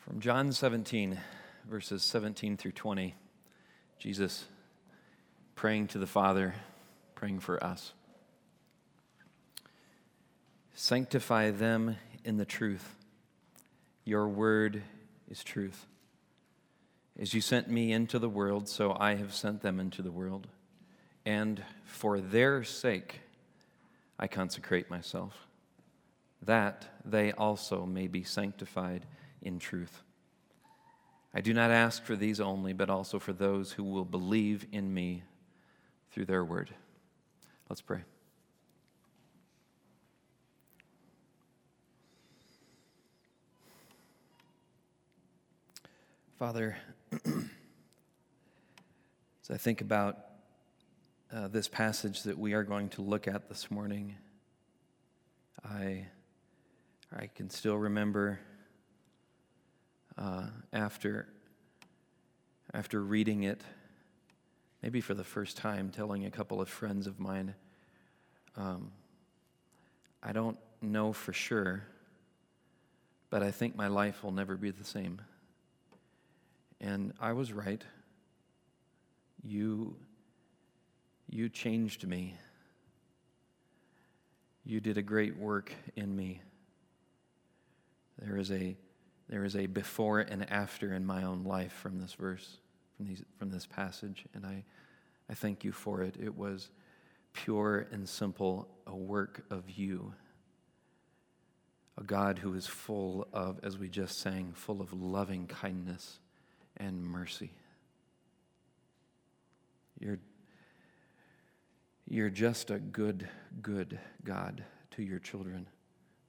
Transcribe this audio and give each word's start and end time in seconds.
From 0.00 0.18
John 0.18 0.50
17, 0.50 1.20
verses 1.68 2.02
17 2.02 2.56
through 2.56 2.72
20, 2.72 3.14
Jesus 4.00 4.46
praying 5.54 5.86
to 5.86 5.98
the 5.98 6.08
Father, 6.08 6.56
praying 7.14 7.38
for 7.38 7.62
us. 7.62 7.92
Sanctify 10.74 11.50
them 11.50 11.96
in 12.24 12.36
the 12.36 12.44
truth. 12.44 12.96
Your 14.04 14.28
word 14.28 14.82
is 15.30 15.44
truth. 15.44 15.86
As 17.18 17.34
you 17.34 17.40
sent 17.40 17.68
me 17.68 17.92
into 17.92 18.18
the 18.18 18.28
world, 18.28 18.68
so 18.68 18.96
I 18.98 19.16
have 19.16 19.34
sent 19.34 19.62
them 19.62 19.78
into 19.78 20.00
the 20.02 20.10
world. 20.10 20.48
And 21.26 21.62
for 21.84 22.20
their 22.20 22.64
sake, 22.64 23.20
I 24.18 24.26
consecrate 24.26 24.90
myself, 24.90 25.34
that 26.42 26.86
they 27.04 27.32
also 27.32 27.84
may 27.84 28.06
be 28.06 28.22
sanctified 28.22 29.06
in 29.42 29.58
truth. 29.58 30.02
I 31.32 31.40
do 31.40 31.54
not 31.54 31.70
ask 31.70 32.02
for 32.02 32.16
these 32.16 32.40
only, 32.40 32.72
but 32.72 32.90
also 32.90 33.18
for 33.18 33.32
those 33.32 33.72
who 33.72 33.84
will 33.84 34.04
believe 34.04 34.66
in 34.72 34.92
me 34.92 35.22
through 36.10 36.24
their 36.24 36.44
word. 36.44 36.70
Let's 37.68 37.82
pray. 37.82 38.00
Father, 46.40 46.76
as 47.12 47.20
I 49.50 49.58
think 49.58 49.82
about 49.82 50.16
uh, 51.30 51.48
this 51.48 51.68
passage 51.68 52.22
that 52.22 52.38
we 52.38 52.54
are 52.54 52.62
going 52.62 52.88
to 52.88 53.02
look 53.02 53.28
at 53.28 53.50
this 53.50 53.70
morning, 53.70 54.16
I, 55.62 56.06
I 57.14 57.26
can 57.26 57.50
still 57.50 57.76
remember 57.76 58.40
uh, 60.16 60.46
after, 60.72 61.28
after 62.72 63.02
reading 63.02 63.42
it, 63.42 63.60
maybe 64.82 65.02
for 65.02 65.12
the 65.12 65.24
first 65.24 65.58
time, 65.58 65.90
telling 65.90 66.24
a 66.24 66.30
couple 66.30 66.62
of 66.62 66.70
friends 66.70 67.06
of 67.06 67.20
mine, 67.20 67.54
um, 68.56 68.92
I 70.22 70.32
don't 70.32 70.56
know 70.80 71.12
for 71.12 71.34
sure, 71.34 71.82
but 73.28 73.42
I 73.42 73.50
think 73.50 73.76
my 73.76 73.88
life 73.88 74.24
will 74.24 74.32
never 74.32 74.56
be 74.56 74.70
the 74.70 74.84
same. 74.84 75.20
And 76.80 77.12
I 77.20 77.32
was 77.32 77.52
right. 77.52 77.82
You, 79.42 79.96
you 81.28 81.48
changed 81.48 82.06
me. 82.06 82.36
You 84.64 84.80
did 84.80 84.98
a 84.98 85.02
great 85.02 85.36
work 85.36 85.72
in 85.96 86.14
me. 86.14 86.42
There 88.18 88.36
is 88.36 88.50
a 88.50 88.76
there 89.30 89.44
is 89.44 89.54
a 89.54 89.66
before 89.66 90.18
and 90.18 90.50
after 90.50 90.92
in 90.92 91.06
my 91.06 91.22
own 91.22 91.44
life 91.44 91.72
from 91.72 92.00
this 92.00 92.14
verse, 92.14 92.58
from, 92.96 93.06
these, 93.06 93.22
from 93.38 93.48
this 93.48 93.64
passage, 93.64 94.24
and 94.34 94.44
I, 94.44 94.64
I 95.30 95.34
thank 95.34 95.62
you 95.62 95.70
for 95.70 96.02
it. 96.02 96.16
It 96.20 96.36
was 96.36 96.68
pure 97.32 97.86
and 97.92 98.08
simple, 98.08 98.66
a 98.88 98.96
work 98.96 99.44
of 99.48 99.70
you. 99.70 100.14
A 101.96 102.02
God 102.02 102.40
who 102.40 102.54
is 102.54 102.66
full 102.66 103.28
of, 103.32 103.60
as 103.62 103.78
we 103.78 103.88
just 103.88 104.18
sang, 104.18 104.50
full 104.52 104.80
of 104.80 104.92
loving 104.92 105.46
kindness 105.46 106.18
and 106.80 107.04
mercy. 107.04 107.52
You're, 110.00 110.18
you're 112.08 112.30
just 112.30 112.70
a 112.70 112.80
good, 112.80 113.28
good 113.62 114.00
God 114.24 114.64
to 114.92 115.02
your 115.04 115.20
children, 115.20 115.68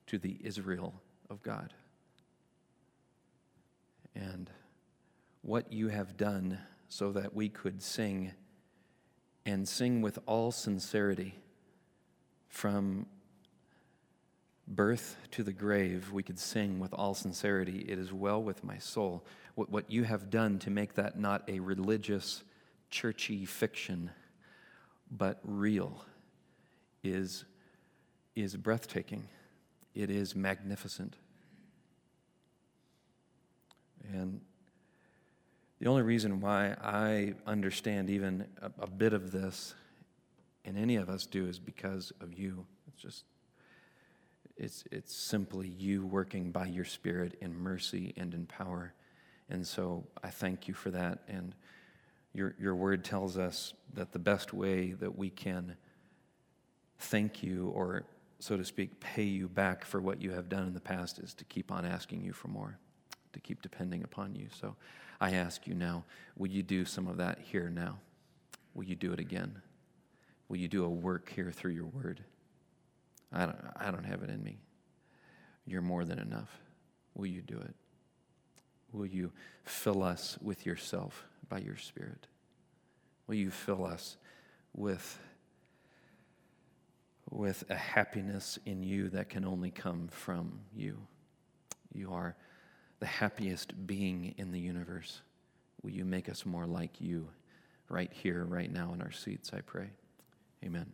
to 0.07 0.19
the 0.19 0.37
Israel 0.43 0.93
of 1.29 1.41
God 1.41 1.73
and 4.15 4.49
what 5.41 5.71
you 5.71 5.87
have 5.87 6.17
done 6.17 6.59
so 6.89 7.11
that 7.13 7.33
we 7.33 7.49
could 7.49 7.81
sing 7.81 8.31
and 9.45 9.67
sing 9.67 10.01
with 10.01 10.19
all 10.25 10.51
sincerity 10.51 11.35
from 12.47 13.07
birth 14.67 15.17
to 15.31 15.43
the 15.43 15.53
grave, 15.53 16.11
we 16.11 16.21
could 16.21 16.37
sing 16.37 16.79
with 16.79 16.93
all 16.93 17.13
sincerity, 17.13 17.79
It 17.87 17.97
is 17.97 18.13
well 18.13 18.41
with 18.41 18.63
my 18.63 18.77
soul. 18.77 19.25
What, 19.55 19.69
what 19.69 19.91
you 19.91 20.03
have 20.03 20.29
done 20.29 20.59
to 20.59 20.69
make 20.69 20.95
that 20.95 21.19
not 21.19 21.49
a 21.49 21.59
religious, 21.59 22.43
churchy 22.89 23.45
fiction, 23.45 24.11
but 25.09 25.39
real, 25.43 26.03
is, 27.03 27.45
is 28.35 28.55
breathtaking. 28.55 29.27
It 29.93 30.09
is 30.09 30.35
magnificent. 30.35 31.15
And 34.13 34.41
the 35.79 35.87
only 35.87 36.03
reason 36.03 36.41
why 36.41 36.75
I 36.81 37.33
understand 37.45 38.09
even 38.09 38.47
a, 38.61 38.71
a, 38.83 38.87
bit 38.87 39.13
of 39.13 39.31
this, 39.31 39.73
and 40.63 40.77
any 40.77 40.95
of 40.95 41.09
us 41.09 41.25
do, 41.25 41.47
is 41.47 41.59
because 41.59 42.11
of 42.21 42.37
you. 42.37 42.65
It's 42.87 43.01
just, 43.01 43.25
it's, 44.57 44.83
it's 44.91 45.15
simply 45.15 45.67
you 45.67 46.05
working 46.05 46.51
by 46.51 46.67
your 46.67 46.85
Spirit 46.85 47.37
in 47.41 47.55
mercy 47.55 48.13
and 48.15 48.33
in 48.33 48.45
power. 48.45 48.93
And 49.51 49.65
so 49.67 50.05
I 50.23 50.29
thank 50.29 50.67
you 50.67 50.73
for 50.73 50.89
that. 50.91 51.19
And 51.27 51.53
your, 52.33 52.55
your 52.59 52.75
word 52.75 53.03
tells 53.03 53.37
us 53.37 53.73
that 53.93 54.11
the 54.11 54.19
best 54.19 54.53
way 54.53 54.93
that 54.93 55.17
we 55.17 55.29
can 55.29 55.75
thank 56.97 57.43
you, 57.43 57.69
or 57.75 58.03
so 58.39 58.57
to 58.57 58.63
speak, 58.63 58.99
pay 58.99 59.23
you 59.23 59.47
back 59.47 59.85
for 59.85 59.99
what 59.99 60.21
you 60.21 60.31
have 60.31 60.49
done 60.49 60.65
in 60.65 60.73
the 60.73 60.79
past, 60.79 61.19
is 61.19 61.33
to 61.35 61.45
keep 61.45 61.71
on 61.71 61.85
asking 61.85 62.23
you 62.23 62.33
for 62.33 62.47
more 62.47 62.79
to 63.33 63.39
keep 63.39 63.61
depending 63.61 64.03
upon 64.03 64.35
you. 64.35 64.47
So 64.59 64.75
I 65.19 65.31
ask 65.31 65.67
you 65.67 65.73
now, 65.73 66.03
will 66.37 66.49
you 66.49 66.63
do 66.63 66.85
some 66.85 67.07
of 67.07 67.17
that 67.17 67.39
here 67.39 67.69
now? 67.69 67.99
Will 68.73 68.83
you 68.83 68.95
do 68.95 69.13
it 69.13 69.19
again? 69.19 69.61
Will 70.47 70.57
you 70.57 70.67
do 70.67 70.83
a 70.85 70.89
work 70.89 71.31
here 71.33 71.51
through 71.51 71.71
your 71.71 71.85
word? 71.85 72.23
I 73.31 73.45
don't, 73.45 73.57
I 73.75 73.91
don't 73.91 74.03
have 74.03 74.23
it 74.23 74.29
in 74.29 74.43
me. 74.43 74.59
You're 75.65 75.81
more 75.81 76.03
than 76.03 76.19
enough. 76.19 76.49
Will 77.15 77.27
you 77.27 77.41
do 77.41 77.57
it? 77.57 77.75
Will 78.91 79.05
you 79.05 79.31
fill 79.63 80.03
us 80.03 80.37
with 80.41 80.65
yourself 80.65 81.25
by 81.47 81.59
your 81.59 81.77
Spirit? 81.77 82.27
Will 83.27 83.35
you 83.35 83.51
fill 83.51 83.85
us 83.85 84.17
with, 84.75 85.19
with 87.29 87.63
a 87.69 87.75
happiness 87.75 88.59
in 88.65 88.83
you 88.83 89.09
that 89.09 89.29
can 89.29 89.45
only 89.45 89.71
come 89.71 90.07
from 90.09 90.59
you? 90.75 90.97
You 91.93 92.13
are 92.13 92.35
the 92.99 93.05
happiest 93.05 93.87
being 93.87 94.33
in 94.37 94.51
the 94.51 94.59
universe. 94.59 95.21
Will 95.81 95.91
you 95.91 96.05
make 96.05 96.29
us 96.29 96.45
more 96.45 96.65
like 96.65 96.99
you 96.99 97.27
right 97.91 98.11
here, 98.13 98.45
right 98.45 98.71
now 98.71 98.93
in 98.93 99.01
our 99.01 99.11
seats, 99.11 99.51
I 99.53 99.61
pray. 99.61 99.89
Amen. 100.63 100.91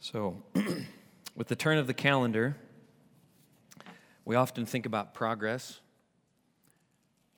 So, 0.00 0.42
with 1.36 1.48
the 1.48 1.56
turn 1.56 1.78
of 1.78 1.86
the 1.86 1.94
calendar, 1.94 2.56
we 4.30 4.36
often 4.36 4.64
think 4.64 4.86
about 4.86 5.12
progress. 5.12 5.80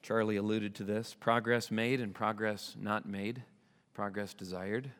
Charlie 0.03 0.37
alluded 0.37 0.75
to 0.75 0.85
this 0.85 1.17
progress 1.19 1.71
made 1.71 2.03
and 2.03 2.15
progress 2.15 2.77
not 2.79 3.09
made, 3.09 3.43
progress 3.94 4.35
desired. 4.35 4.91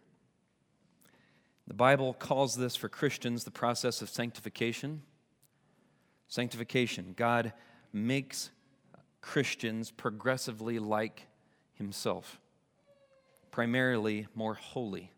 The 1.67 1.75
Bible 1.75 2.15
calls 2.15 2.56
this 2.56 2.77
for 2.77 2.89
Christians 2.89 3.44
the 3.44 3.50
process 3.50 4.00
of 4.00 4.09
sanctification. 4.09 5.03
Sanctification. 6.29 7.12
God 7.15 7.53
makes 7.93 8.50
Christians 9.21 9.91
progressively 9.91 10.79
like 10.79 11.27
Himself, 11.75 12.41
primarily 13.50 14.29
more 14.35 14.55
holy. 14.55 15.12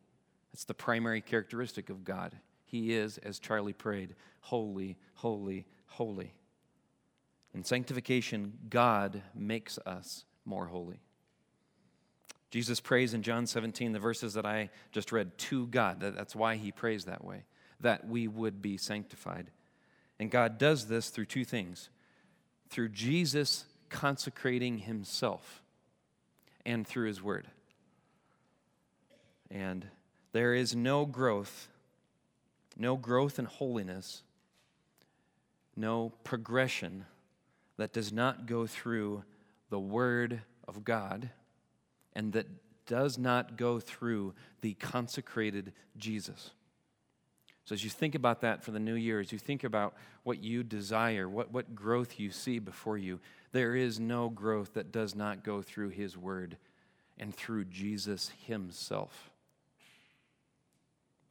That's 0.53 0.65
the 0.65 0.75
primary 0.75 1.21
characteristic 1.21 1.89
of 1.89 2.03
God. 2.03 2.35
He 2.65 2.95
is, 2.95 3.19
as 3.19 3.39
Charlie 3.39 3.73
prayed, 3.73 4.17
holy, 4.41 4.97
holy, 5.15 5.67
holy. 5.87 6.35
In 7.55 7.63
sanctification, 7.63 8.55
God 8.69 9.23
makes 9.35 9.79
us 9.87 10.25
more 10.45 10.67
holy. 10.67 11.01
Jesus 12.51 12.81
prays 12.81 13.15
in 13.15 13.23
John 13.23 13.47
17, 13.47 13.93
the 13.93 13.99
verses 13.99 14.35
that 14.35 14.45
I 14.45 14.71
just 14.93 15.13
read, 15.13 15.37
to 15.39 15.67
God. 15.69 16.01
That's 16.01 16.37
why 16.37 16.57
he 16.57 16.73
prays 16.73 17.05
that 17.05 17.25
way, 17.25 17.45
that 17.81 18.07
we 18.07 18.29
would 18.29 18.61
be 18.61 18.77
sanctified. 18.77 19.51
And 20.19 20.31
God 20.31 20.59
does 20.59 20.87
this 20.87 21.11
through 21.11 21.27
two 21.27 21.45
things 21.45 21.89
through 22.71 22.89
Jesus 22.89 23.67
consecrating 23.89 24.79
himself 24.79 25.63
and 26.67 26.87
through 26.87 27.07
his 27.07 27.23
word. 27.23 27.47
And 29.51 29.87
There 30.33 30.55
is 30.55 30.75
no 30.75 31.07
growth, 31.07 31.69
no 32.77 32.97
growth 32.97 33.39
in 33.39 33.45
holiness, 33.45 34.25
no 35.77 36.13
progression 36.25 37.07
that 37.77 37.93
does 37.93 38.13
not 38.13 38.47
go 38.47 38.67
through 38.67 39.25
the 39.71 39.81
Word 39.81 40.43
of 40.67 40.85
God 40.85 41.31
and 42.15 42.33
that 42.33 42.47
does 42.87 43.19
not 43.19 43.57
go 43.57 43.81
through 43.81 44.35
the 44.61 44.75
consecrated 44.75 45.73
Jesus. 45.97 46.51
So, 47.65 47.73
as 47.73 47.83
you 47.83 47.89
think 47.89 48.15
about 48.15 48.43
that 48.43 48.63
for 48.63 48.73
the 48.73 48.79
new 48.79 48.95
year, 48.95 49.21
as 49.21 49.33
you 49.33 49.39
think 49.39 49.65
about 49.65 49.95
what 50.23 50.43
you 50.43 50.63
desire, 50.63 51.29
what, 51.29 51.51
what 51.51 51.75
growth 51.75 52.21
you 52.21 52.31
see 52.31 52.59
before 52.59 52.99
you, 52.99 53.21
there 53.53 53.75
is 53.75 53.99
no 53.99 54.29
growth 54.29 54.75
that 54.75 54.93
does 54.93 55.15
not 55.15 55.45
go 55.45 55.63
through 55.63 55.89
His 55.91 56.17
Word 56.17 56.59
and 57.19 57.35
through 57.35 57.65
Jesus 57.65 58.33
Himself. 58.47 59.31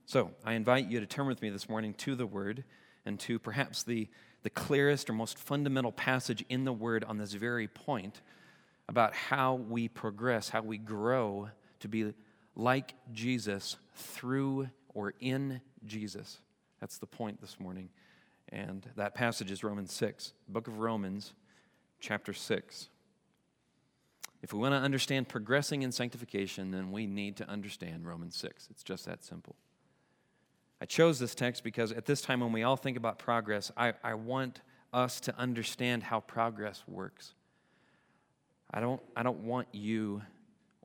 So, 0.05 0.31
I 0.43 0.53
invite 0.53 0.89
you 0.89 0.99
to 0.99 1.05
turn 1.05 1.27
with 1.27 1.41
me 1.41 1.51
this 1.51 1.69
morning 1.69 1.93
to 1.95 2.15
the 2.15 2.25
Word 2.25 2.63
and 3.05 3.19
to 3.21 3.37
perhaps 3.37 3.83
the, 3.83 4.09
the 4.43 4.49
clearest 4.49 5.09
or 5.09 5.13
most 5.13 5.37
fundamental 5.37 5.91
passage 5.91 6.45
in 6.49 6.65
the 6.65 6.73
Word 6.73 7.03
on 7.03 7.17
this 7.17 7.33
very 7.33 7.67
point 7.67 8.21
about 8.87 9.15
how 9.15 9.55
we 9.55 9.87
progress, 9.87 10.49
how 10.49 10.61
we 10.61 10.77
grow 10.77 11.49
to 11.79 11.87
be 11.87 12.13
like 12.55 12.93
Jesus 13.11 13.77
through 13.95 14.69
or 14.93 15.13
in 15.19 15.61
Jesus. 15.85 16.39
That's 16.79 16.97
the 16.97 17.07
point 17.07 17.41
this 17.41 17.59
morning. 17.59 17.89
And 18.49 18.85
that 18.97 19.15
passage 19.15 19.49
is 19.49 19.63
Romans 19.63 19.93
6, 19.93 20.33
book 20.49 20.67
of 20.67 20.79
Romans, 20.79 21.33
chapter 21.99 22.33
6. 22.33 22.89
If 24.41 24.51
we 24.51 24.59
want 24.59 24.73
to 24.73 24.79
understand 24.79 25.29
progressing 25.29 25.83
in 25.83 25.93
sanctification, 25.93 26.71
then 26.71 26.91
we 26.91 27.07
need 27.07 27.37
to 27.37 27.49
understand 27.49 28.05
Romans 28.05 28.35
6. 28.35 28.67
It's 28.69 28.83
just 28.83 29.05
that 29.05 29.23
simple. 29.23 29.55
I 30.83 30.85
chose 30.85 31.17
this 31.17 31.33
text 31.33 31.63
because 31.63 31.93
at 31.93 32.05
this 32.05 32.19
time 32.19 32.41
when 32.41 32.51
we 32.51 32.63
all 32.63 32.75
think 32.75 32.97
about 32.97 33.17
progress, 33.17 33.71
I, 33.77 33.93
I 34.03 34.15
want 34.15 34.59
us 34.91 35.21
to 35.21 35.37
understand 35.37 36.03
how 36.03 36.19
progress 36.19 36.83
works. 36.89 37.35
I 38.69 38.81
don't, 38.81 39.01
I 39.15 39.23
don't 39.23 39.45
want 39.45 39.69
you 39.71 40.23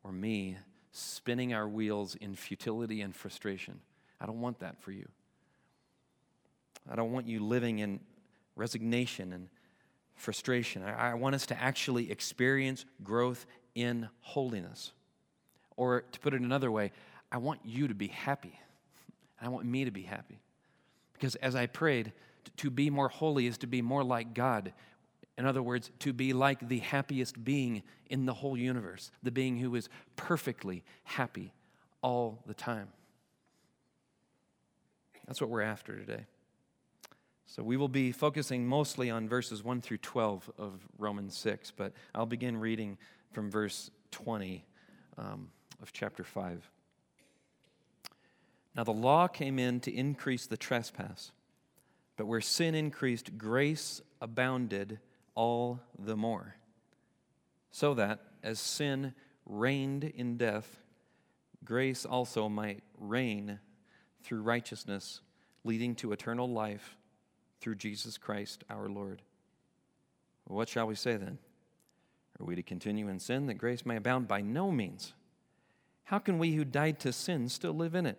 or 0.04 0.12
me 0.12 0.56
spinning 0.92 1.52
our 1.52 1.66
wheels 1.66 2.14
in 2.14 2.36
futility 2.36 3.00
and 3.00 3.12
frustration. 3.12 3.80
I 4.20 4.26
don't 4.26 4.40
want 4.40 4.60
that 4.60 4.80
for 4.80 4.92
you. 4.92 5.08
I 6.88 6.94
don't 6.94 7.10
want 7.10 7.26
you 7.26 7.44
living 7.44 7.80
in 7.80 7.98
resignation 8.54 9.32
and 9.32 9.48
frustration. 10.14 10.84
I, 10.84 11.10
I 11.10 11.14
want 11.14 11.34
us 11.34 11.44
to 11.46 11.60
actually 11.60 12.12
experience 12.12 12.84
growth 13.02 13.46
in 13.74 14.08
holiness. 14.20 14.92
Or 15.76 16.02
to 16.02 16.20
put 16.20 16.34
it 16.34 16.40
another 16.40 16.70
way, 16.70 16.92
I 17.32 17.38
want 17.38 17.62
you 17.64 17.88
to 17.88 17.94
be 17.94 18.06
happy. 18.06 18.60
I 19.40 19.48
want 19.48 19.66
me 19.66 19.84
to 19.84 19.90
be 19.90 20.02
happy. 20.02 20.40
Because 21.12 21.34
as 21.36 21.54
I 21.54 21.66
prayed, 21.66 22.12
to 22.58 22.70
be 22.70 22.90
more 22.90 23.08
holy 23.08 23.46
is 23.46 23.58
to 23.58 23.66
be 23.66 23.82
more 23.82 24.04
like 24.04 24.34
God. 24.34 24.72
In 25.36 25.46
other 25.46 25.62
words, 25.62 25.90
to 26.00 26.12
be 26.12 26.32
like 26.32 26.68
the 26.68 26.78
happiest 26.78 27.44
being 27.44 27.82
in 28.10 28.26
the 28.26 28.34
whole 28.34 28.56
universe, 28.56 29.10
the 29.22 29.30
being 29.30 29.58
who 29.58 29.74
is 29.74 29.88
perfectly 30.16 30.84
happy 31.04 31.52
all 32.02 32.42
the 32.46 32.54
time. 32.54 32.88
That's 35.26 35.40
what 35.40 35.50
we're 35.50 35.62
after 35.62 35.96
today. 35.96 36.24
So 37.46 37.62
we 37.62 37.76
will 37.76 37.88
be 37.88 38.12
focusing 38.12 38.66
mostly 38.66 39.10
on 39.10 39.28
verses 39.28 39.62
1 39.62 39.80
through 39.80 39.98
12 39.98 40.50
of 40.58 40.86
Romans 40.98 41.36
6, 41.36 41.70
but 41.72 41.92
I'll 42.14 42.26
begin 42.26 42.56
reading 42.56 42.98
from 43.32 43.50
verse 43.50 43.90
20 44.10 44.64
um, 45.16 45.48
of 45.80 45.92
chapter 45.92 46.24
5. 46.24 46.68
Now 48.78 48.84
the 48.84 48.92
law 48.92 49.26
came 49.26 49.58
in 49.58 49.80
to 49.80 49.92
increase 49.92 50.46
the 50.46 50.56
trespass, 50.56 51.32
but 52.16 52.26
where 52.26 52.40
sin 52.40 52.76
increased, 52.76 53.36
grace 53.36 54.00
abounded 54.20 55.00
all 55.34 55.80
the 55.98 56.16
more. 56.16 56.54
So 57.72 57.94
that, 57.94 58.20
as 58.44 58.60
sin 58.60 59.14
reigned 59.44 60.04
in 60.04 60.36
death, 60.36 60.78
grace 61.64 62.04
also 62.04 62.48
might 62.48 62.84
reign 62.96 63.58
through 64.22 64.42
righteousness, 64.42 65.22
leading 65.64 65.96
to 65.96 66.12
eternal 66.12 66.48
life 66.48 66.96
through 67.60 67.74
Jesus 67.74 68.16
Christ 68.16 68.62
our 68.70 68.88
Lord. 68.88 69.22
What 70.44 70.68
shall 70.68 70.86
we 70.86 70.94
say 70.94 71.16
then? 71.16 71.38
Are 72.38 72.46
we 72.46 72.54
to 72.54 72.62
continue 72.62 73.08
in 73.08 73.18
sin 73.18 73.46
that 73.46 73.54
grace 73.54 73.84
may 73.84 73.96
abound? 73.96 74.28
By 74.28 74.40
no 74.40 74.70
means. 74.70 75.14
How 76.04 76.20
can 76.20 76.38
we 76.38 76.52
who 76.52 76.64
died 76.64 77.00
to 77.00 77.12
sin 77.12 77.48
still 77.48 77.74
live 77.74 77.96
in 77.96 78.06
it? 78.06 78.18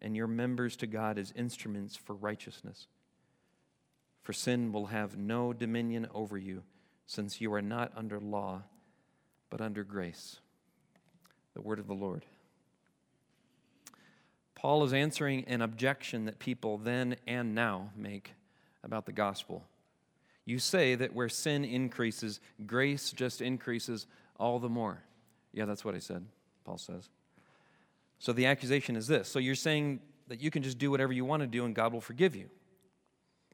and 0.00 0.16
your 0.16 0.26
members 0.26 0.76
to 0.76 0.86
God 0.86 1.18
as 1.18 1.32
instruments 1.36 1.96
for 1.96 2.14
righteousness. 2.14 2.86
For 4.22 4.32
sin 4.32 4.72
will 4.72 4.86
have 4.86 5.16
no 5.16 5.52
dominion 5.52 6.08
over 6.14 6.38
you, 6.38 6.62
since 7.06 7.40
you 7.40 7.52
are 7.52 7.62
not 7.62 7.92
under 7.96 8.18
law, 8.18 8.62
but 9.50 9.60
under 9.60 9.84
grace. 9.84 10.40
The 11.54 11.62
word 11.62 11.78
of 11.78 11.86
the 11.86 11.94
Lord. 11.94 12.24
Paul 14.54 14.82
is 14.84 14.94
answering 14.94 15.44
an 15.44 15.60
objection 15.60 16.24
that 16.24 16.38
people 16.38 16.78
then 16.78 17.16
and 17.26 17.54
now 17.54 17.90
make 17.94 18.32
about 18.82 19.04
the 19.04 19.12
gospel. 19.12 19.62
You 20.46 20.58
say 20.58 20.94
that 20.94 21.14
where 21.14 21.28
sin 21.28 21.64
increases, 21.64 22.40
grace 22.66 23.12
just 23.12 23.42
increases 23.42 24.06
all 24.38 24.58
the 24.58 24.68
more. 24.68 25.02
Yeah, 25.52 25.66
that's 25.66 25.84
what 25.84 25.94
I 25.94 25.98
said, 25.98 26.24
Paul 26.64 26.78
says. 26.78 27.08
So 28.18 28.32
the 28.32 28.46
accusation 28.46 28.96
is 28.96 29.06
this. 29.06 29.28
So 29.28 29.38
you're 29.38 29.54
saying 29.54 30.00
that 30.28 30.40
you 30.40 30.50
can 30.50 30.62
just 30.62 30.78
do 30.78 30.90
whatever 30.90 31.12
you 31.12 31.24
want 31.24 31.42
to 31.42 31.46
do 31.46 31.64
and 31.64 31.74
God 31.74 31.92
will 31.92 32.00
forgive 32.00 32.34
you. 32.34 32.48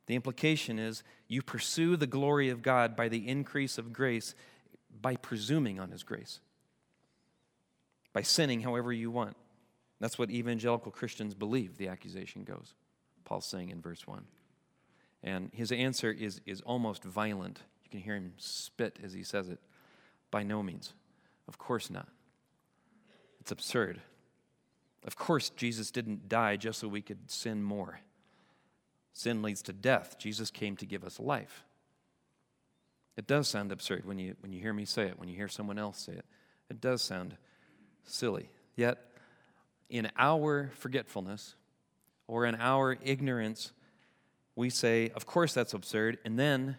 The 0.06 0.14
implication 0.14 0.78
is 0.78 1.02
you 1.28 1.42
pursue 1.42 1.96
the 1.96 2.06
glory 2.06 2.48
of 2.50 2.62
God 2.62 2.96
by 2.96 3.08
the 3.08 3.28
increase 3.28 3.78
of 3.78 3.92
grace 3.92 4.34
by 5.00 5.16
presuming 5.16 5.78
on 5.78 5.90
his 5.90 6.02
grace 6.02 6.40
by 8.12 8.22
sinning 8.22 8.60
however 8.60 8.92
you 8.92 9.10
want. 9.10 9.36
That's 10.00 10.18
what 10.18 10.30
evangelical 10.30 10.92
Christians 10.92 11.34
believe, 11.34 11.76
the 11.76 11.88
accusation 11.88 12.44
goes. 12.44 12.74
Paul's 13.24 13.46
saying 13.46 13.70
in 13.70 13.80
verse 13.80 14.06
1. 14.06 14.24
And 15.22 15.50
his 15.52 15.70
answer 15.70 16.10
is, 16.10 16.40
is 16.46 16.62
almost 16.62 17.04
violent. 17.04 17.60
You 17.84 17.90
can 17.90 18.00
hear 18.00 18.14
him 18.14 18.32
spit 18.38 18.98
as 19.02 19.12
he 19.12 19.22
says 19.22 19.48
it. 19.48 19.60
By 20.30 20.42
no 20.42 20.62
means. 20.62 20.94
Of 21.46 21.58
course 21.58 21.90
not. 21.90 22.08
It's 23.40 23.50
absurd. 23.50 24.00
Of 25.06 25.16
course, 25.16 25.50
Jesus 25.50 25.90
didn't 25.90 26.28
die 26.28 26.56
just 26.56 26.78
so 26.80 26.88
we 26.88 27.02
could 27.02 27.30
sin 27.30 27.62
more. 27.62 28.00
Sin 29.12 29.42
leads 29.42 29.62
to 29.62 29.72
death. 29.72 30.16
Jesus 30.18 30.50
came 30.50 30.76
to 30.76 30.86
give 30.86 31.04
us 31.04 31.18
life. 31.18 31.64
It 33.16 33.26
does 33.26 33.48
sound 33.48 33.72
absurd 33.72 34.04
when 34.04 34.18
you, 34.18 34.34
when 34.40 34.52
you 34.52 34.60
hear 34.60 34.72
me 34.72 34.84
say 34.84 35.04
it, 35.04 35.18
when 35.18 35.28
you 35.28 35.36
hear 35.36 35.48
someone 35.48 35.78
else 35.78 35.98
say 35.98 36.12
it. 36.12 36.24
It 36.68 36.80
does 36.80 37.02
sound 37.02 37.36
silly. 38.04 38.50
Yet, 38.76 38.98
in 39.88 40.10
our 40.16 40.70
forgetfulness 40.76 41.56
or 42.28 42.46
in 42.46 42.54
our 42.54 42.96
ignorance, 43.02 43.72
we 44.54 44.70
say, 44.70 45.10
Of 45.14 45.26
course, 45.26 45.52
that's 45.52 45.74
absurd. 45.74 46.18
And 46.24 46.38
then 46.38 46.76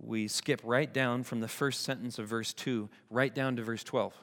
we 0.00 0.28
skip 0.28 0.60
right 0.64 0.92
down 0.92 1.22
from 1.22 1.40
the 1.40 1.48
first 1.48 1.82
sentence 1.82 2.18
of 2.18 2.26
verse 2.26 2.52
2 2.52 2.88
right 3.10 3.34
down 3.34 3.56
to 3.56 3.62
verse 3.62 3.84
12. 3.84 4.14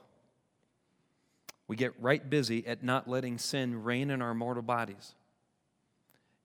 We 1.68 1.76
get 1.76 1.94
right 2.00 2.28
busy 2.30 2.66
at 2.68 2.84
not 2.84 3.08
letting 3.08 3.38
sin 3.38 3.84
reign 3.84 4.12
in 4.12 4.22
our 4.22 4.34
mortal 4.34 4.64
bodies. 4.64 5.16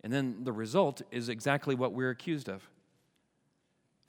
And 0.02 0.12
then 0.12 0.44
the 0.44 0.52
result 0.52 1.02
is 1.10 1.28
exactly 1.28 1.74
what 1.74 1.92
we're 1.92 2.10
accused 2.10 2.48
of 2.48 2.66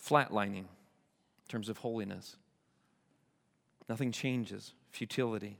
flatlining 0.04 0.56
in 0.64 1.48
terms 1.48 1.70
of 1.70 1.80
holiness. 1.80 2.38
Nothing 3.90 4.12
changes, 4.12 4.74
futility. 4.90 5.58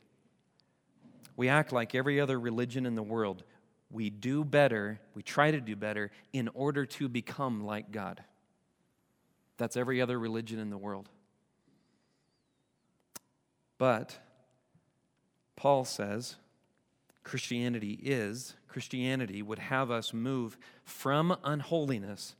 We 1.36 1.50
act 1.50 1.72
like 1.72 1.94
every 1.96 2.20
other 2.20 2.40
religion 2.40 2.86
in 2.86 2.96
the 2.96 3.04
world. 3.04 3.44
We 3.90 4.10
do 4.10 4.46
better, 4.46 5.00
we 5.16 5.22
try 5.22 5.52
to 5.52 5.60
do 5.60 5.76
better 5.76 6.12
in 6.32 6.50
order 6.54 6.86
to 6.86 7.10
become 7.10 7.66
like 7.66 7.92
God. 7.92 8.24
That's 9.58 9.76
every 9.76 10.02
other 10.02 10.18
religion 10.18 10.60
in 10.60 10.70
the 10.70 10.78
world. 10.78 11.10
But 13.78 14.18
Paul 15.62 15.86
says 15.86 16.38
Christianity 17.24 18.00
is, 18.02 18.56
Christianity 18.68 19.44
would 19.44 19.60
have 19.60 19.92
us 19.92 20.12
move 20.12 20.58
from 20.84 21.38
unholiness, 21.44 22.34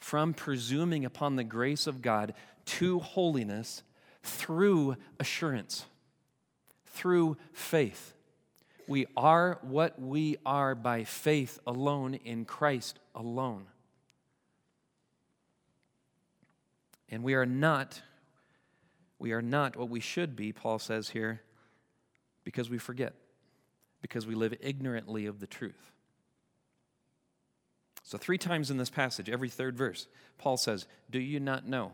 from 0.00 0.34
presuming 0.34 1.04
upon 1.04 1.36
the 1.36 1.44
grace 1.44 1.86
of 1.86 2.02
God, 2.02 2.34
to 2.64 2.98
holiness 2.98 3.84
through 4.24 4.96
assurance, 5.20 5.84
through 6.86 7.36
faith. 7.52 8.12
We 8.88 9.06
are 9.16 9.60
what 9.62 10.02
we 10.02 10.36
are 10.44 10.74
by 10.74 11.04
faith 11.04 11.60
alone 11.64 12.14
in 12.24 12.44
Christ 12.44 12.98
alone. 13.14 13.66
And 17.08 17.22
we 17.22 17.34
are 17.34 17.46
not, 17.46 18.02
we 19.20 19.30
are 19.30 19.42
not 19.42 19.76
what 19.76 19.90
we 19.90 20.00
should 20.00 20.34
be, 20.34 20.52
Paul 20.52 20.80
says 20.80 21.10
here, 21.10 21.42
because 22.44 22.70
we 22.70 22.78
forget, 22.78 23.14
because 24.00 24.26
we 24.26 24.34
live 24.34 24.54
ignorantly 24.60 25.26
of 25.26 25.40
the 25.40 25.46
truth. 25.46 25.92
So, 28.02 28.18
three 28.18 28.38
times 28.38 28.70
in 28.70 28.76
this 28.76 28.90
passage, 28.90 29.30
every 29.30 29.48
third 29.48 29.76
verse, 29.76 30.06
Paul 30.38 30.56
says, 30.56 30.86
Do 31.10 31.20
you 31.20 31.40
not 31.40 31.66
know? 31.66 31.92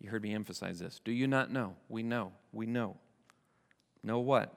You 0.00 0.10
heard 0.10 0.22
me 0.22 0.34
emphasize 0.34 0.78
this. 0.78 1.00
Do 1.04 1.12
you 1.12 1.26
not 1.26 1.50
know? 1.50 1.74
We 1.88 2.02
know. 2.02 2.32
We 2.52 2.66
know. 2.66 2.96
Know 4.02 4.20
what? 4.20 4.54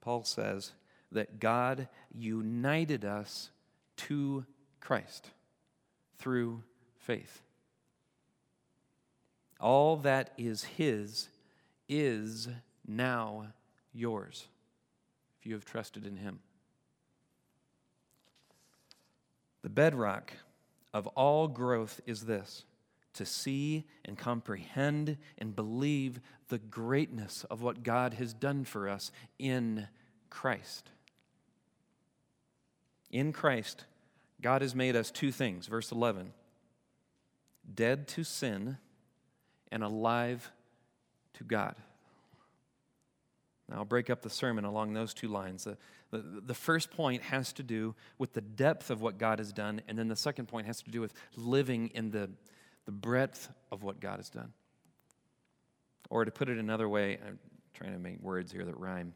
Paul 0.00 0.24
says 0.24 0.72
that 1.12 1.40
God 1.40 1.88
united 2.12 3.04
us 3.04 3.50
to 3.96 4.44
Christ 4.80 5.30
through 6.18 6.62
faith. 6.98 7.42
All 9.60 9.96
that 9.98 10.32
is 10.36 10.64
His 10.64 11.28
is 11.88 12.48
now 12.86 13.48
yours 13.98 14.46
if 15.38 15.46
you 15.46 15.54
have 15.54 15.64
trusted 15.64 16.06
in 16.06 16.16
Him. 16.16 16.40
The 19.62 19.68
bedrock 19.68 20.32
of 20.94 21.06
all 21.08 21.48
growth 21.48 22.00
is 22.06 22.22
this 22.22 22.64
to 23.14 23.26
see 23.26 23.84
and 24.04 24.16
comprehend 24.16 25.16
and 25.38 25.56
believe 25.56 26.20
the 26.48 26.58
greatness 26.58 27.44
of 27.50 27.62
what 27.62 27.82
God 27.82 28.14
has 28.14 28.32
done 28.32 28.64
for 28.64 28.88
us 28.88 29.10
in 29.38 29.88
Christ. 30.30 30.90
In 33.10 33.32
Christ, 33.32 33.84
God 34.40 34.62
has 34.62 34.74
made 34.74 34.94
us 34.94 35.10
two 35.10 35.32
things. 35.32 35.66
Verse 35.66 35.90
11 35.90 36.32
dead 37.74 38.08
to 38.08 38.24
sin 38.24 38.78
and 39.70 39.82
alive 39.82 40.50
to 41.34 41.44
God. 41.44 41.74
Now, 43.68 43.78
I'll 43.78 43.84
break 43.84 44.08
up 44.08 44.22
the 44.22 44.30
sermon 44.30 44.64
along 44.64 44.94
those 44.94 45.12
two 45.12 45.28
lines. 45.28 45.64
The, 45.64 45.76
the, 46.10 46.40
the, 46.46 46.54
first 46.54 46.90
point 46.90 47.22
has 47.24 47.52
to 47.54 47.62
do 47.62 47.94
with 48.16 48.32
the 48.32 48.40
depth 48.40 48.90
of 48.90 49.02
what 49.02 49.18
God 49.18 49.38
has 49.38 49.52
done, 49.52 49.82
and 49.86 49.98
then 49.98 50.08
the 50.08 50.16
second 50.16 50.46
point 50.46 50.66
has 50.66 50.80
to 50.82 50.90
do 50.90 51.00
with 51.00 51.12
living 51.36 51.88
in 51.88 52.10
the, 52.10 52.30
the 52.86 52.92
breadth 52.92 53.50
of 53.70 53.82
what 53.82 54.00
God 54.00 54.16
has 54.16 54.30
done. 54.30 54.52
Or 56.08 56.24
to 56.24 56.30
put 56.30 56.48
it 56.48 56.56
another 56.56 56.88
way, 56.88 57.18
I'm 57.26 57.38
trying 57.74 57.92
to 57.92 57.98
make 57.98 58.22
words 58.22 58.50
here 58.50 58.64
that 58.64 58.78
rhyme. 58.78 59.14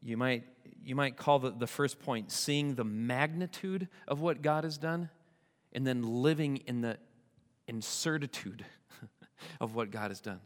You 0.00 0.16
might, 0.16 0.44
you 0.84 0.94
might 0.94 1.16
call 1.16 1.40
the, 1.40 1.50
the 1.50 1.66
first 1.66 1.98
point 1.98 2.30
seeing 2.30 2.76
the 2.76 2.84
magnitude 2.84 3.88
of 4.06 4.20
what 4.20 4.42
God 4.42 4.62
has 4.62 4.78
done, 4.78 5.10
and 5.72 5.84
then 5.84 6.02
living 6.02 6.58
in 6.68 6.82
the 6.82 6.98
incertitude 7.66 8.64
of 9.60 9.74
what 9.74 9.90
God 9.90 10.12
has 10.12 10.20
done, 10.20 10.40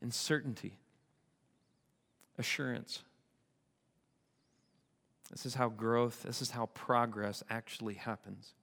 in 0.00 0.12
certainty, 0.12 0.78
assurance. 2.38 3.02
This 5.30 5.46
is 5.46 5.54
how 5.54 5.68
growth, 5.68 6.22
this 6.22 6.40
is 6.40 6.50
how 6.50 6.66
progress 6.66 7.42
actually 7.50 7.94
happens. 7.94 8.54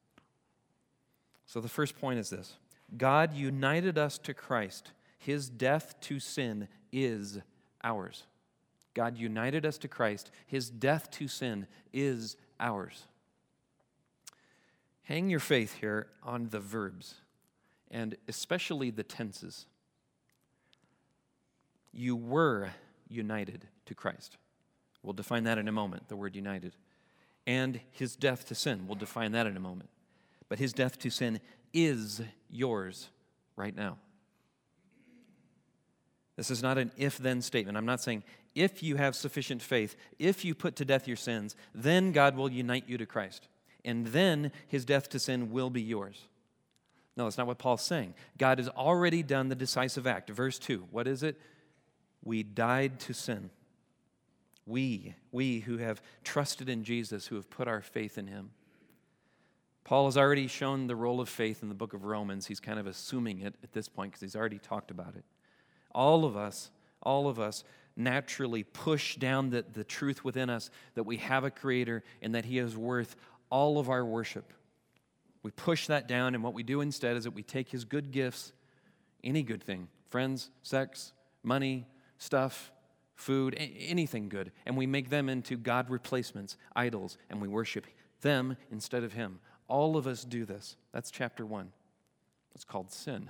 So 1.45 1.59
the 1.59 1.69
first 1.69 1.99
point 1.99 2.19
is 2.19 2.29
this 2.29 2.55
God 2.95 3.33
united 3.33 3.97
us 3.97 4.17
to 4.19 4.33
Christ. 4.33 4.91
His 5.17 5.49
death 5.49 5.99
to 6.01 6.19
sin 6.19 6.67
is 6.91 7.39
ours. 7.83 8.23
God 8.93 9.17
united 9.17 9.65
us 9.65 9.77
to 9.79 9.87
Christ. 9.87 10.29
His 10.45 10.69
death 10.69 11.09
to 11.11 11.27
sin 11.27 11.67
is 11.91 12.35
ours. 12.59 13.07
Hang 15.03 15.29
your 15.29 15.39
faith 15.39 15.75
here 15.79 16.07
on 16.21 16.49
the 16.49 16.59
verbs 16.59 17.15
and 17.91 18.15
especially 18.27 18.89
the 18.89 19.03
tenses 19.03 19.65
you 21.93 22.15
were 22.15 22.71
united 23.13 23.67
to 23.85 23.95
Christ. 23.95 24.37
We'll 25.01 25.13
define 25.13 25.43
that 25.43 25.57
in 25.57 25.67
a 25.67 25.71
moment, 25.71 26.07
the 26.07 26.15
word 26.15 26.35
united. 26.35 26.75
And 27.45 27.81
his 27.91 28.15
death 28.15 28.47
to 28.47 28.55
sin. 28.55 28.85
We'll 28.87 28.95
define 28.95 29.33
that 29.33 29.47
in 29.47 29.57
a 29.57 29.59
moment. 29.59 29.89
But 30.49 30.59
his 30.59 30.73
death 30.73 30.97
to 30.99 31.09
sin 31.09 31.39
is 31.73 32.21
yours 32.49 33.09
right 33.55 33.75
now. 33.75 33.97
This 36.35 36.49
is 36.49 36.63
not 36.63 36.77
an 36.77 36.91
if 36.97 37.17
then 37.17 37.41
statement. 37.41 37.77
I'm 37.77 37.85
not 37.85 38.01
saying 38.01 38.23
if 38.55 38.81
you 38.81 38.95
have 38.95 39.15
sufficient 39.15 39.61
faith, 39.61 39.95
if 40.19 40.45
you 40.45 40.55
put 40.55 40.75
to 40.77 40.85
death 40.85 41.07
your 41.07 41.17
sins, 41.17 41.55
then 41.73 42.11
God 42.11 42.35
will 42.35 42.51
unite 42.51 42.85
you 42.87 42.97
to 42.97 43.05
Christ. 43.05 43.47
And 43.85 44.07
then 44.07 44.51
his 44.67 44.85
death 44.85 45.09
to 45.09 45.19
sin 45.19 45.51
will 45.51 45.69
be 45.69 45.81
yours. 45.81 46.27
No, 47.15 47.25
that's 47.25 47.37
not 47.37 47.47
what 47.47 47.59
Paul's 47.59 47.83
saying. 47.83 48.15
God 48.37 48.57
has 48.57 48.69
already 48.69 49.21
done 49.21 49.49
the 49.49 49.55
decisive 49.55 50.07
act. 50.07 50.29
Verse 50.29 50.57
2. 50.57 50.87
What 50.89 51.07
is 51.07 51.21
it? 51.21 51.39
We 52.23 52.43
died 52.43 52.99
to 53.01 53.13
sin. 53.13 53.49
We, 54.65 55.15
we 55.31 55.59
who 55.59 55.77
have 55.77 56.01
trusted 56.23 56.69
in 56.69 56.83
Jesus, 56.83 57.27
who 57.27 57.35
have 57.35 57.49
put 57.49 57.67
our 57.67 57.81
faith 57.81 58.17
in 58.17 58.27
him. 58.27 58.51
Paul 59.83 60.05
has 60.05 60.17
already 60.17 60.47
shown 60.47 60.87
the 60.87 60.95
role 60.95 61.19
of 61.19 61.27
faith 61.27 61.61
in 61.61 61.69
the 61.69 61.75
book 61.75 61.93
of 61.93 62.05
Romans. 62.05 62.47
He's 62.47 62.61
kind 62.61 62.79
of 62.79 62.87
assuming 62.87 63.41
it 63.41 63.55
at 63.63 63.73
this 63.73 63.89
point 63.89 64.11
because 64.11 64.21
he's 64.21 64.35
already 64.35 64.59
talked 64.59 64.91
about 64.91 65.15
it. 65.15 65.25
All 65.93 66.23
of 66.23 66.37
us, 66.37 66.71
all 67.01 67.27
of 67.27 67.39
us 67.39 67.65
naturally 67.95 68.63
push 68.63 69.17
down 69.17 69.49
the, 69.49 69.65
the 69.73 69.83
truth 69.83 70.23
within 70.23 70.49
us 70.49 70.69
that 70.95 71.03
we 71.03 71.17
have 71.17 71.43
a 71.43 71.51
creator 71.51 72.03
and 72.21 72.33
that 72.33 72.45
he 72.45 72.57
is 72.57 72.77
worth 72.77 73.17
all 73.49 73.77
of 73.77 73.89
our 73.89 74.05
worship. 74.05 74.53
We 75.43 75.51
push 75.51 75.87
that 75.87 76.07
down, 76.07 76.35
and 76.35 76.43
what 76.43 76.53
we 76.53 76.63
do 76.63 76.79
instead 76.79 77.17
is 77.17 77.25
that 77.25 77.31
we 77.31 77.43
take 77.43 77.69
his 77.69 77.83
good 77.83 78.11
gifts, 78.11 78.53
any 79.23 79.43
good 79.43 79.61
thing, 79.61 79.89
friends, 80.09 80.49
sex, 80.63 81.11
money, 81.43 81.85
stuff, 82.23 82.71
food, 83.15 83.55
anything 83.57 84.29
good, 84.29 84.51
and 84.65 84.77
we 84.77 84.87
make 84.87 85.09
them 85.09 85.29
into 85.29 85.57
God 85.57 85.89
replacements, 85.89 86.57
idols, 86.75 87.17
and 87.29 87.41
we 87.41 87.47
worship 87.47 87.85
them 88.21 88.57
instead 88.71 89.03
of 89.03 89.13
Him. 89.13 89.39
All 89.67 89.97
of 89.97 90.07
us 90.07 90.23
do 90.23 90.45
this. 90.45 90.77
That's 90.91 91.11
chapter 91.11 91.45
one. 91.45 91.71
It's 92.55 92.63
called 92.63 92.91
sin. 92.91 93.29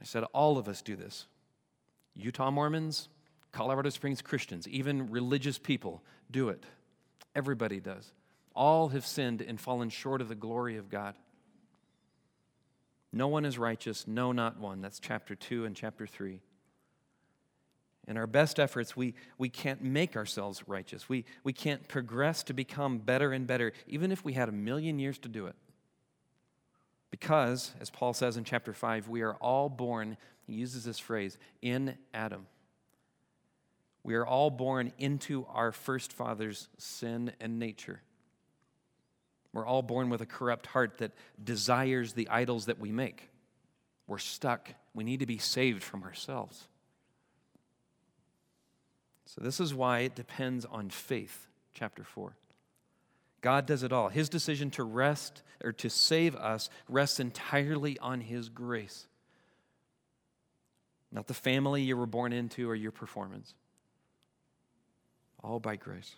I 0.00 0.04
said, 0.04 0.24
all 0.32 0.58
of 0.58 0.68
us 0.68 0.80
do 0.80 0.94
this. 0.94 1.26
Utah 2.14 2.50
Mormons, 2.50 3.08
Colorado 3.50 3.90
Springs 3.90 4.22
Christians, 4.22 4.68
even 4.68 5.10
religious 5.10 5.58
people 5.58 6.02
do 6.30 6.48
it. 6.48 6.64
Everybody 7.34 7.80
does. 7.80 8.12
All 8.54 8.88
have 8.88 9.06
sinned 9.06 9.40
and 9.40 9.60
fallen 9.60 9.88
short 9.88 10.20
of 10.20 10.28
the 10.28 10.34
glory 10.34 10.76
of 10.76 10.88
God. 10.88 11.14
No 13.12 13.28
one 13.28 13.44
is 13.44 13.58
righteous, 13.58 14.06
no, 14.06 14.32
not 14.32 14.58
one. 14.58 14.80
That's 14.80 15.00
chapter 15.00 15.34
2 15.34 15.64
and 15.64 15.74
chapter 15.74 16.06
3. 16.06 16.40
In 18.08 18.16
our 18.16 18.26
best 18.26 18.58
efforts, 18.58 18.96
we, 18.96 19.14
we 19.36 19.50
can't 19.50 19.84
make 19.84 20.16
ourselves 20.16 20.66
righteous. 20.66 21.10
We, 21.10 21.26
we 21.44 21.52
can't 21.52 21.86
progress 21.86 22.42
to 22.44 22.54
become 22.54 22.98
better 22.98 23.32
and 23.32 23.46
better, 23.46 23.74
even 23.86 24.10
if 24.10 24.24
we 24.24 24.32
had 24.32 24.48
a 24.48 24.52
million 24.52 24.98
years 24.98 25.18
to 25.18 25.28
do 25.28 25.46
it. 25.46 25.54
Because, 27.10 27.74
as 27.80 27.90
Paul 27.90 28.14
says 28.14 28.38
in 28.38 28.44
chapter 28.44 28.72
5, 28.72 29.08
we 29.08 29.20
are 29.20 29.34
all 29.34 29.68
born, 29.68 30.16
he 30.46 30.54
uses 30.54 30.84
this 30.84 30.98
phrase, 30.98 31.36
in 31.60 31.98
Adam. 32.14 32.46
We 34.02 34.14
are 34.14 34.26
all 34.26 34.50
born 34.50 34.92
into 34.96 35.44
our 35.52 35.70
first 35.70 36.10
father's 36.10 36.68
sin 36.78 37.32
and 37.40 37.58
nature. 37.58 38.00
We're 39.52 39.66
all 39.66 39.82
born 39.82 40.08
with 40.08 40.22
a 40.22 40.26
corrupt 40.26 40.66
heart 40.68 40.96
that 40.98 41.12
desires 41.42 42.14
the 42.14 42.28
idols 42.30 42.66
that 42.66 42.78
we 42.78 42.90
make. 42.90 43.28
We're 44.06 44.16
stuck. 44.16 44.70
We 44.94 45.04
need 45.04 45.20
to 45.20 45.26
be 45.26 45.36
saved 45.36 45.82
from 45.82 46.04
ourselves. 46.04 46.68
So, 49.28 49.42
this 49.42 49.60
is 49.60 49.74
why 49.74 50.00
it 50.00 50.14
depends 50.14 50.64
on 50.64 50.88
faith, 50.88 51.48
chapter 51.74 52.02
4. 52.02 52.34
God 53.42 53.66
does 53.66 53.82
it 53.82 53.92
all. 53.92 54.08
His 54.08 54.30
decision 54.30 54.70
to 54.70 54.82
rest 54.82 55.42
or 55.62 55.72
to 55.72 55.90
save 55.90 56.34
us 56.34 56.70
rests 56.88 57.20
entirely 57.20 57.98
on 57.98 58.22
His 58.22 58.48
grace, 58.48 59.06
not 61.12 61.26
the 61.26 61.34
family 61.34 61.82
you 61.82 61.94
were 61.98 62.06
born 62.06 62.32
into 62.32 62.70
or 62.70 62.74
your 62.74 62.90
performance. 62.90 63.52
All 65.44 65.60
by 65.60 65.76
grace. 65.76 66.16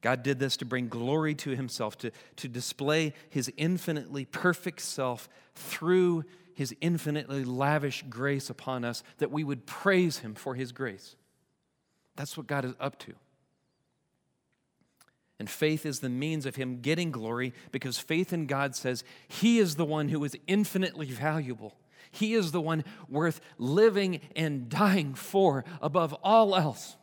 God 0.00 0.22
did 0.22 0.38
this 0.38 0.56
to 0.58 0.64
bring 0.64 0.88
glory 0.88 1.34
to 1.34 1.50
Himself, 1.50 1.98
to, 1.98 2.12
to 2.36 2.48
display 2.48 3.12
His 3.28 3.52
infinitely 3.58 4.24
perfect 4.24 4.80
self 4.80 5.28
through 5.54 6.24
His 6.54 6.74
infinitely 6.80 7.44
lavish 7.44 8.04
grace 8.08 8.48
upon 8.48 8.86
us, 8.86 9.02
that 9.18 9.30
we 9.30 9.44
would 9.44 9.66
praise 9.66 10.20
Him 10.20 10.34
for 10.34 10.54
His 10.54 10.72
grace. 10.72 11.14
That's 12.16 12.36
what 12.36 12.46
God 12.46 12.64
is 12.64 12.74
up 12.80 12.98
to. 13.00 13.14
And 15.38 15.50
faith 15.50 15.84
is 15.84 16.00
the 16.00 16.08
means 16.08 16.46
of 16.46 16.56
him 16.56 16.80
getting 16.80 17.10
glory 17.10 17.52
because 17.70 17.98
faith 17.98 18.32
in 18.32 18.46
God 18.46 18.74
says 18.74 19.04
he 19.28 19.58
is 19.58 19.74
the 19.76 19.84
one 19.84 20.08
who 20.08 20.24
is 20.24 20.36
infinitely 20.46 21.06
valuable. 21.06 21.76
He 22.10 22.34
is 22.34 22.52
the 22.52 22.60
one 22.60 22.84
worth 23.08 23.40
living 23.58 24.20
and 24.34 24.68
dying 24.70 25.14
for 25.14 25.64
above 25.82 26.14
all 26.22 26.56
else. 26.56 26.96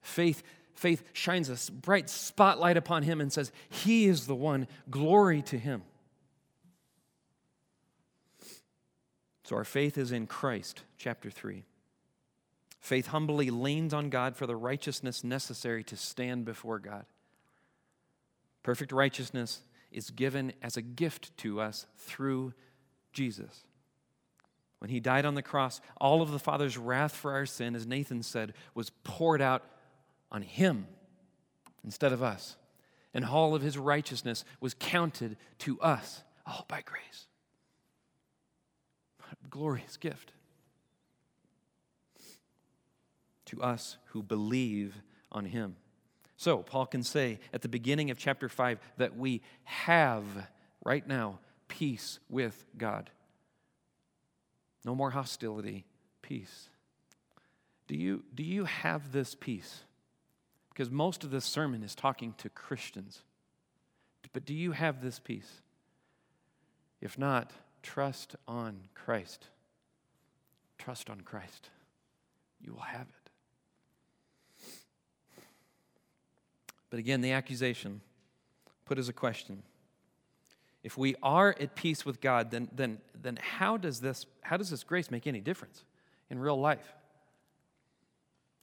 Faith, 0.00 0.42
faith 0.74 1.02
shines 1.12 1.50
a 1.50 1.72
bright 1.72 2.08
spotlight 2.08 2.78
upon 2.78 3.02
him 3.02 3.20
and 3.20 3.30
says, 3.30 3.52
He 3.68 4.06
is 4.06 4.26
the 4.26 4.34
one, 4.34 4.66
glory 4.90 5.42
to 5.42 5.58
him. 5.58 5.82
So 9.44 9.56
our 9.56 9.64
faith 9.64 9.98
is 9.98 10.12
in 10.12 10.26
Christ, 10.26 10.82
chapter 10.96 11.30
3. 11.30 11.64
Faith 12.80 13.08
humbly 13.08 13.50
leans 13.50 13.92
on 13.92 14.08
God 14.08 14.36
for 14.36 14.46
the 14.46 14.56
righteousness 14.56 15.24
necessary 15.24 15.82
to 15.84 15.96
stand 15.96 16.44
before 16.44 16.78
God. 16.78 17.04
Perfect 18.62 18.92
righteousness 18.92 19.60
is 19.90 20.10
given 20.10 20.52
as 20.62 20.76
a 20.76 20.82
gift 20.82 21.36
to 21.38 21.60
us 21.60 21.86
through 21.96 22.52
Jesus. 23.12 23.64
When 24.78 24.90
he 24.90 25.00
died 25.00 25.24
on 25.24 25.34
the 25.34 25.42
cross, 25.42 25.80
all 26.00 26.22
of 26.22 26.30
the 26.30 26.38
Father's 26.38 26.78
wrath 26.78 27.14
for 27.14 27.32
our 27.32 27.46
sin, 27.46 27.74
as 27.74 27.86
Nathan 27.86 28.22
said, 28.22 28.54
was 28.74 28.90
poured 29.02 29.42
out 29.42 29.64
on 30.30 30.42
him 30.42 30.86
instead 31.82 32.12
of 32.12 32.22
us. 32.22 32.56
And 33.12 33.24
all 33.24 33.54
of 33.54 33.62
his 33.62 33.76
righteousness 33.76 34.44
was 34.60 34.74
counted 34.74 35.36
to 35.60 35.80
us, 35.80 36.22
all 36.46 36.64
by 36.68 36.82
grace. 36.82 37.26
What 39.18 39.32
a 39.32 39.48
glorious 39.48 39.96
gift 39.96 40.32
to 43.48 43.62
us 43.62 43.96
who 44.06 44.22
believe 44.22 44.94
on 45.30 45.44
him. 45.44 45.76
So, 46.36 46.58
Paul 46.58 46.86
can 46.86 47.02
say 47.02 47.40
at 47.52 47.62
the 47.62 47.68
beginning 47.68 48.10
of 48.10 48.18
chapter 48.18 48.48
5 48.48 48.78
that 48.98 49.16
we 49.16 49.42
have 49.64 50.24
right 50.84 51.06
now 51.06 51.40
peace 51.66 52.20
with 52.30 52.64
God. 52.76 53.10
No 54.84 54.94
more 54.94 55.10
hostility, 55.10 55.84
peace. 56.22 56.68
Do 57.88 57.96
you, 57.96 58.22
do 58.34 58.42
you 58.42 58.64
have 58.64 59.12
this 59.12 59.34
peace? 59.34 59.80
Because 60.70 60.90
most 60.90 61.24
of 61.24 61.30
this 61.30 61.44
sermon 61.44 61.82
is 61.82 61.94
talking 61.94 62.34
to 62.38 62.48
Christians. 62.48 63.22
But 64.32 64.44
do 64.44 64.54
you 64.54 64.72
have 64.72 65.02
this 65.02 65.18
peace? 65.18 65.62
If 67.00 67.18
not, 67.18 67.52
trust 67.82 68.36
on 68.46 68.82
Christ. 68.94 69.48
Trust 70.78 71.10
on 71.10 71.22
Christ. 71.22 71.70
You 72.60 72.74
will 72.74 72.80
have 72.80 73.06
it. 73.08 73.17
But 76.90 76.98
again, 76.98 77.20
the 77.20 77.32
accusation 77.32 78.00
put 78.84 78.98
as 78.98 79.08
a 79.08 79.12
question. 79.12 79.62
If 80.82 80.96
we 80.96 81.16
are 81.22 81.54
at 81.60 81.74
peace 81.74 82.06
with 82.06 82.20
God, 82.20 82.50
then, 82.50 82.68
then, 82.72 82.98
then 83.20 83.38
how, 83.40 83.76
does 83.76 84.00
this, 84.00 84.26
how 84.42 84.56
does 84.56 84.70
this 84.70 84.84
grace 84.84 85.10
make 85.10 85.26
any 85.26 85.40
difference 85.40 85.84
in 86.30 86.38
real 86.38 86.58
life? 86.58 86.94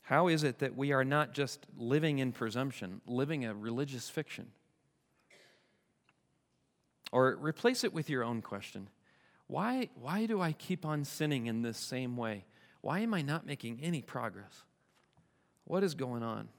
How 0.04 0.28
is 0.28 0.44
it 0.44 0.60
that 0.60 0.76
we 0.76 0.92
are 0.92 1.04
not 1.04 1.34
just 1.34 1.66
living 1.78 2.20
in 2.20 2.32
presumption, 2.32 3.02
living 3.06 3.46
a 3.46 3.54
religious 3.54 4.10
fiction? 4.10 4.48
Or 7.12 7.36
replace 7.36 7.84
it 7.84 7.94
with 7.94 8.10
your 8.10 8.24
own 8.24 8.42
question 8.42 8.90
why, 9.48 9.90
why 10.02 10.26
do 10.26 10.42
I 10.42 10.54
keep 10.54 10.86
on 10.86 11.06
sinning 11.06 11.46
in 11.46 11.62
this 11.62 11.78
same 11.78 12.18
way? 12.18 12.46
Why 12.82 13.00
am 13.00 13.14
I 13.14 13.22
not 13.22 13.46
making 13.46 13.80
any 13.82 14.02
progress? 14.02 14.64
What 15.66 15.84
is 15.84 15.94
going 15.94 16.24
on? 16.24 16.50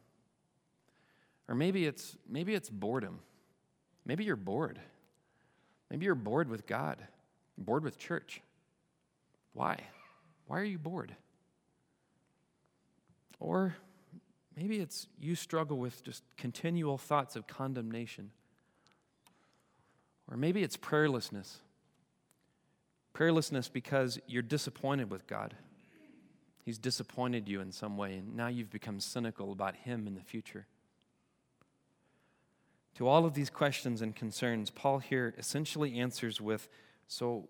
Or 1.48 1.54
maybe 1.54 1.86
it's, 1.86 2.16
maybe 2.28 2.54
it's 2.54 2.68
boredom. 2.68 3.20
Maybe 4.04 4.24
you're 4.24 4.36
bored. 4.36 4.80
Maybe 5.90 6.06
you're 6.06 6.14
bored 6.14 6.48
with 6.48 6.66
God, 6.66 6.98
bored 7.56 7.84
with 7.84 7.98
church. 7.98 8.42
Why? 9.52 9.78
Why 10.46 10.60
are 10.60 10.64
you 10.64 10.78
bored? 10.78 11.14
Or 13.38 13.76
maybe 14.56 14.78
it's 14.78 15.06
you 15.20 15.34
struggle 15.34 15.78
with 15.78 16.02
just 16.02 16.24
continual 16.36 16.98
thoughts 16.98 17.36
of 17.36 17.46
condemnation. 17.46 18.30
Or 20.30 20.36
maybe 20.36 20.62
it's 20.62 20.76
prayerlessness. 20.76 21.56
Prayerlessness 23.14 23.72
because 23.72 24.18
you're 24.26 24.42
disappointed 24.42 25.10
with 25.10 25.26
God. 25.26 25.54
He's 26.64 26.78
disappointed 26.78 27.48
you 27.48 27.60
in 27.60 27.70
some 27.70 27.96
way, 27.96 28.14
and 28.14 28.34
now 28.34 28.48
you've 28.48 28.70
become 28.70 28.98
cynical 28.98 29.52
about 29.52 29.76
Him 29.76 30.08
in 30.08 30.16
the 30.16 30.20
future. 30.20 30.66
To 32.96 33.06
all 33.06 33.26
of 33.26 33.34
these 33.34 33.50
questions 33.50 34.00
and 34.00 34.16
concerns, 34.16 34.70
Paul 34.70 34.98
here 35.00 35.34
essentially 35.36 35.98
answers 35.98 36.40
with 36.40 36.68
So, 37.08 37.48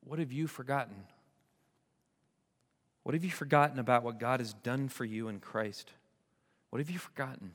what 0.00 0.18
have 0.18 0.32
you 0.32 0.46
forgotten? 0.46 1.04
What 3.04 3.14
have 3.14 3.24
you 3.24 3.30
forgotten 3.30 3.78
about 3.78 4.02
what 4.02 4.18
God 4.18 4.40
has 4.40 4.52
done 4.52 4.88
for 4.88 5.04
you 5.04 5.28
in 5.28 5.38
Christ? 5.38 5.92
What 6.70 6.80
have 6.80 6.90
you 6.90 6.98
forgotten? 6.98 7.52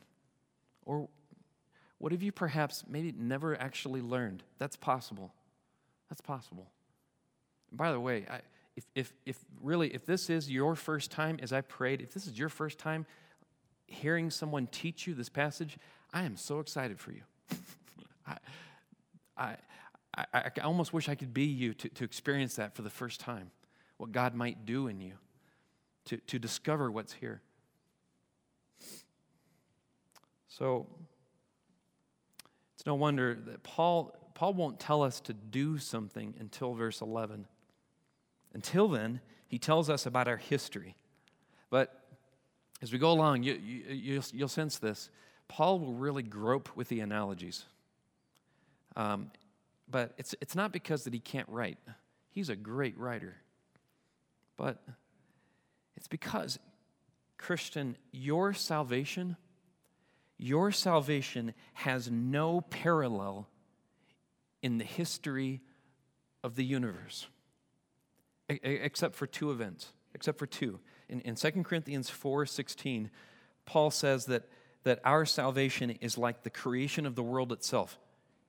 Or 0.86 1.10
what 1.98 2.14
have 2.14 2.24
you 2.24 2.32
perhaps 2.32 2.86
maybe 2.88 3.14
never 3.18 3.60
actually 3.60 4.02
learned? 4.02 4.44
That's 4.58 4.78
possible. 4.78 5.34
That's 6.10 6.22
possible. 6.22 6.68
By 7.72 7.92
the 7.92 8.00
way, 8.00 8.26
I, 8.30 8.40
if, 8.78 8.86
if, 8.96 9.14
if 9.26 9.38
really, 9.62 9.94
if 9.94 10.06
this 10.06 10.30
is 10.30 10.50
your 10.50 10.74
first 10.76 11.12
time, 11.12 11.38
as 11.42 11.52
I 11.52 11.62
prayed, 11.62 12.00
if 12.00 12.14
this 12.14 12.28
is 12.28 12.40
your 12.40 12.50
first 12.50 12.80
time 12.80 13.06
hearing 13.88 14.30
someone 14.30 14.68
teach 14.68 15.06
you 15.06 15.14
this 15.14 15.30
passage, 15.30 15.78
I 16.14 16.24
am 16.24 16.36
so 16.36 16.60
excited 16.60 17.00
for 17.00 17.12
you. 17.12 17.22
I, 18.28 18.38
I, 19.38 19.56
I, 20.18 20.26
I, 20.34 20.62
almost 20.62 20.94
wish 20.94 21.08
I 21.08 21.16
could 21.16 21.34
be 21.34 21.46
you 21.46 21.74
to, 21.76 21.90
to 21.90 22.04
experience 22.04 22.56
that 22.56 22.76
for 22.76 22.82
the 22.82 22.90
first 22.90 23.20
time, 23.20 23.52
what 23.98 24.12
God 24.12 24.34
might 24.34 24.66
do 24.66 24.88
in 24.88 25.00
you, 25.02 25.14
to, 26.06 26.18
to 26.18 26.40
discover 26.40 26.92
what's 26.92 27.14
here. 27.14 27.42
So 30.48 30.88
it's 32.76 32.86
no 32.86 32.96
wonder 32.96 33.38
that 33.46 33.64
Paul, 33.64 34.16
Paul 34.34 34.54
won't 34.54 34.80
tell 34.80 35.04
us 35.04 35.20
to 35.22 35.34
do 35.34 35.78
something 35.78 36.34
until 36.40 36.74
verse 36.74 37.02
11. 37.02 37.46
Until 38.54 38.88
then, 38.88 39.22
he 39.48 39.60
tells 39.60 39.90
us 39.90 40.06
about 40.06 40.28
our 40.28 40.38
history. 40.38 40.96
But 41.70 42.00
as 42.82 42.92
we 42.92 42.98
go 42.98 43.12
along, 43.12 43.44
you, 43.44 43.54
you, 43.54 43.84
you'll, 43.90 44.24
you'll 44.34 44.48
sense 44.48 44.78
this. 44.80 45.10
Paul 45.50 45.80
will 45.80 45.94
really 45.94 46.24
grope 46.24 46.70
with 46.76 46.88
the 46.88 47.02
analogies. 47.02 47.66
Um, 48.96 49.32
but 49.90 50.14
it's, 50.18 50.36
it's 50.40 50.56
not 50.56 50.72
because 50.72 51.04
that 51.04 51.14
he 51.14 51.20
can't 51.20 51.50
write. 51.50 51.80
He's 52.30 52.50
a 52.50 52.56
great 52.56 52.98
writer. 52.98 53.36
But 54.56 54.82
it's 55.98 56.08
because, 56.08 56.60
Christian, 57.38 57.98
your 58.12 58.54
salvation, 58.54 59.36
your 60.38 60.72
salvation 60.72 61.54
has 61.74 62.10
no 62.10 62.62
parallel 62.62 63.50
in 64.62 64.78
the 64.78 64.86
history 64.86 65.62
of 66.44 66.56
the 66.56 66.64
universe, 66.64 67.28
except 68.48 69.16
for 69.16 69.26
two 69.26 69.52
events, 69.52 69.94
except 70.14 70.38
for 70.38 70.46
two. 70.46 70.80
In, 71.08 71.22
in 71.22 71.36
2 71.36 71.52
Corinthians 71.64 72.10
4 72.10 72.46
16, 72.46 73.10
Paul 73.66 73.92
says 73.92 74.26
that, 74.26 74.44
that 74.90 75.00
our 75.06 75.24
salvation 75.24 75.92
is 76.02 76.18
like 76.18 76.42
the 76.42 76.50
creation 76.50 77.06
of 77.06 77.14
the 77.14 77.22
world 77.22 77.52
itself, 77.52 78.00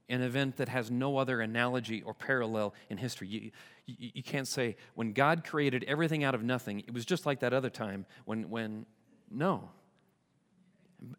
an 0.08 0.22
event 0.22 0.56
that 0.56 0.70
has 0.70 0.90
no 0.90 1.18
other 1.18 1.42
analogy 1.42 2.00
or 2.00 2.14
parallel 2.14 2.72
in 2.88 2.96
history. 2.96 3.28
You, 3.28 3.50
you, 3.84 4.10
you 4.14 4.22
can't 4.22 4.48
say, 4.48 4.76
when 4.94 5.12
God 5.12 5.44
created 5.44 5.84
everything 5.86 6.24
out 6.24 6.34
of 6.34 6.42
nothing, 6.42 6.80
it 6.80 6.94
was 6.94 7.04
just 7.04 7.26
like 7.26 7.40
that 7.40 7.52
other 7.52 7.68
time 7.68 8.06
when, 8.24 8.48
when 8.48 8.86
no. 9.30 9.68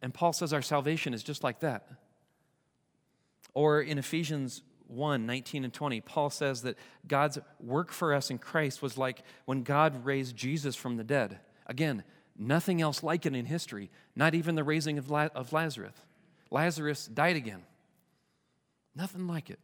And 0.02 0.12
Paul 0.12 0.34
says 0.34 0.54
our 0.54 0.64
salvation 0.64 1.14
is 1.14 1.22
just 1.22 1.44
like 1.44 1.60
that. 1.60 1.88
Or 3.54 3.80
in 3.80 4.00
Ephesians 4.00 4.64
1 4.88 5.28
19 5.28 5.66
and 5.66 5.72
20, 5.72 6.02
Paul 6.02 6.32
says 6.32 6.64
that 6.64 6.80
God's 7.08 7.38
work 7.60 7.92
for 7.92 8.12
us 8.12 8.32
in 8.32 8.40
Christ 8.40 8.82
was 8.82 8.98
like 8.98 9.22
when 9.46 9.62
God 9.62 10.04
raised 10.04 10.36
Jesus 10.36 10.76
from 10.76 10.98
the 10.98 11.04
dead. 11.04 11.38
Again, 11.68 12.04
nothing 12.42 12.82
else 12.82 13.04
like 13.04 13.26
it 13.26 13.36
in 13.36 13.46
history, 13.46 13.90
not 14.16 14.34
even 14.34 14.56
the 14.56 14.64
raising 14.64 14.98
of, 14.98 15.10
La- 15.10 15.30
of 15.36 15.54
Lazarus. 15.54 15.94
Lazarus 16.50 17.06
died 17.06 17.36
again. 17.36 17.64
Nothing 18.96 19.28
like 19.28 19.50
it. 19.50 19.60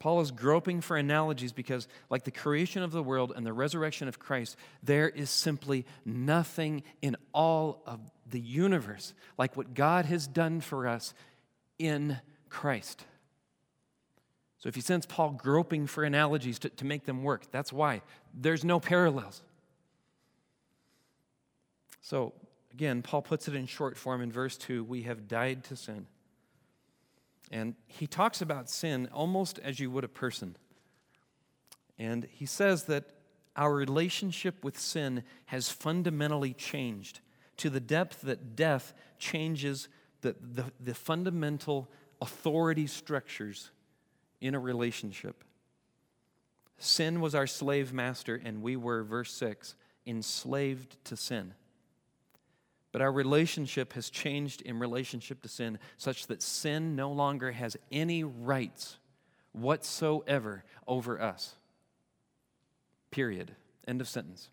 Paul 0.00 0.20
is 0.22 0.30
groping 0.30 0.80
for 0.80 0.96
analogies 0.96 1.52
because, 1.52 1.86
like 2.08 2.24
the 2.24 2.30
creation 2.30 2.82
of 2.82 2.90
the 2.90 3.02
world 3.02 3.32
and 3.36 3.44
the 3.44 3.52
resurrection 3.52 4.08
of 4.08 4.18
Christ, 4.18 4.56
there 4.82 5.08
is 5.08 5.28
simply 5.28 5.84
nothing 6.06 6.82
in 7.02 7.16
all 7.34 7.82
of 7.86 8.00
the 8.26 8.40
universe 8.40 9.12
like 9.36 9.56
what 9.56 9.74
God 9.74 10.06
has 10.06 10.26
done 10.26 10.62
for 10.62 10.88
us 10.88 11.12
in 11.78 12.18
Christ. 12.48 13.04
So, 14.58 14.68
if 14.68 14.76
you 14.76 14.82
sense 14.82 15.04
Paul 15.04 15.30
groping 15.32 15.86
for 15.86 16.02
analogies 16.02 16.58
to, 16.60 16.70
to 16.70 16.86
make 16.86 17.04
them 17.04 17.22
work, 17.22 17.50
that's 17.50 17.72
why. 17.72 18.00
There's 18.34 18.64
no 18.64 18.80
parallels. 18.80 19.42
So, 22.00 22.32
again, 22.72 23.02
Paul 23.02 23.22
puts 23.22 23.48
it 23.48 23.54
in 23.54 23.66
short 23.66 23.96
form 23.96 24.22
in 24.22 24.32
verse 24.32 24.56
2 24.56 24.84
we 24.84 25.02
have 25.02 25.28
died 25.28 25.64
to 25.64 25.76
sin. 25.76 26.06
And 27.50 27.74
he 27.86 28.06
talks 28.06 28.40
about 28.40 28.70
sin 28.70 29.08
almost 29.12 29.58
as 29.58 29.80
you 29.80 29.90
would 29.90 30.04
a 30.04 30.08
person. 30.08 30.56
And 31.98 32.26
he 32.30 32.46
says 32.46 32.84
that 32.84 33.04
our 33.56 33.74
relationship 33.74 34.64
with 34.64 34.78
sin 34.78 35.24
has 35.46 35.68
fundamentally 35.68 36.54
changed 36.54 37.20
to 37.56 37.68
the 37.68 37.80
depth 37.80 38.22
that 38.22 38.56
death 38.56 38.94
changes 39.18 39.88
the, 40.22 40.36
the, 40.40 40.64
the 40.78 40.94
fundamental 40.94 41.90
authority 42.22 42.86
structures 42.86 43.70
in 44.40 44.54
a 44.54 44.58
relationship. 44.58 45.44
Sin 46.78 47.20
was 47.20 47.34
our 47.34 47.46
slave 47.46 47.92
master, 47.92 48.40
and 48.42 48.62
we 48.62 48.76
were, 48.76 49.02
verse 49.02 49.32
6, 49.34 49.74
enslaved 50.06 50.96
to 51.04 51.16
sin. 51.16 51.52
But 52.92 53.02
our 53.02 53.12
relationship 53.12 53.92
has 53.92 54.10
changed 54.10 54.62
in 54.62 54.78
relationship 54.78 55.42
to 55.42 55.48
sin 55.48 55.78
such 55.96 56.26
that 56.26 56.42
sin 56.42 56.96
no 56.96 57.12
longer 57.12 57.52
has 57.52 57.76
any 57.92 58.24
rights 58.24 58.98
whatsoever 59.52 60.64
over 60.86 61.20
us. 61.20 61.54
Period. 63.10 63.54
End 63.86 64.00
of 64.00 64.08
sentence. 64.08 64.48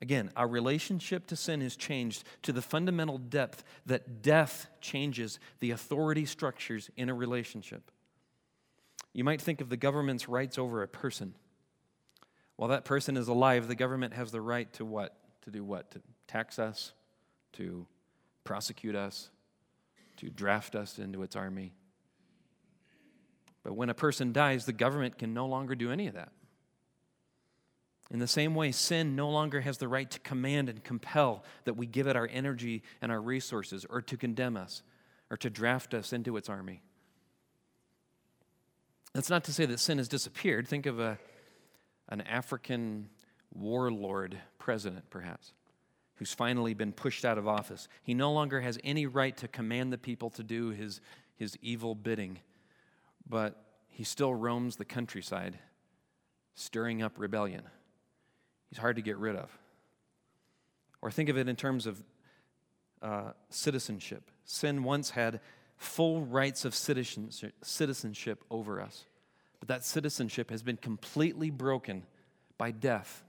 Again, 0.00 0.30
our 0.36 0.48
relationship 0.48 1.26
to 1.28 1.36
sin 1.36 1.60
has 1.60 1.76
changed 1.76 2.24
to 2.42 2.52
the 2.52 2.60
fundamental 2.60 3.16
depth 3.16 3.64
that 3.86 4.22
death 4.22 4.66
changes 4.80 5.38
the 5.60 5.70
authority 5.70 6.26
structures 6.26 6.90
in 6.96 7.08
a 7.08 7.14
relationship. 7.14 7.90
You 9.12 9.24
might 9.24 9.40
think 9.40 9.60
of 9.60 9.68
the 9.68 9.76
government's 9.76 10.28
rights 10.28 10.58
over 10.58 10.82
a 10.82 10.88
person. 10.88 11.34
While 12.56 12.68
that 12.68 12.84
person 12.84 13.16
is 13.16 13.28
alive, 13.28 13.68
the 13.68 13.74
government 13.74 14.14
has 14.14 14.30
the 14.30 14.40
right 14.40 14.70
to 14.74 14.84
what? 14.84 15.16
To 15.42 15.50
do 15.50 15.64
what? 15.64 15.90
To 15.92 16.02
tax 16.26 16.58
us, 16.58 16.92
to 17.54 17.86
prosecute 18.44 18.94
us, 18.94 19.30
to 20.16 20.30
draft 20.30 20.74
us 20.74 20.98
into 20.98 21.22
its 21.22 21.36
army. 21.36 21.72
But 23.62 23.74
when 23.74 23.88
a 23.88 23.94
person 23.94 24.32
dies, 24.32 24.66
the 24.66 24.72
government 24.72 25.18
can 25.18 25.32
no 25.32 25.46
longer 25.46 25.74
do 25.74 25.90
any 25.90 26.06
of 26.06 26.14
that. 26.14 26.32
In 28.10 28.18
the 28.18 28.26
same 28.26 28.54
way, 28.54 28.70
sin 28.70 29.16
no 29.16 29.30
longer 29.30 29.62
has 29.62 29.78
the 29.78 29.88
right 29.88 30.10
to 30.10 30.20
command 30.20 30.68
and 30.68 30.84
compel 30.84 31.42
that 31.64 31.74
we 31.74 31.86
give 31.86 32.06
it 32.06 32.16
our 32.16 32.28
energy 32.30 32.82
and 33.00 33.10
our 33.10 33.20
resources, 33.20 33.86
or 33.88 34.02
to 34.02 34.16
condemn 34.16 34.56
us, 34.56 34.82
or 35.30 35.38
to 35.38 35.48
draft 35.48 35.94
us 35.94 36.12
into 36.12 36.36
its 36.36 36.50
army. 36.50 36.82
That's 39.14 39.30
not 39.30 39.44
to 39.44 39.52
say 39.52 39.64
that 39.66 39.80
sin 39.80 39.98
has 39.98 40.08
disappeared. 40.08 40.68
Think 40.68 40.86
of 40.86 41.00
a, 41.00 41.18
an 42.08 42.20
African 42.20 43.08
warlord 43.54 44.36
president, 44.58 45.08
perhaps 45.08 45.54
who's 46.16 46.32
finally 46.32 46.74
been 46.74 46.92
pushed 46.92 47.24
out 47.24 47.38
of 47.38 47.48
office. 47.48 47.88
He 48.02 48.14
no 48.14 48.32
longer 48.32 48.60
has 48.60 48.78
any 48.84 49.06
right 49.06 49.36
to 49.38 49.48
command 49.48 49.92
the 49.92 49.98
people 49.98 50.30
to 50.30 50.42
do 50.42 50.70
his, 50.70 51.00
his 51.36 51.56
evil 51.60 51.94
bidding, 51.94 52.38
but 53.28 53.64
he 53.88 54.04
still 54.04 54.34
roams 54.34 54.76
the 54.76 54.84
countryside, 54.84 55.58
stirring 56.54 57.02
up 57.02 57.18
rebellion. 57.18 57.62
He's 58.70 58.78
hard 58.78 58.96
to 58.96 59.02
get 59.02 59.18
rid 59.18 59.36
of. 59.36 59.50
Or 61.02 61.10
think 61.10 61.28
of 61.28 61.36
it 61.36 61.48
in 61.48 61.56
terms 61.56 61.86
of 61.86 62.02
uh, 63.02 63.32
citizenship. 63.50 64.30
Sin 64.44 64.82
once 64.82 65.10
had 65.10 65.40
full 65.76 66.22
rights 66.22 66.64
of 66.64 66.74
citizenship 66.74 68.44
over 68.50 68.80
us, 68.80 69.04
but 69.58 69.68
that 69.68 69.84
citizenship 69.84 70.50
has 70.50 70.62
been 70.62 70.76
completely 70.76 71.50
broken 71.50 72.04
by 72.56 72.70
death 72.70 73.24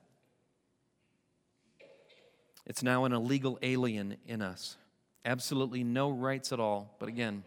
it's 2.65 2.82
now 2.82 3.06
an 3.06 3.13
illegal 3.13 3.60
alien 3.62 4.17
in 4.25 4.41
us. 4.41 4.78
Absolutely 5.23 5.84
no 5.84 6.10
rights 6.10 6.51
at 6.51 6.60
all, 6.60 6.95
but 6.99 7.10
again, 7.10 7.43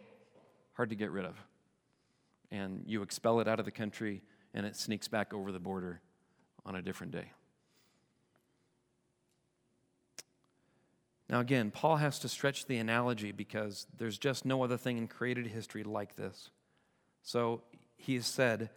hard 0.75 0.91
to 0.91 0.97
get 0.97 1.11
rid 1.11 1.25
of. 1.25 1.37
And 2.51 2.85
you 2.87 3.03
expel 3.03 3.41
it 3.41 3.49
out 3.49 3.59
of 3.59 3.65
the 3.65 3.71
country, 3.71 4.23
and 4.55 4.65
it 4.65 4.77
sneaks 4.77 5.09
back 5.09 5.35
over 5.35 5.53
the 5.53 5.61
border 5.61 6.01
on 6.65 6.77
a 6.77 6.83
different 6.83 7.13
day. 7.13 7.33
Now, 11.29 11.41
again, 11.41 11.71
Paul 11.71 11.97
has 11.97 12.19
to 12.21 12.29
stretch 12.29 12.67
the 12.67 12.79
analogy 12.79 13.33
because 13.33 13.87
there's 13.99 14.17
just 14.17 14.47
no 14.47 14.63
other 14.63 14.79
thing 14.79 14.97
in 14.97 15.09
created 15.09 15.47
history 15.47 15.85
like 15.85 16.17
this. 16.17 16.51
So 17.23 17.63
he 17.97 18.15
has 18.15 18.27
said, 18.27 18.71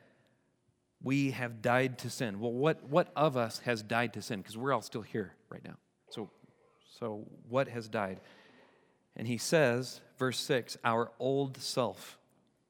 We 1.02 1.32
have 1.32 1.62
died 1.62 2.00
to 2.00 2.10
sin. 2.10 2.42
Well, 2.42 2.52
what, 2.52 2.84
what 2.84 3.10
of 3.16 3.38
us 3.38 3.60
has 3.60 3.82
died 3.82 4.14
to 4.14 4.22
sin? 4.22 4.42
Because 4.42 4.58
we're 4.58 4.74
all 4.74 4.82
still 4.82 5.02
here 5.02 5.34
right 5.50 5.64
now. 5.64 5.78
So, 6.12 6.30
so 7.00 7.26
what 7.50 7.68
has 7.70 7.88
died? 7.88 8.20
And 9.16 9.28
he 9.28 9.38
says, 9.38 10.02
verse 10.18 10.40
6, 10.40 10.78
our 10.84 11.12
old 11.20 11.58
self. 11.58 12.18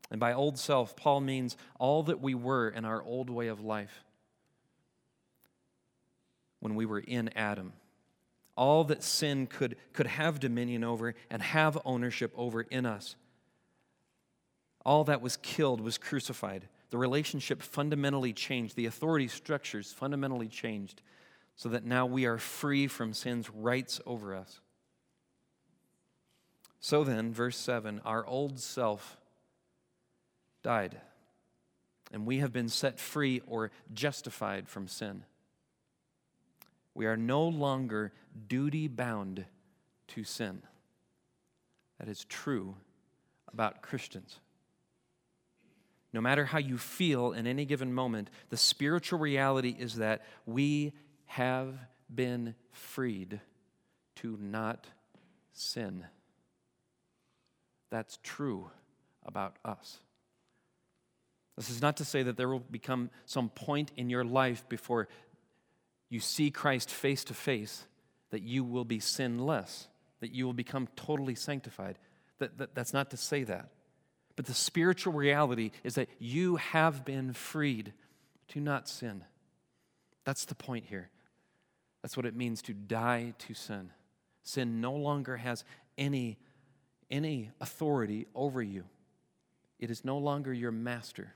And 0.10 0.20
by 0.20 0.34
old 0.34 0.58
self, 0.58 0.96
Paul 0.96 1.22
means 1.22 1.58
all 1.80 2.04
that 2.04 2.22
we 2.22 2.36
were 2.36 2.70
in 2.70 2.86
our 2.86 3.02
old 3.02 3.30
way 3.30 3.48
of 3.48 3.62
life 3.62 4.04
when 6.60 6.76
we 6.76 6.86
were 6.86 7.00
in 7.00 7.30
Adam. 7.36 7.74
All 8.56 8.84
that 8.86 9.04
sin 9.04 9.48
could, 9.48 9.78
could 9.94 10.08
have 10.08 10.40
dominion 10.40 10.84
over 10.84 11.16
and 11.30 11.42
have 11.42 11.78
ownership 11.86 12.32
over 12.36 12.62
in 12.62 12.86
us. 12.86 13.16
All 14.86 15.04
that 15.06 15.22
was 15.22 15.38
killed 15.38 15.82
was 15.82 15.98
crucified. 15.98 16.68
The 16.90 16.98
relationship 16.98 17.62
fundamentally 17.62 18.34
changed. 18.34 18.76
The 18.76 18.88
authority 18.88 19.30
structures 19.30 19.94
fundamentally 19.94 20.48
changed 20.48 21.02
so 21.56 21.70
that 21.70 21.86
now 21.86 22.06
we 22.06 22.26
are 22.26 22.38
free 22.38 22.88
from 22.88 23.14
sin's 23.14 23.50
rights 23.50 24.00
over 24.06 24.36
us. 24.36 24.60
So 26.80 27.04
then, 27.04 27.32
verse 27.32 27.58
7 27.58 28.02
our 28.04 28.26
old 28.26 28.60
self 28.60 29.18
died, 30.64 31.00
and 32.12 32.26
we 32.26 32.40
have 32.40 32.52
been 32.52 32.70
set 32.70 33.00
free 33.00 33.42
or 33.48 33.72
justified 33.94 34.68
from 34.68 34.88
sin. 34.88 35.24
We 36.94 37.06
are 37.06 37.18
no 37.18 37.48
longer 37.48 38.12
duty 38.48 38.88
bound 38.88 39.46
to 40.10 40.24
sin. 40.24 40.62
That 42.00 42.10
is 42.10 42.26
true 42.26 42.76
about 43.54 43.82
Christians. 43.82 44.40
No 46.14 46.20
matter 46.20 46.46
how 46.46 46.58
you 46.58 46.78
feel 46.78 47.32
in 47.32 47.48
any 47.48 47.64
given 47.64 47.94
moment, 47.94 48.30
the 48.50 48.58
spiritual 48.58 49.20
reality 49.20 49.76
is 49.78 49.96
that 49.96 50.24
we 50.46 50.94
have 51.32 51.74
been 52.14 52.54
freed 52.72 53.40
to 54.18 54.38
not 54.42 54.86
sin. 55.54 56.04
That's 57.90 58.20
true 58.22 58.70
about 59.26 59.56
us. 59.64 60.00
This 61.56 61.70
is 61.70 61.82
not 61.82 61.98
to 61.98 62.06
say 62.06 62.24
that 62.24 62.36
there 62.36 62.50
will 62.50 62.60
become 62.60 63.10
some 63.26 63.48
point 63.48 63.92
in 63.96 64.10
your 64.10 64.26
life 64.26 64.68
before 64.68 65.08
you 66.10 66.20
see 66.20 66.52
Christ 66.52 66.90
face 66.90 67.24
to 67.26 67.34
face 67.34 67.86
that 68.32 68.42
you 68.42 68.66
will 68.66 68.86
be 68.86 69.00
sinless, 69.00 69.88
that 70.20 70.34
you 70.34 70.46
will 70.46 70.54
become 70.54 70.90
totally 70.98 71.36
sanctified. 71.36 71.98
That, 72.40 72.58
that, 72.58 72.76
that's 72.76 72.94
not 72.94 73.10
to 73.12 73.18
say 73.18 73.44
that. 73.46 73.70
But 74.36 74.48
the 74.48 74.54
spiritual 74.54 75.14
reality 75.14 75.72
is 75.86 75.96
that 75.96 76.10
you 76.20 76.58
have 76.58 77.06
been 77.06 77.32
freed 77.32 77.94
to 78.50 78.60
not 78.60 78.90
sin. 78.90 79.24
That's 80.26 80.44
the 80.44 80.56
point 80.56 80.86
here. 80.90 81.10
That's 82.02 82.18
what 82.18 82.26
it 82.26 82.36
means 82.36 82.62
to 82.64 82.74
die 82.74 83.34
to 83.40 83.54
sin. 83.54 83.92
Sin 84.44 84.82
no 84.82 84.94
longer 84.94 85.38
has 85.38 85.64
any, 85.98 86.38
any 87.10 87.52
authority 87.60 88.28
over 88.34 88.62
you, 88.62 88.86
it 89.80 89.90
is 89.92 90.06
no 90.06 90.18
longer 90.18 90.54
your 90.54 90.72
master. 90.72 91.34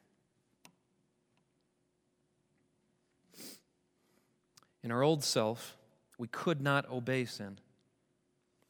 In 4.84 4.92
our 4.92 5.02
old 5.02 5.24
self, 5.24 5.78
we 6.20 6.28
could 6.28 6.62
not 6.62 6.88
obey 6.92 7.26
sin. 7.26 7.58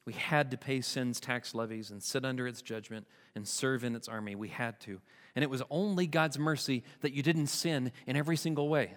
We 0.06 0.14
had 0.14 0.52
to 0.52 0.58
pay 0.58 0.80
sin's 0.80 1.20
tax 1.20 1.54
levies 1.54 1.92
and 1.92 2.02
sit 2.02 2.24
under 2.24 2.48
its 2.48 2.62
judgment 2.62 3.06
and 3.36 3.46
serve 3.46 3.84
in 3.84 3.96
its 3.96 4.08
army. 4.08 4.36
We 4.36 4.48
had 4.48 4.80
to. 4.82 5.02
And 5.36 5.44
it 5.44 5.50
was 5.50 5.62
only 5.70 6.08
God's 6.08 6.40
mercy 6.40 6.84
that 7.02 7.12
you 7.12 7.22
didn't 7.22 7.48
sin 7.48 7.92
in 8.08 8.16
every 8.16 8.38
single 8.38 8.70
way. 8.70 8.94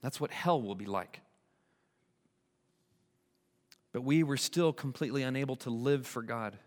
That's 0.00 0.20
what 0.20 0.30
hell 0.30 0.62
will 0.62 0.74
be 0.74 0.86
like. 0.86 1.20
But 3.92 4.02
we 4.02 4.22
were 4.22 4.36
still 4.36 4.72
completely 4.72 5.22
unable 5.22 5.56
to 5.56 5.70
live 5.70 6.06
for 6.06 6.22
God. 6.22 6.58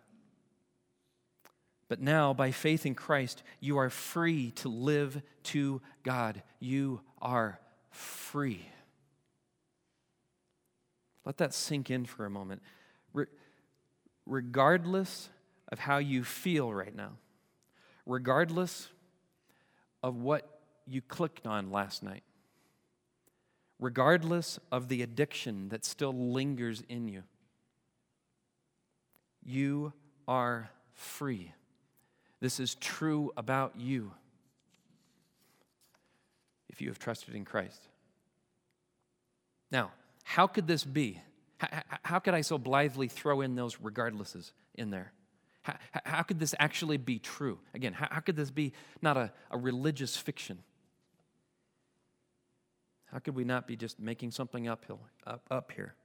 But 1.88 2.02
now, 2.02 2.34
by 2.34 2.52
faith 2.52 2.86
in 2.86 2.96
Christ, 2.96 3.44
you 3.60 3.78
are 3.78 3.90
free 3.90 4.52
to 4.52 4.70
live 4.70 5.22
to 5.44 5.82
God. 6.04 6.42
You 6.60 7.02
are 7.22 7.60
free. 7.92 8.68
Let 11.26 11.38
that 11.38 11.54
sink 11.54 11.90
in 11.90 12.06
for 12.06 12.26
a 12.26 12.30
moment. 12.30 12.62
Re- 13.14 13.26
regardless 14.26 15.30
of 15.72 15.80
how 15.80 15.98
you 15.98 16.24
feel 16.24 16.74
right 16.74 16.96
now, 16.96 17.14
regardless 18.06 18.90
of 20.04 20.16
what 20.16 20.60
you 20.88 21.02
clicked 21.02 21.48
on 21.48 21.72
last 21.72 22.04
night, 22.04 22.24
regardless 23.86 24.58
of 24.72 24.88
the 24.88 25.04
addiction 25.04 25.70
that 25.70 25.86
still 25.86 26.12
lingers 26.12 26.82
in 26.90 27.08
you. 27.08 27.22
You 29.44 29.94
are 30.28 30.72
free. 30.94 31.54
This 32.40 32.60
is 32.60 32.74
true 32.74 33.32
about 33.38 33.74
you 33.78 34.12
if 36.68 36.82
you 36.82 36.88
have 36.88 36.98
trusted 36.98 37.36
in 37.36 37.46
Christ. 37.46 37.80
Now, 39.70 39.92
how 40.24 40.48
could 40.48 40.66
this 40.66 40.84
be? 40.84 41.22
How, 42.02 42.18
could 42.18 42.34
I 42.34 42.42
so 42.42 42.58
blithely 42.58 43.08
throw 43.08 43.42
in 43.42 43.54
those 43.54 43.80
regardlesses 43.80 44.52
in 44.74 44.90
there? 44.90 45.14
How, 45.62 45.76
how 46.04 46.24
could 46.24 46.40
this 46.40 46.56
actually 46.58 46.98
be 46.98 47.20
true? 47.20 47.60
Again, 47.76 47.94
how, 47.94 48.08
how 48.10 48.20
could 48.22 48.36
this 48.36 48.50
be 48.50 48.74
not 49.04 49.16
a, 49.16 49.32
a 49.52 49.60
religious 49.60 50.18
fiction? 50.18 50.64
How 53.16 53.20
could 53.20 53.36
we 53.36 53.46
not 53.46 53.66
be 53.66 53.78
just 53.78 53.98
making 53.98 54.32
something 54.32 54.68
uphill, 54.68 55.00
up, 55.26 55.42
up 55.50 55.72
here? 55.72 55.96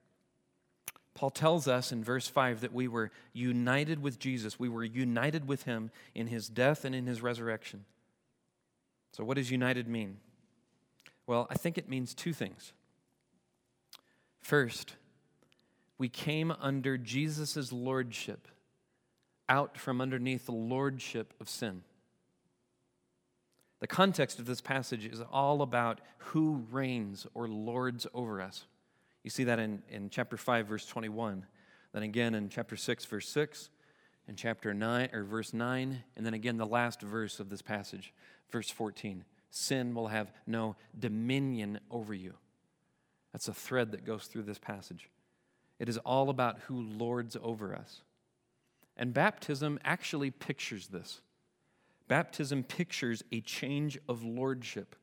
Paul 1.15 1.31
tells 1.31 1.67
us 1.67 1.91
in 1.91 2.05
verse 2.05 2.29
5 2.29 2.61
that 2.61 2.73
we 2.73 2.87
were 2.87 3.11
united 3.33 4.01
with 4.01 4.21
Jesus. 4.21 4.61
We 4.61 4.69
were 4.69 4.85
united 4.85 5.49
with 5.49 5.65
him 5.65 5.91
in 6.15 6.29
his 6.29 6.49
death 6.49 6.85
and 6.85 6.95
in 6.95 7.07
his 7.07 7.21
resurrection. 7.21 7.85
So, 9.11 9.25
what 9.25 9.39
does 9.39 9.51
united 9.51 9.89
mean? 9.89 10.19
Well, 11.27 11.49
I 11.51 11.55
think 11.55 11.79
it 11.79 11.89
means 11.89 12.15
two 12.15 12.33
things. 12.33 12.73
First, 14.39 14.95
we 15.99 16.09
came 16.09 16.53
under 16.61 16.97
Jesus' 16.97 17.73
lordship, 17.73 18.47
out 19.49 19.77
from 19.77 20.01
underneath 20.01 20.47
the 20.47 20.53
lordship 20.53 21.35
of 21.41 21.49
sin. 21.49 21.83
The 23.81 23.87
context 23.87 24.39
of 24.39 24.47
this 24.47 24.61
passage 24.61 25.07
is 25.07 25.23
all 25.33 25.63
about 25.63 26.01
who 26.19 26.65
reigns 26.71 27.27
or 27.35 27.49
lords 27.49 28.07
over 28.13 28.41
us. 28.41 28.67
You 29.25 29.31
see 29.31 29.45
that 29.45 29.59
in, 29.59 29.83
in 29.89 30.11
chapter 30.11 30.37
5, 30.37 30.67
verse 30.67 30.87
21. 30.87 31.47
Then 31.93 32.03
again 32.03 32.35
in 32.35 32.49
chapter 32.49 32.77
6, 32.77 33.05
verse 33.07 33.29
6, 33.29 33.71
in 34.29 34.37
chapter 34.37 34.73
9, 34.73 35.09
or 35.13 35.25
verse 35.25 35.53
9, 35.53 36.03
and 36.17 36.27
then 36.27 36.35
again 36.35 36.57
the 36.57 36.67
last 36.67 37.01
verse 37.01 37.41
of 37.41 37.49
this 37.49 37.63
passage, 37.63 38.13
verse 38.51 38.71
14. 38.71 39.25
Sin 39.51 39.95
will 39.95 40.09
have 40.09 40.31
no 40.47 40.77
dominion 40.99 41.81
over 41.91 42.15
you. 42.15 42.35
That's 43.33 43.49
a 43.49 43.55
thread 43.55 43.93
that 43.93 44.05
goes 44.05 44.27
through 44.27 44.43
this 44.43 44.59
passage. 44.59 45.09
It 45.79 45.89
is 45.89 45.99
all 45.99 46.29
about 46.29 46.59
who 46.67 46.83
lords 46.83 47.37
over 47.43 47.75
us. 47.75 48.03
And 48.97 49.15
baptism 49.15 49.81
actually 49.85 50.31
pictures 50.31 50.89
this. 50.89 51.23
Baptism 52.11 52.65
pictures 52.65 53.23
a 53.31 53.41
change 53.41 53.97
of 54.09 54.25
lordship. 54.25 54.97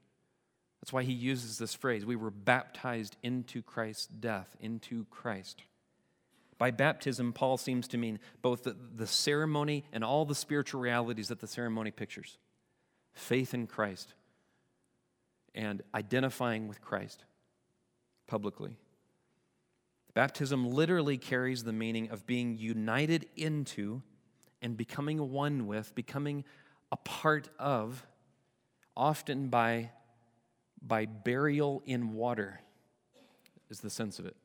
That's 0.82 0.92
why 0.92 1.04
he 1.04 1.14
uses 1.14 1.58
this 1.58 1.74
phrase. 1.74 2.06
We 2.06 2.18
were 2.18 2.30
baptized 2.30 3.16
into 3.24 3.62
Christ's 3.62 4.08
death, 4.08 4.58
into 4.60 5.06
Christ. 5.06 5.64
By 6.58 6.72
baptism, 6.72 7.32
Paul 7.32 7.56
seems 7.56 7.88
to 7.88 7.98
mean 7.98 8.20
both 8.42 8.64
the, 8.64 8.76
the, 8.94 9.08
ceremony 9.08 9.86
and 9.94 10.04
all 10.04 10.26
the 10.26 10.36
spiritual 10.36 10.82
realities 10.82 11.30
that 11.30 11.40
the 11.40 11.48
ceremony 11.48 11.92
pictures 11.92 12.38
faith 13.14 13.54
in 13.54 13.68
Christ 13.68 14.14
and 15.56 15.84
identifying 15.96 16.68
with 16.68 16.82
Christ 16.82 17.24
publicly. 18.28 18.76
Baptism 20.14 20.68
literally 20.68 21.18
carries 21.18 21.64
the 21.64 21.72
meaning 21.72 22.10
of 22.10 22.28
being 22.28 22.58
united 22.58 23.28
into 23.38 24.02
and 24.62 24.76
becoming 24.76 25.32
one 25.32 25.68
with, 25.68 25.96
becoming 25.96 26.44
a 26.92 26.98
part 26.98 27.50
of, 27.60 28.06
often 28.96 29.50
by, 29.50 29.92
by 30.82 31.06
burial 31.06 31.82
in 31.86 32.14
water, 32.14 32.62
is 33.70 33.80
the 33.80 33.90
sense 33.90 34.20
of 34.20 34.26
it. 34.26 34.36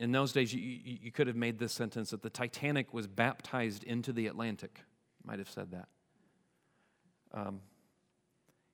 In 0.00 0.12
those 0.12 0.32
days, 0.32 0.52
you, 0.52 0.60
you 0.60 1.10
could 1.10 1.26
have 1.26 1.36
made 1.36 1.58
this 1.58 1.72
sentence 1.72 2.10
that 2.10 2.22
the 2.22 2.30
Titanic 2.30 2.92
was 2.92 3.06
baptized 3.06 3.84
into 3.84 4.12
the 4.12 4.26
Atlantic. 4.26 4.80
Might 5.24 5.38
have 5.38 5.50
said 5.50 5.70
that. 5.72 5.88
Um, 7.32 7.60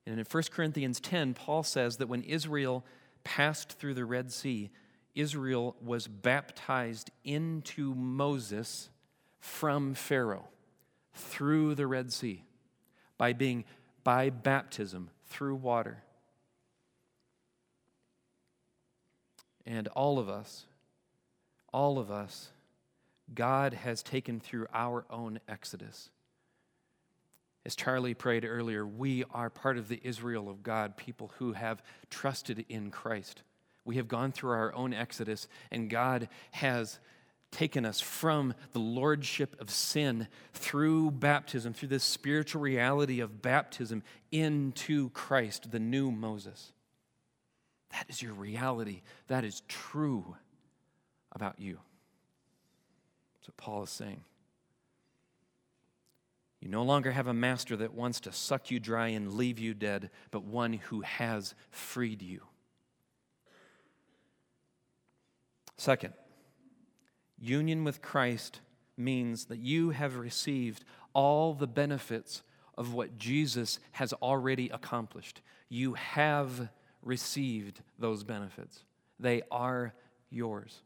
and 0.06 0.18
in 0.18 0.26
1 0.28 0.42
Corinthians 0.50 1.00
10, 1.00 1.34
Paul 1.34 1.62
says 1.62 1.98
that 1.98 2.08
when 2.08 2.22
Israel 2.22 2.84
passed 3.24 3.78
through 3.78 3.94
the 3.94 4.04
Red 4.04 4.32
Sea, 4.32 4.70
Israel 5.14 5.76
was 5.80 6.08
baptized 6.08 7.10
into 7.24 7.94
Moses 7.94 8.90
from 9.38 9.94
Pharaoh 9.94 10.48
through 11.14 11.74
the 11.74 11.86
Red 11.86 12.12
Sea 12.12 12.44
by 13.18 13.32
being 13.32 13.64
by 14.04 14.30
baptism 14.30 15.10
through 15.26 15.56
water. 15.56 16.02
And 19.64 19.88
all 19.88 20.18
of 20.18 20.28
us, 20.28 20.66
all 21.72 21.98
of 21.98 22.10
us, 22.10 22.50
God 23.34 23.74
has 23.74 24.02
taken 24.02 24.40
through 24.40 24.66
our 24.74 25.04
own 25.08 25.38
exodus. 25.48 26.10
As 27.64 27.76
Charlie 27.76 28.14
prayed 28.14 28.44
earlier, 28.44 28.84
we 28.84 29.24
are 29.30 29.48
part 29.48 29.78
of 29.78 29.88
the 29.88 30.00
Israel 30.02 30.48
of 30.48 30.62
God, 30.62 30.96
people 30.96 31.30
who 31.38 31.52
have 31.52 31.82
trusted 32.10 32.64
in 32.68 32.90
Christ. 32.90 33.42
We 33.84 33.96
have 33.96 34.08
gone 34.08 34.32
through 34.32 34.50
our 34.50 34.74
own 34.74 34.92
exodus, 34.92 35.46
and 35.70 35.88
God 35.88 36.28
has 36.50 36.98
taken 37.52 37.84
us 37.84 38.00
from 38.00 38.54
the 38.72 38.80
lordship 38.80 39.54
of 39.60 39.70
sin 39.70 40.26
through 40.54 41.12
baptism, 41.12 41.72
through 41.72 41.88
this 41.88 42.02
spiritual 42.02 42.60
reality 42.60 43.20
of 43.20 43.42
baptism, 43.42 44.02
into 44.32 45.10
Christ, 45.10 45.70
the 45.70 45.78
new 45.78 46.10
Moses. 46.10 46.72
That 47.92 48.06
is 48.08 48.20
your 48.20 48.32
reality. 48.32 49.02
That 49.28 49.44
is 49.44 49.62
true 49.68 50.34
about 51.30 51.60
you. 51.60 51.78
That's 53.34 53.48
what 53.48 53.56
Paul 53.58 53.82
is 53.84 53.90
saying. 53.90 54.24
You 56.60 56.68
no 56.68 56.84
longer 56.84 57.10
have 57.10 57.26
a 57.26 57.34
master 57.34 57.76
that 57.76 57.92
wants 57.92 58.20
to 58.20 58.32
suck 58.32 58.70
you 58.70 58.80
dry 58.80 59.08
and 59.08 59.34
leave 59.34 59.58
you 59.58 59.74
dead, 59.74 60.10
but 60.30 60.44
one 60.44 60.74
who 60.74 61.00
has 61.02 61.54
freed 61.70 62.22
you. 62.22 62.40
Second, 65.76 66.14
union 67.42 67.84
with 67.84 68.00
Christ 68.00 68.60
means 68.96 69.46
that 69.46 69.58
you 69.58 69.90
have 69.90 70.16
received 70.16 70.84
all 71.12 71.54
the 71.54 71.66
benefits 71.66 72.42
of 72.78 72.94
what 72.94 73.18
Jesus 73.18 73.78
has 73.92 74.12
already 74.14 74.68
accomplished. 74.68 75.42
You 75.68 75.94
have 75.94 76.68
received 77.02 77.80
those 77.98 78.24
benefits, 78.24 78.84
they 79.18 79.42
are 79.50 79.94
yours. 80.30 80.80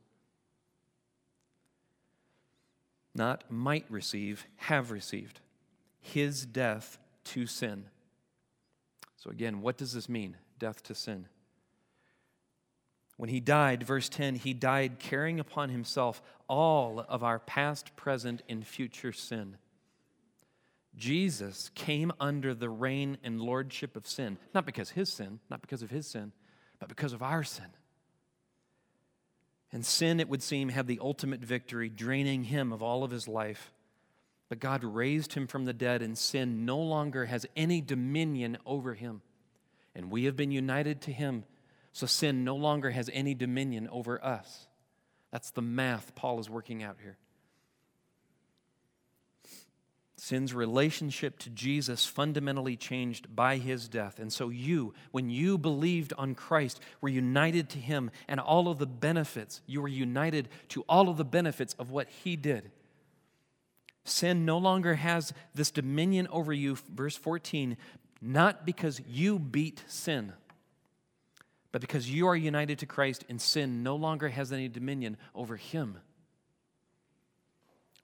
Not 3.15 3.45
might 3.51 3.87
receive, 3.89 4.47
have 4.57 4.91
received. 4.91 5.41
His 6.01 6.45
death 6.45 6.99
to 7.25 7.47
sin. 7.47 7.87
So, 9.17 9.31
again, 9.31 9.63
what 9.63 9.79
does 9.79 9.95
this 9.95 10.09
mean? 10.09 10.37
Death 10.59 10.83
to 10.85 10.95
sin. 10.95 11.27
When 13.17 13.31
he 13.31 13.41
died, 13.41 13.83
verse 13.83 14.09
10, 14.09 14.37
he 14.37 14.53
died 14.53 14.99
carrying 14.99 15.41
upon 15.41 15.71
himself 15.71 16.23
all 16.49 17.05
of 17.09 17.25
our 17.25 17.39
past, 17.39 17.97
present, 17.97 18.43
and 18.49 18.67
future 18.67 19.13
sin. 19.13 19.57
Jesus 20.97 21.71
came 21.75 22.13
under 22.21 22.55
the 22.55 22.69
reign 22.69 23.19
and 23.23 23.41
lordship 23.41 23.97
of 23.97 24.07
sin, 24.07 24.39
not 24.55 24.67
because 24.67 24.91
his 24.91 25.13
sin, 25.13 25.41
not 25.51 25.61
because 25.61 25.83
of 25.83 25.91
his 25.91 26.07
sin, 26.07 26.33
but 26.79 26.89
because 26.89 27.13
of 27.13 27.23
our 27.23 27.45
sin. 27.45 27.67
And 29.73 29.85
sin, 29.85 30.21
it 30.21 30.29
would 30.29 30.43
seem, 30.43 30.69
had 30.69 30.87
the 30.87 31.01
ultimate 31.03 31.41
victory, 31.41 31.89
draining 31.89 32.45
him 32.45 32.73
of 32.73 32.83
all 32.83 33.03
of 33.03 33.11
his 33.11 33.29
life. 33.29 33.73
But 34.49 34.61
God 34.61 34.85
raised 34.85 35.35
him 35.35 35.47
from 35.47 35.65
the 35.65 35.73
dead, 35.73 36.03
and 36.03 36.17
sin 36.17 36.65
no 36.65 36.79
longer 36.79 37.27
has 37.27 37.47
any 37.57 37.81
dominion 37.81 38.59
over 38.65 38.95
him. 38.95 39.23
And 39.95 40.11
we 40.11 40.25
have 40.25 40.37
been 40.37 40.51
united 40.51 41.01
to 41.03 41.13
him, 41.13 41.45
so 41.97 42.05
sin 42.05 42.45
no 42.45 42.57
longer 42.57 42.91
has 42.91 43.09
any 43.15 43.33
dominion 43.33 43.89
over 43.91 44.23
us. 44.23 44.67
That's 45.33 45.51
the 45.53 45.63
math 45.63 46.15
Paul 46.15 46.39
is 46.41 46.51
working 46.51 46.83
out 46.83 46.99
here. 47.03 47.17
Sin's 50.19 50.53
relationship 50.53 51.39
to 51.39 51.49
Jesus 51.49 52.05
fundamentally 52.05 52.77
changed 52.77 53.35
by 53.35 53.57
his 53.57 53.89
death. 53.89 54.19
And 54.19 54.31
so, 54.31 54.51
you, 54.51 54.93
when 55.11 55.31
you 55.31 55.57
believed 55.57 56.13
on 56.19 56.35
Christ, 56.35 56.81
were 57.01 57.09
united 57.09 57.71
to 57.71 57.79
him 57.79 58.11
and 58.29 58.41
all 58.41 58.69
of 58.69 58.79
the 58.79 58.87
benefits. 58.87 59.63
You 59.65 59.81
were 59.81 59.89
united 59.89 60.51
to 60.69 60.85
all 60.91 61.09
of 61.09 61.17
the 61.17 61.25
benefits 61.25 61.73
of 61.79 61.91
what 61.91 62.11
he 62.11 62.37
did. 62.37 62.73
Sin 64.05 64.45
no 64.45 64.59
longer 64.59 64.97
has 64.97 65.33
this 65.55 65.71
dominion 65.71 66.29
over 66.31 66.53
you, 66.53 66.77
verse 66.95 67.17
14, 67.17 67.79
not 68.21 68.67
because 68.67 69.01
you 69.09 69.39
beat 69.39 69.83
sin, 69.87 70.35
but 71.77 71.83
because 71.83 72.11
you 72.11 72.27
are 72.27 72.35
united 72.35 72.79
to 72.79 72.87
Christ 72.87 73.23
and 73.29 73.39
sin 73.39 73.83
no 73.83 73.97
longer 73.97 74.31
has 74.31 74.51
any 74.51 74.67
dominion 74.67 75.19
over 75.35 75.57
him. 75.57 75.99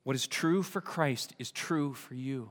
What 0.05 0.15
is 0.15 0.27
true 0.27 0.63
for 0.63 0.83
Christ 0.83 1.33
is 1.39 1.51
true 1.51 1.95
for 1.95 2.15
you. 2.15 2.51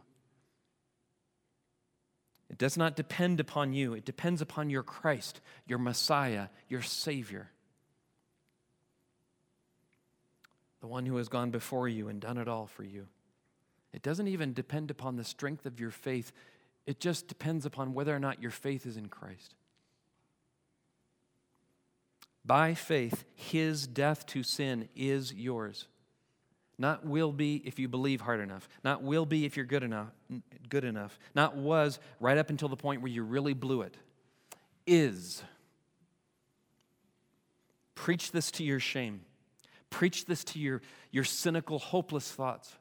It 2.50 2.58
does 2.58 2.76
not 2.76 2.96
depend 2.96 3.40
upon 3.40 3.72
you, 3.72 3.94
it 3.94 4.04
depends 4.04 4.42
upon 4.42 4.72
your 4.72 4.82
Christ, 4.82 5.42
your 5.68 5.78
Messiah, 5.78 6.48
your 6.68 6.82
Savior. 6.82 7.52
The 10.80 10.88
one 10.88 11.06
who 11.06 11.18
has 11.18 11.30
gone 11.30 11.52
before 11.52 11.88
you 11.88 12.08
and 12.08 12.20
done 12.20 12.40
it 12.40 12.48
all 12.48 12.66
for 12.66 12.84
you. 12.84 13.06
It 13.94 14.02
doesn't 14.02 14.28
even 14.28 14.54
depend 14.54 14.90
upon 14.90 15.18
the 15.18 15.24
strength 15.24 15.68
of 15.68 15.80
your 15.80 15.92
faith, 15.92 16.32
it 16.88 17.00
just 17.00 17.28
depends 17.28 17.68
upon 17.68 17.94
whether 17.94 18.16
or 18.16 18.20
not 18.20 18.42
your 18.42 18.50
faith 18.50 18.88
is 18.88 18.98
in 18.98 19.08
Christ. 19.08 19.54
By 22.44 22.74
faith, 22.74 23.24
his 23.36 23.88
death 23.88 24.26
to 24.28 24.44
sin 24.44 24.90
is 24.96 25.34
yours. 25.34 25.88
Not 26.78 27.06
will 27.06 27.32
be 27.32 27.62
if 27.64 27.78
you 27.78 27.88
believe 27.88 28.22
hard 28.22 28.40
enough. 28.40 28.68
Not 28.84 29.04
will 29.04 29.26
be 29.26 29.46
if 29.46 29.56
you're 29.56 29.66
good 29.66 29.84
enough, 29.84 30.08
good 30.68 30.84
enough. 30.84 31.20
Not 31.36 31.56
was 31.56 32.00
right 32.20 32.38
up 32.38 32.50
until 32.50 32.70
the 32.70 32.76
point 32.76 33.02
where 33.02 33.12
you 33.12 33.24
really 33.24 33.54
blew 33.54 33.84
it. 33.84 33.96
Is. 34.88 35.44
Preach 37.94 38.32
this 38.32 38.50
to 38.52 38.64
your 38.64 38.80
shame. 38.80 39.22
Preach 39.92 40.26
this 40.26 40.44
to 40.46 40.60
your, 40.60 40.82
your 41.12 41.24
cynical, 41.24 41.78
hopeless 41.78 42.32
thoughts. 42.32 42.76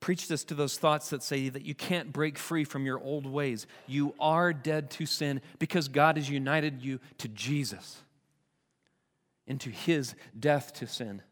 Preach 0.00 0.28
this 0.28 0.44
to 0.44 0.54
those 0.54 0.78
thoughts 0.78 1.10
that 1.10 1.22
say 1.22 1.50
that 1.50 1.64
you 1.64 1.74
can't 1.74 2.10
break 2.12 2.38
free 2.38 2.64
from 2.64 2.86
your 2.86 2.98
old 2.98 3.26
ways. 3.26 3.66
You 3.86 4.14
are 4.18 4.52
dead 4.54 4.90
to 4.92 5.04
sin 5.04 5.42
because 5.58 5.88
God 5.88 6.16
has 6.16 6.28
united 6.28 6.82
you 6.82 7.00
to 7.18 7.28
Jesus 7.28 8.02
into 9.46 9.68
his 9.68 10.14
death 10.38 10.72
to 10.74 10.86
sin. 10.86 11.22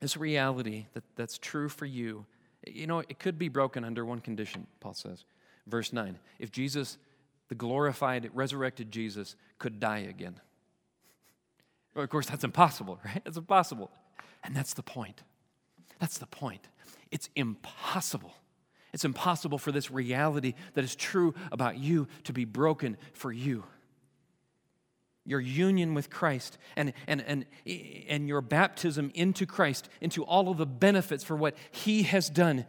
This 0.00 0.16
reality 0.16 0.86
that, 0.94 1.04
that's 1.16 1.38
true 1.38 1.68
for 1.68 1.86
you, 1.86 2.24
you 2.66 2.86
know, 2.86 3.00
it 3.00 3.18
could 3.18 3.38
be 3.38 3.48
broken 3.48 3.84
under 3.84 4.04
one 4.04 4.20
condition, 4.20 4.66
Paul 4.80 4.94
says. 4.94 5.24
Verse 5.66 5.92
9 5.92 6.18
if 6.38 6.50
Jesus, 6.50 6.98
the 7.48 7.54
glorified, 7.54 8.30
resurrected 8.32 8.90
Jesus, 8.90 9.36
could 9.58 9.78
die 9.78 9.98
again. 9.98 10.40
Of 11.94 12.08
course, 12.08 12.26
that's 12.26 12.44
impossible, 12.44 12.98
right? 13.04 13.22
It's 13.26 13.36
impossible. 13.36 13.90
And 14.44 14.54
that's 14.54 14.74
the 14.74 14.82
point. 14.82 15.22
That's 15.98 16.18
the 16.18 16.26
point. 16.26 16.68
It's 17.10 17.28
impossible. 17.36 18.34
It's 18.92 19.04
impossible 19.04 19.58
for 19.58 19.72
this 19.72 19.90
reality 19.90 20.54
that 20.74 20.84
is 20.84 20.94
true 20.96 21.34
about 21.50 21.78
you 21.78 22.08
to 22.24 22.32
be 22.32 22.44
broken 22.44 22.96
for 23.12 23.32
you 23.32 23.64
your 25.24 25.40
union 25.40 25.94
with 25.94 26.10
Christ 26.10 26.58
and, 26.76 26.92
and, 27.06 27.22
and, 27.22 27.46
and 28.08 28.26
your 28.26 28.40
baptism 28.40 29.10
into 29.14 29.46
Christ, 29.46 29.88
into 30.00 30.24
all 30.24 30.48
of 30.48 30.58
the 30.58 30.66
benefits 30.66 31.22
for 31.22 31.36
what 31.36 31.56
He 31.70 32.02
has 32.04 32.28
done, 32.28 32.66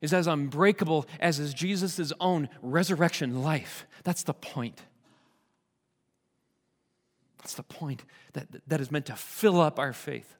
is 0.00 0.12
as 0.12 0.26
unbreakable 0.26 1.06
as 1.20 1.38
is 1.38 1.52
Jesus' 1.52 2.12
own 2.20 2.48
resurrection 2.62 3.42
life. 3.42 3.86
That's 4.04 4.22
the 4.22 4.34
point. 4.34 4.82
That's 7.38 7.54
the 7.54 7.62
point 7.62 8.04
that, 8.32 8.46
that 8.66 8.80
is 8.80 8.90
meant 8.90 9.06
to 9.06 9.16
fill 9.16 9.60
up 9.60 9.78
our 9.78 9.92
faith. 9.92 10.36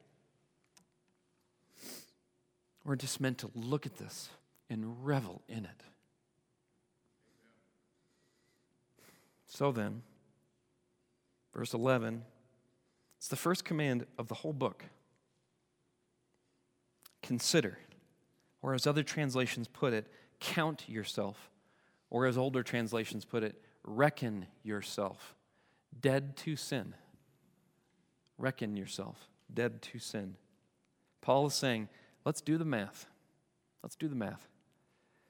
We're 2.86 2.94
just 2.94 3.20
meant 3.20 3.38
to 3.38 3.50
look 3.56 3.84
at 3.84 3.96
this 3.96 4.28
and 4.70 5.04
revel 5.04 5.42
in 5.48 5.64
it. 5.64 5.82
So 9.48 9.72
then, 9.72 10.02
verse 11.52 11.74
11. 11.74 12.22
It's 13.18 13.26
the 13.26 13.34
first 13.34 13.64
command 13.64 14.06
of 14.18 14.28
the 14.28 14.36
whole 14.36 14.52
book. 14.52 14.84
Consider, 17.22 17.78
or 18.62 18.72
as 18.72 18.86
other 18.86 19.02
translations 19.02 19.66
put 19.66 19.92
it, 19.92 20.06
count 20.38 20.88
yourself, 20.88 21.50
or 22.08 22.26
as 22.26 22.38
older 22.38 22.62
translations 22.62 23.24
put 23.24 23.42
it, 23.42 23.60
reckon 23.82 24.46
yourself 24.62 25.34
dead 26.00 26.36
to 26.36 26.54
sin. 26.54 26.94
Reckon 28.38 28.76
yourself 28.76 29.28
dead 29.52 29.82
to 29.82 29.98
sin. 29.98 30.36
Paul 31.20 31.46
is 31.46 31.54
saying, 31.54 31.88
let's 32.26 32.42
do 32.42 32.58
the 32.58 32.64
math. 32.66 33.06
Let's 33.82 33.96
do 33.96 34.08
the 34.08 34.14
math. 34.14 34.46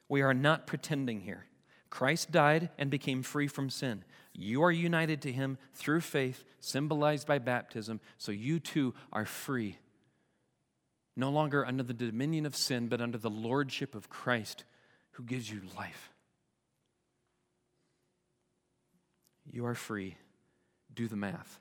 We 0.09 0.23
are 0.23 0.35
not 0.35 0.67
pretending 0.67 1.21
here. 1.21 1.47
Christ 1.91 2.33
died 2.33 2.71
and 2.79 2.91
became 2.91 3.23
free 3.23 3.47
from 3.47 3.71
sin. 3.71 4.03
You 4.33 4.63
are 4.65 4.73
united 4.73 5.23
to 5.23 5.33
him 5.33 5.59
through 5.75 6.01
faith, 6.01 6.43
symbolized 6.61 7.27
by 7.27 7.39
baptism, 7.39 8.01
so 8.19 8.33
you 8.33 8.59
too 8.59 8.95
are 9.13 9.25
free. 9.25 9.79
No 11.17 11.31
longer 11.31 11.65
under 11.65 11.83
the 11.83 11.95
dominion 11.95 12.45
of 12.45 12.57
sin, 12.57 12.89
but 12.89 13.01
under 13.01 13.19
the 13.19 13.31
lordship 13.31 13.95
of 13.95 14.11
Christ 14.11 14.65
who 15.13 15.23
gives 15.23 15.51
you 15.51 15.63
life. 15.77 16.13
You 19.51 19.65
are 19.67 19.75
free. 19.75 20.17
Do 20.95 21.09
the 21.09 21.17
math. 21.17 21.61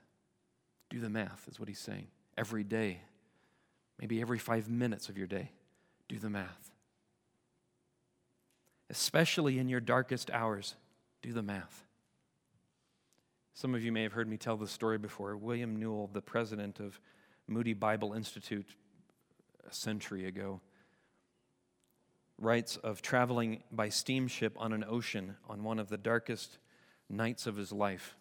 Do 0.89 0.99
the 0.99 1.09
math, 1.09 1.47
is 1.49 1.59
what 1.59 1.69
he's 1.69 1.79
saying. 1.79 2.07
Every 2.37 2.63
day, 2.63 2.99
maybe 3.99 4.21
every 4.21 4.39
five 4.39 4.69
minutes 4.69 5.09
of 5.09 5.17
your 5.17 5.27
day, 5.27 5.51
do 6.07 6.19
the 6.19 6.29
math 6.29 6.71
especially 8.89 9.59
in 9.59 9.69
your 9.69 9.79
darkest 9.79 10.29
hours. 10.31 10.75
Do 11.21 11.33
the 11.33 11.41
math. 11.41 11.83
Some 13.53 13.73
of 13.73 13.83
you 13.83 13.91
may 13.91 14.03
have 14.03 14.13
heard 14.13 14.27
me 14.27 14.37
tell 14.37 14.57
this 14.57 14.71
story 14.71 14.97
before. 14.97 15.35
William 15.37 15.77
Newell, 15.77 16.09
the 16.11 16.21
president 16.21 16.79
of 16.79 16.99
Moody 17.47 17.73
Bible 17.73 18.13
Institute 18.13 18.75
a 19.67 19.73
century 19.73 20.25
ago, 20.27 20.61
writes 22.37 22.75
of 22.77 23.01
traveling 23.01 23.63
by 23.71 23.89
steamship 23.89 24.55
on 24.59 24.73
an 24.73 24.83
ocean 24.87 25.37
on 25.49 25.63
one 25.63 25.79
of 25.79 25.89
the 25.89 25.97
darkest 25.97 26.57
nights 27.09 27.47
of 27.47 27.55
his 27.55 27.71
life. 27.71 28.15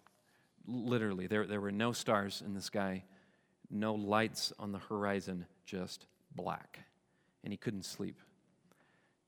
Literally, 0.67 1.27
there, 1.27 1.47
there 1.47 1.61
were 1.61 1.73
no 1.73 1.93
stars 1.93 2.43
in 2.45 2.55
the 2.55 2.63
sky, 2.63 3.05
no 3.71 3.95
lights 3.95 4.53
on 4.59 4.73
the 4.73 4.79
horizon, 4.79 5.47
just 5.64 6.07
black. 6.34 6.80
And 7.43 7.53
he 7.53 7.57
couldn't 7.57 7.84
sleep. 7.84 8.20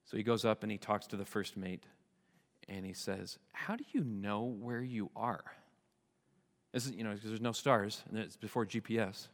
So 0.04 0.16
he 0.16 0.22
goes 0.22 0.44
up 0.44 0.62
and 0.62 0.70
he 0.72 0.78
talks 0.78 1.06
to 1.08 1.16
the 1.16 1.24
first 1.24 1.56
mate 1.56 1.84
and 2.68 2.86
he 2.86 2.92
says, 2.92 3.38
How 3.52 3.76
do 3.76 3.84
you 3.92 4.02
know 4.04 4.44
where 4.44 4.80
you 4.80 5.10
are? 5.16 5.44
This 6.72 6.86
is, 6.86 6.92
you 6.92 7.04
know, 7.04 7.12
because 7.12 7.28
there's 7.28 7.40
no 7.40 7.52
stars 7.52 8.02
and 8.08 8.18
it's 8.18 8.36
before 8.36 8.66
GPS. 8.66 9.28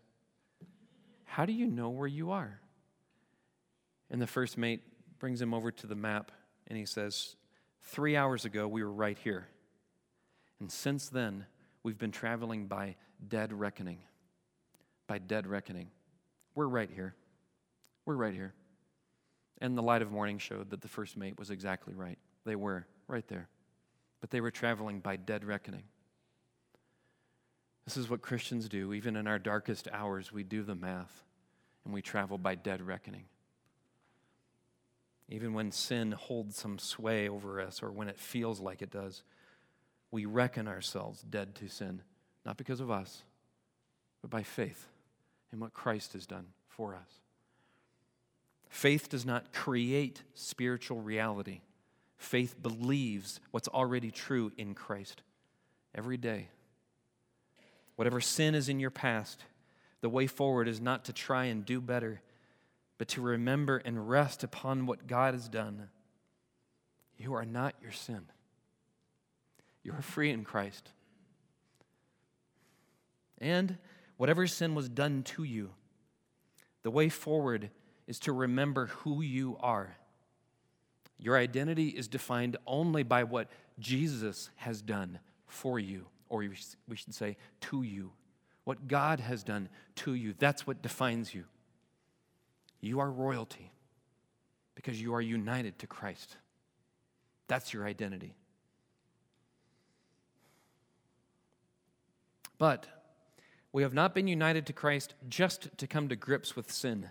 How 1.25 1.47
do 1.47 1.53
you 1.53 1.67
know 1.67 1.89
where 1.89 2.09
you 2.09 2.31
are? 2.31 2.61
And 4.11 4.21
the 4.21 4.27
first 4.27 4.59
mate 4.59 4.83
brings 5.19 5.41
him 5.41 5.55
over 5.55 5.71
to 5.71 5.87
the 5.87 5.95
map 5.95 6.31
and 6.67 6.79
he 6.79 6.87
says, 6.87 7.37
Three 7.85 8.17
hours 8.17 8.45
ago, 8.45 8.69
we 8.69 8.85
were 8.85 8.93
right 8.93 9.19
here. 9.19 9.49
And 10.61 10.71
since 10.71 11.09
then, 11.09 11.47
we've 11.83 11.99
been 11.99 12.13
traveling 12.13 12.67
by 12.67 12.97
dead 13.27 13.53
reckoning. 13.53 13.99
By 15.09 15.19
dead 15.19 15.47
reckoning. 15.47 15.91
We're 16.55 16.67
right 16.67 16.91
here. 16.91 17.15
We're 18.05 18.17
right 18.17 18.35
here. 18.35 18.55
And 19.61 19.77
the 19.77 19.83
light 19.83 20.03
of 20.03 20.11
morning 20.11 20.39
showed 20.39 20.71
that 20.71 20.81
the 20.81 20.89
first 20.89 21.17
mate 21.17 21.39
was 21.39 21.51
exactly 21.51 21.95
right. 21.95 22.19
They 22.45 22.57
were 22.57 22.87
right 23.07 23.27
there. 23.29 23.49
But 24.21 24.31
they 24.31 24.41
were 24.41 24.51
traveling 24.51 25.01
by 25.01 25.17
dead 25.17 25.45
reckoning. 25.45 25.85
This 27.85 27.97
is 27.97 28.09
what 28.09 28.23
Christians 28.23 28.69
do. 28.69 28.93
Even 28.93 29.17
in 29.17 29.27
our 29.27 29.39
darkest 29.39 29.89
hours, 29.93 30.33
we 30.33 30.43
do 30.43 30.63
the 30.63 30.75
math 30.75 31.25
and 31.85 31.93
we 31.93 32.03
travel 32.03 32.39
by 32.39 32.55
dead 32.55 32.83
reckoning. 32.83 33.25
Even 35.29 35.55
when 35.55 35.73
sin 35.73 36.13
holds 36.13 36.57
some 36.57 36.79
sway 36.79 37.29
over 37.29 37.61
us 37.61 37.83
or 37.83 37.91
when 37.91 38.09
it 38.09 38.19
feels 38.19 38.61
like 38.61 38.83
it 38.83 38.91
does, 38.91 39.23
we 40.11 40.27
reckon 40.27 40.69
ourselves 40.69 41.23
dead 41.23 41.55
to 41.57 41.69
sin, 41.69 42.03
not 42.45 42.57
because 42.57 42.81
of 42.81 42.91
us, 42.91 43.23
but 44.21 44.31
by 44.31 44.43
faith 44.43 44.89
in 45.53 45.61
what 45.61 45.75
Christ 45.75 46.15
has 46.15 46.27
done 46.27 46.47
for 46.69 46.95
us. 46.95 47.21
Faith 48.69 49.09
does 49.09 49.27
not 49.27 49.53
create 49.53 50.23
spiritual 50.35 51.01
reality. 51.01 51.61
Faith 52.17 52.61
believes 52.63 53.39
what's 53.51 53.69
already 53.69 54.11
true 54.11 54.51
in 54.57 54.75
Christ 54.75 55.23
every 55.95 56.17
day. 56.17 56.49
Whatever 57.97 58.21
sin 58.21 58.55
is 58.55 58.69
in 58.69 58.81
your 58.81 58.91
past, 58.91 59.45
the 60.01 60.09
way 60.09 60.27
forward 60.27 60.69
is 60.69 60.81
not 60.81 61.05
to 61.05 61.13
try 61.13 61.45
and 61.45 61.67
do 61.67 61.81
better, 61.81 62.23
but 62.97 63.09
to 63.09 63.21
remember 63.21 63.77
and 63.77 64.09
rest 64.09 64.43
upon 64.43 64.87
what 64.87 65.07
God 65.07 65.35
has 65.35 65.49
done. 65.49 65.89
You 67.19 67.35
are 67.35 67.45
not 67.45 67.75
your 67.83 67.93
sin. 67.93 68.23
You 69.83 69.93
are 69.93 70.03
free 70.03 70.31
in 70.31 70.45
Christ. 70.45 70.91
And 73.39 73.77
whatever 74.23 74.47
sin 74.47 74.77
was 74.77 74.89
done 74.89 75.25
to 75.25 75.43
you, 75.43 75.69
the 76.85 76.93
way 76.93 77.09
forward 77.09 77.71
is 78.07 78.21
to 78.21 78.33
remember 78.33 78.87
who 78.87 79.21
you 79.21 79.57
are. 79.59 79.97
Your 81.19 81.37
identity 81.37 81.89
is 81.89 82.07
defined 82.07 82.57
only 82.65 83.03
by 83.03 83.25
what 83.25 83.49
Jesus 83.81 84.51
has 84.55 84.81
done 84.81 85.19
for 85.49 85.81
you, 85.81 86.07
or 86.29 86.45
we 86.87 86.95
should 86.95 87.13
say, 87.13 87.37
to 87.63 87.83
you. 87.83 88.13
What 88.63 88.87
God 88.87 89.19
has 89.19 89.43
done 89.43 89.69
to 89.97 90.15
you, 90.15 90.37
that's 90.39 90.69
what 90.69 90.83
defines 90.83 91.35
you. 91.35 91.43
You 92.81 93.01
are 93.01 93.11
royalty 93.11 93.73
because 94.77 95.03
you 95.03 95.15
are 95.15 95.21
united 95.21 95.81
to 95.81 95.89
Christ. 95.89 96.37
That's 97.49 97.75
your 97.75 97.87
identity. 97.87 98.37
But 102.57 102.87
we 103.73 103.83
have 103.83 103.95
not 103.95 104.15
been 104.15 104.29
united 104.29 104.67
to 104.67 104.73
Christ 104.73 105.15
just 105.29 105.77
to 105.79 105.87
come 105.87 106.09
to 106.09 106.17
grips 106.17 106.55
with 106.55 106.71
sin. 106.71 107.11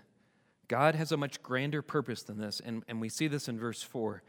God 0.68 0.94
has 0.94 1.12
a 1.12 1.16
much 1.16 1.42
grander 1.42 1.82
purpose 1.82 2.22
than 2.22 2.38
this, 2.38 2.60
and, 2.64 2.84
and 2.88 3.00
we 3.00 3.08
see 3.08 3.26
this 3.28 3.48
in 3.48 3.58
verse 3.58 3.82
4. 3.82 4.22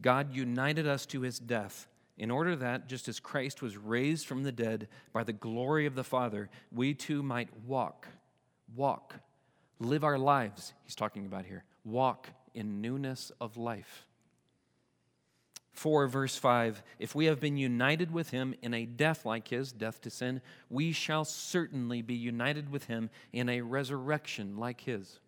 God 0.00 0.34
united 0.34 0.86
us 0.86 1.06
to 1.06 1.22
his 1.22 1.38
death 1.38 1.88
in 2.18 2.30
order 2.30 2.56
that, 2.56 2.88
just 2.88 3.08
as 3.08 3.20
Christ 3.20 3.62
was 3.62 3.76
raised 3.76 4.26
from 4.26 4.42
the 4.42 4.52
dead 4.52 4.88
by 5.12 5.24
the 5.24 5.32
glory 5.32 5.86
of 5.86 5.94
the 5.94 6.04
Father, 6.04 6.50
we 6.72 6.92
too 6.92 7.22
might 7.22 7.48
walk, 7.64 8.08
walk, 8.74 9.14
live 9.78 10.04
our 10.04 10.18
lives, 10.18 10.74
he's 10.84 10.96
talking 10.96 11.26
about 11.26 11.46
here, 11.46 11.64
walk 11.84 12.28
in 12.54 12.80
newness 12.80 13.30
of 13.40 13.56
life. 13.56 14.07
4, 15.78 16.08
verse 16.08 16.36
5 16.36 16.82
If 16.98 17.14
we 17.14 17.26
have 17.26 17.40
been 17.40 17.56
united 17.56 18.10
with 18.10 18.30
him 18.30 18.54
in 18.62 18.74
a 18.74 18.84
death 18.84 19.24
like 19.24 19.48
his, 19.48 19.72
death 19.72 20.00
to 20.02 20.10
sin, 20.10 20.42
we 20.68 20.92
shall 20.92 21.24
certainly 21.24 22.02
be 22.02 22.14
united 22.14 22.70
with 22.70 22.84
him 22.84 23.10
in 23.32 23.48
a 23.48 23.60
resurrection 23.60 24.56
like 24.56 24.80
his. 24.80 25.20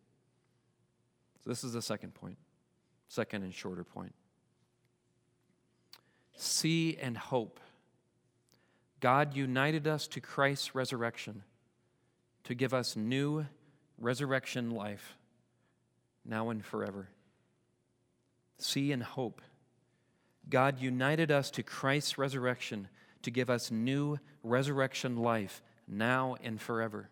So, 1.43 1.51
this 1.51 1.65
is 1.65 1.73
the 1.73 1.81
second 1.81 2.15
point, 2.15 2.37
second 3.09 3.45
and 3.45 3.55
shorter 3.55 3.85
point. 3.85 4.13
See 6.35 6.99
and 7.01 7.17
hope. 7.17 7.61
God 8.99 9.35
united 9.35 9.87
us 9.87 10.07
to 10.09 10.21
Christ's 10.21 10.75
resurrection 10.75 11.43
to 12.45 12.55
give 12.55 12.75
us 12.75 12.97
new 12.97 13.47
resurrection 13.99 14.71
life 14.71 15.17
now 16.25 16.51
and 16.51 16.65
forever. 16.65 17.09
See 18.59 18.93
and 18.93 19.03
hope. 19.03 19.41
God 20.51 20.81
united 20.81 21.31
us 21.31 21.51
to 21.53 21.63
Christ's 21.63 22.19
resurrection 22.19 22.89
to 23.23 23.31
give 23.31 23.49
us 23.49 23.71
new 23.71 24.19
resurrection 24.43 25.17
life 25.17 25.63
now 25.87 26.37
and 26.43 26.61
forever. 26.61 27.09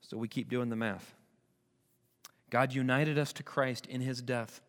So 0.00 0.16
we 0.16 0.28
keep 0.28 0.48
doing 0.48 0.68
the 0.68 0.76
math. 0.76 1.14
God 2.50 2.72
united 2.72 3.18
us 3.18 3.32
to 3.34 3.42
Christ 3.42 3.86
in 3.86 4.00
his 4.00 4.22
death. 4.22 4.60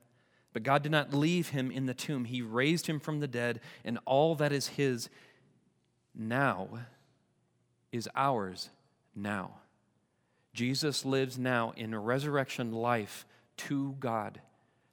But 0.54 0.64
God 0.64 0.82
did 0.82 0.92
not 0.92 1.14
leave 1.14 1.50
him 1.50 1.70
in 1.70 1.86
the 1.86 1.94
tomb. 1.94 2.26
He 2.26 2.42
raised 2.42 2.88
him 2.88 3.00
from 3.00 3.20
the 3.20 3.28
dead, 3.28 3.60
and 3.86 4.00
all 4.06 4.34
that 4.36 4.52
is 4.52 4.68
his 4.70 5.10
now 6.16 6.70
is 7.92 8.10
ours 8.16 8.70
now. 9.16 9.52
Jesus 10.54 11.06
lives 11.06 11.38
now 11.38 11.74
in 11.78 11.96
resurrection 11.96 12.72
life 12.72 13.28
to 13.58 13.96
God. 14.00 14.42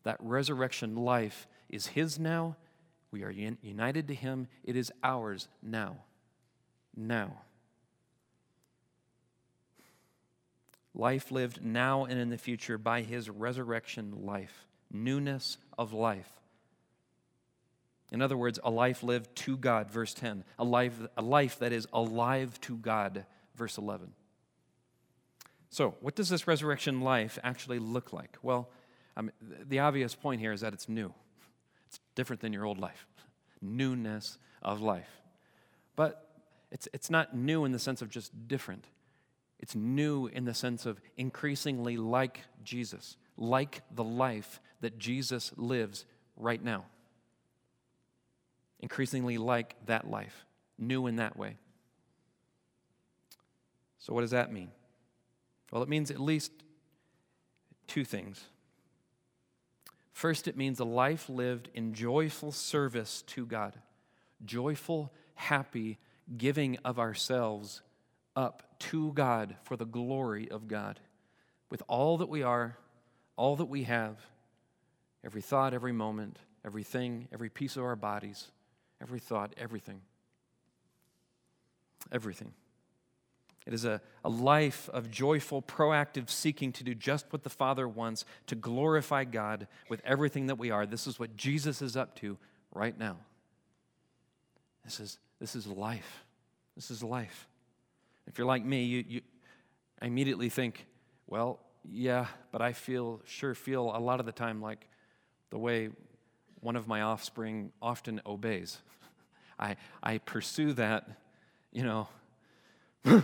That 0.05 0.16
resurrection 0.20 0.96
life 0.96 1.46
is 1.68 1.88
his 1.88 2.18
now. 2.18 2.57
We 3.11 3.24
are 3.24 3.30
united 3.30 4.09
to 4.09 4.14
him. 4.14 4.48
It 4.62 4.76
is 4.76 4.92
ours 5.02 5.48
now. 5.62 5.98
Now. 6.96 7.38
life 10.94 11.32
lived 11.32 11.64
now 11.64 12.05
and 12.05 12.18
in 12.18 12.30
the 12.30 12.38
future 12.38 12.78
by 12.78 13.02
his 13.02 13.28
resurrection 13.28 14.24
life, 14.24 14.66
newness 14.92 15.59
of 15.76 15.92
life. 15.92 16.30
In 18.12 18.22
other 18.22 18.36
words, 18.36 18.61
a 18.62 18.70
life 18.70 19.02
lived 19.02 19.34
to 19.36 19.57
God, 19.57 19.90
verse 19.90 20.14
10, 20.14 20.44
a 20.59 20.64
life, 20.64 20.94
a 21.16 21.22
life 21.22 21.59
that 21.59 21.72
is 21.72 21.88
alive 21.92 22.61
to 22.62 22.76
God, 22.76 23.26
verse 23.57 23.76
11. 23.76 24.12
So, 25.70 25.96
what 26.00 26.14
does 26.14 26.28
this 26.28 26.46
resurrection 26.46 27.00
life 27.00 27.38
actually 27.42 27.80
look 27.80 28.12
like? 28.12 28.38
Well, 28.42 28.68
um, 29.16 29.30
the 29.40 29.78
obvious 29.78 30.14
point 30.14 30.40
here 30.40 30.52
is 30.52 30.60
that 30.60 30.72
it's 30.72 30.88
new. 30.88 31.12
It's 31.86 32.00
different 32.14 32.42
than 32.42 32.52
your 32.52 32.64
old 32.64 32.78
life. 32.78 33.06
Newness 33.60 34.38
of 34.62 34.80
life. 34.80 35.10
But 35.96 36.28
it's, 36.70 36.88
it's 36.92 37.10
not 37.10 37.36
new 37.36 37.64
in 37.64 37.72
the 37.72 37.78
sense 37.78 38.02
of 38.02 38.10
just 38.10 38.48
different. 38.48 38.86
It's 39.60 39.74
new 39.74 40.26
in 40.26 40.44
the 40.44 40.54
sense 40.54 40.86
of 40.86 41.00
increasingly 41.16 41.96
like 41.96 42.40
Jesus, 42.64 43.16
like 43.36 43.82
the 43.94 44.04
life 44.04 44.60
that 44.80 44.98
Jesus 44.98 45.52
lives 45.56 46.04
right 46.36 46.62
now. 46.62 46.86
Increasingly 48.80 49.38
like 49.38 49.76
that 49.86 50.10
life, 50.10 50.44
new 50.76 51.06
in 51.06 51.16
that 51.16 51.36
way. 51.36 51.56
So, 53.98 54.12
what 54.12 54.20
does 54.20 54.32
that 54.32 54.52
mean? 54.52 54.70
Well, 55.70 55.82
it 55.82 55.88
means 55.88 56.10
at 56.10 56.20
least 56.20 56.52
two 57.86 58.04
things. 58.04 58.44
First, 60.14 60.46
it 60.46 60.56
means 60.56 60.78
a 60.78 60.84
life 60.84 61.28
lived 61.28 61.68
in 61.74 61.92
joyful 61.92 62.52
service 62.52 63.22
to 63.26 63.44
God, 63.44 63.74
joyful, 64.44 65.12
happy 65.34 65.98
giving 66.38 66.78
of 66.84 67.00
ourselves 67.00 67.82
up 68.36 68.62
to 68.78 69.12
God 69.12 69.56
for 69.64 69.76
the 69.76 69.84
glory 69.84 70.48
of 70.48 70.68
God 70.68 71.00
with 71.68 71.82
all 71.88 72.18
that 72.18 72.28
we 72.28 72.44
are, 72.44 72.78
all 73.36 73.56
that 73.56 73.64
we 73.64 73.82
have, 73.82 74.16
every 75.24 75.42
thought, 75.42 75.74
every 75.74 75.92
moment, 75.92 76.38
everything, 76.64 77.26
every 77.32 77.50
piece 77.50 77.76
of 77.76 77.82
our 77.82 77.96
bodies, 77.96 78.52
every 79.02 79.18
thought, 79.18 79.52
everything. 79.56 80.00
Everything. 82.12 82.52
It 83.66 83.72
is 83.72 83.84
a, 83.84 84.00
a 84.22 84.28
life 84.28 84.90
of 84.92 85.10
joyful, 85.10 85.62
proactive 85.62 86.28
seeking 86.28 86.70
to 86.72 86.84
do 86.84 86.94
just 86.94 87.26
what 87.30 87.44
the 87.44 87.50
Father 87.50 87.88
wants, 87.88 88.24
to 88.46 88.54
glorify 88.54 89.24
God 89.24 89.66
with 89.88 90.02
everything 90.04 90.48
that 90.48 90.58
we 90.58 90.70
are. 90.70 90.84
This 90.84 91.06
is 91.06 91.18
what 91.18 91.36
Jesus 91.36 91.80
is 91.80 91.96
up 91.96 92.14
to 92.16 92.36
right 92.74 92.96
now. 92.98 93.16
This 94.84 95.00
is, 95.00 95.18
this 95.40 95.56
is 95.56 95.66
life. 95.66 96.24
This 96.74 96.90
is 96.90 97.02
life. 97.02 97.48
If 98.26 98.36
you're 98.36 98.46
like 98.46 98.64
me, 98.64 98.84
you, 98.84 99.04
you 99.08 99.20
I 100.00 100.06
immediately 100.06 100.50
think, 100.50 100.86
well, 101.26 101.60
yeah, 101.90 102.26
but 102.52 102.60
I 102.60 102.72
feel 102.72 103.20
sure 103.24 103.54
feel 103.54 103.96
a 103.96 103.98
lot 103.98 104.20
of 104.20 104.26
the 104.26 104.32
time 104.32 104.60
like 104.60 104.88
the 105.50 105.58
way 105.58 105.90
one 106.60 106.76
of 106.76 106.88
my 106.88 107.02
offspring 107.02 107.72
often 107.80 108.20
obeys. 108.26 108.78
I 109.58 109.76
I 110.02 110.18
pursue 110.18 110.72
that, 110.74 111.08
you 111.72 111.84
know, 111.84 112.08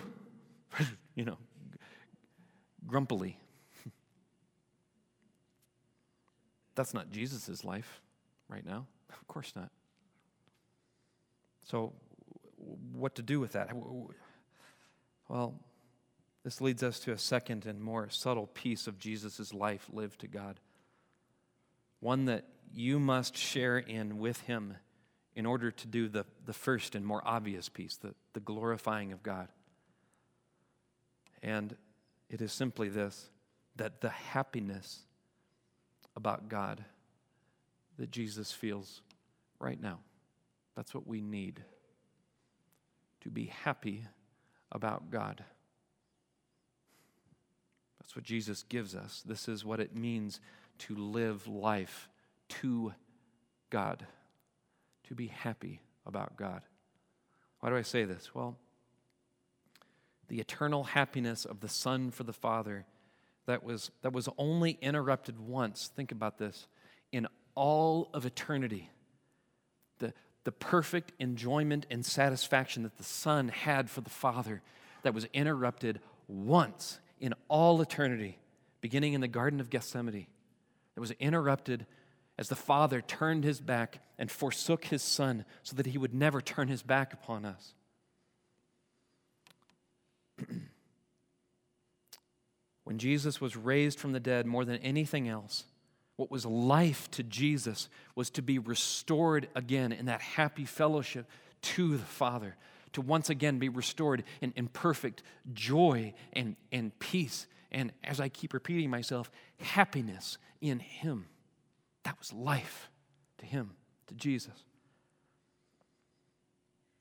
you 1.14 1.24
know, 1.24 1.38
grumpily. 2.86 3.38
That's 6.74 6.94
not 6.94 7.10
Jesus' 7.10 7.64
life 7.64 8.00
right 8.48 8.64
now. 8.64 8.86
Of 9.10 9.26
course 9.26 9.52
not. 9.54 9.70
So, 11.64 11.92
what 12.92 13.14
to 13.16 13.22
do 13.22 13.38
with 13.40 13.52
that? 13.52 13.70
Well, 15.28 15.54
this 16.42 16.60
leads 16.60 16.82
us 16.82 16.98
to 17.00 17.12
a 17.12 17.18
second 17.18 17.66
and 17.66 17.80
more 17.80 18.08
subtle 18.08 18.46
piece 18.46 18.86
of 18.86 18.98
Jesus' 18.98 19.52
life 19.52 19.88
lived 19.92 20.20
to 20.20 20.26
God. 20.26 20.58
One 22.00 22.24
that 22.26 22.46
you 22.72 22.98
must 22.98 23.36
share 23.36 23.78
in 23.78 24.18
with 24.18 24.40
Him 24.42 24.76
in 25.36 25.46
order 25.46 25.70
to 25.70 25.86
do 25.86 26.08
the, 26.08 26.24
the 26.46 26.52
first 26.52 26.94
and 26.94 27.04
more 27.04 27.22
obvious 27.24 27.68
piece, 27.68 27.96
the, 27.96 28.14
the 28.32 28.40
glorifying 28.40 29.12
of 29.12 29.22
God. 29.22 29.48
And 31.42 31.76
It 32.30 32.40
is 32.40 32.52
simply 32.52 32.88
this 32.88 33.28
that 33.76 34.00
the 34.00 34.10
happiness 34.10 35.00
about 36.16 36.48
God 36.48 36.84
that 37.98 38.10
Jesus 38.10 38.52
feels 38.52 39.00
right 39.58 39.80
now, 39.80 40.00
that's 40.76 40.94
what 40.94 41.06
we 41.06 41.20
need 41.20 41.62
to 43.22 43.30
be 43.30 43.46
happy 43.46 44.04
about 44.72 45.10
God. 45.10 45.44
That's 48.00 48.16
what 48.16 48.24
Jesus 48.24 48.62
gives 48.62 48.94
us. 48.94 49.22
This 49.24 49.48
is 49.48 49.64
what 49.64 49.80
it 49.80 49.96
means 49.96 50.40
to 50.78 50.94
live 50.94 51.46
life 51.46 52.08
to 52.48 52.92
God, 53.70 54.06
to 55.04 55.14
be 55.14 55.28
happy 55.28 55.80
about 56.06 56.36
God. 56.36 56.62
Why 57.60 57.70
do 57.70 57.76
I 57.76 57.82
say 57.82 58.04
this? 58.04 58.34
Well, 58.34 58.56
the 60.30 60.40
eternal 60.40 60.84
happiness 60.84 61.44
of 61.44 61.60
the 61.60 61.68
Son 61.68 62.12
for 62.12 62.22
the 62.22 62.32
Father 62.32 62.86
that 63.46 63.64
was, 63.64 63.90
that 64.02 64.12
was 64.12 64.28
only 64.38 64.78
interrupted 64.80 65.40
once, 65.40 65.90
think 65.94 66.12
about 66.12 66.38
this, 66.38 66.68
in 67.10 67.26
all 67.56 68.08
of 68.14 68.24
eternity. 68.24 68.90
The, 69.98 70.14
the 70.44 70.52
perfect 70.52 71.12
enjoyment 71.18 71.84
and 71.90 72.06
satisfaction 72.06 72.84
that 72.84 72.96
the 72.96 73.02
Son 73.02 73.48
had 73.48 73.90
for 73.90 74.02
the 74.02 74.10
Father 74.10 74.62
that 75.02 75.14
was 75.14 75.26
interrupted 75.34 75.98
once 76.28 77.00
in 77.18 77.34
all 77.48 77.80
eternity, 77.80 78.38
beginning 78.80 79.14
in 79.14 79.20
the 79.20 79.28
Garden 79.28 79.58
of 79.58 79.68
Gethsemane. 79.68 80.28
It 80.96 81.00
was 81.00 81.10
interrupted 81.12 81.86
as 82.38 82.48
the 82.48 82.54
Father 82.54 83.00
turned 83.00 83.42
his 83.42 83.60
back 83.60 83.98
and 84.16 84.30
forsook 84.30 84.84
his 84.84 85.02
Son 85.02 85.44
so 85.64 85.74
that 85.74 85.86
he 85.86 85.98
would 85.98 86.14
never 86.14 86.40
turn 86.40 86.68
his 86.68 86.84
back 86.84 87.12
upon 87.12 87.44
us. 87.44 87.74
When 92.90 92.98
Jesus 92.98 93.40
was 93.40 93.56
raised 93.56 94.00
from 94.00 94.10
the 94.10 94.18
dead, 94.18 94.46
more 94.46 94.64
than 94.64 94.78
anything 94.78 95.28
else, 95.28 95.62
what 96.16 96.28
was 96.28 96.44
life 96.44 97.08
to 97.12 97.22
Jesus 97.22 97.88
was 98.16 98.30
to 98.30 98.42
be 98.42 98.58
restored 98.58 99.46
again 99.54 99.92
in 99.92 100.06
that 100.06 100.20
happy 100.20 100.64
fellowship 100.64 101.30
to 101.62 101.96
the 101.96 102.04
Father, 102.04 102.56
to 102.94 103.00
once 103.00 103.30
again 103.30 103.60
be 103.60 103.68
restored 103.68 104.24
in, 104.40 104.52
in 104.56 104.66
perfect 104.66 105.22
joy 105.52 106.12
and, 106.32 106.56
and 106.72 106.98
peace. 106.98 107.46
And 107.70 107.92
as 108.02 108.18
I 108.18 108.28
keep 108.28 108.52
repeating 108.52 108.90
myself, 108.90 109.30
happiness 109.60 110.36
in 110.60 110.80
Him. 110.80 111.26
That 112.02 112.18
was 112.18 112.32
life 112.32 112.90
to 113.38 113.46
Him, 113.46 113.70
to 114.08 114.14
Jesus. 114.14 114.64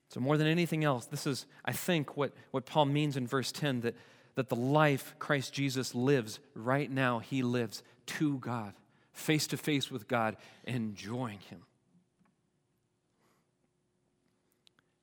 So, 0.10 0.20
more 0.20 0.38
than 0.38 0.46
anything 0.46 0.84
else, 0.84 1.08
this 1.08 1.26
is, 1.26 1.48
I 1.66 1.72
think, 1.72 2.16
what, 2.16 2.34
what 2.52 2.68
Paul 2.68 2.86
means 2.86 3.18
in 3.18 3.26
verse 3.26 3.52
10 3.52 3.82
that, 3.82 3.96
that 4.40 4.48
the 4.48 4.56
life 4.56 5.16
Christ 5.20 5.52
Jesus 5.52 5.94
lives 5.94 6.40
right 6.56 6.90
now, 6.90 7.20
he 7.20 7.44
lives 7.44 7.84
to 8.06 8.38
God, 8.38 8.72
face 9.12 9.48
to 9.48 9.58
face 9.58 9.92
with 9.92 10.08
God, 10.08 10.38
enjoying 10.64 11.40
Him. 11.50 11.64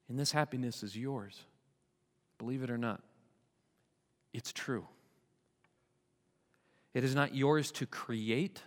And 0.09 0.19
this 0.19 0.33
happiness 0.33 0.83
is 0.83 0.97
yours. 0.97 1.39
Believe 2.39 2.63
it 2.63 2.71
or 2.71 2.79
not, 2.79 3.03
it's 4.33 4.55
true. 4.55 4.87
It 6.95 7.05
is 7.05 7.15
not 7.15 7.35
yours 7.35 7.71
to 7.73 7.85
create, 7.85 8.63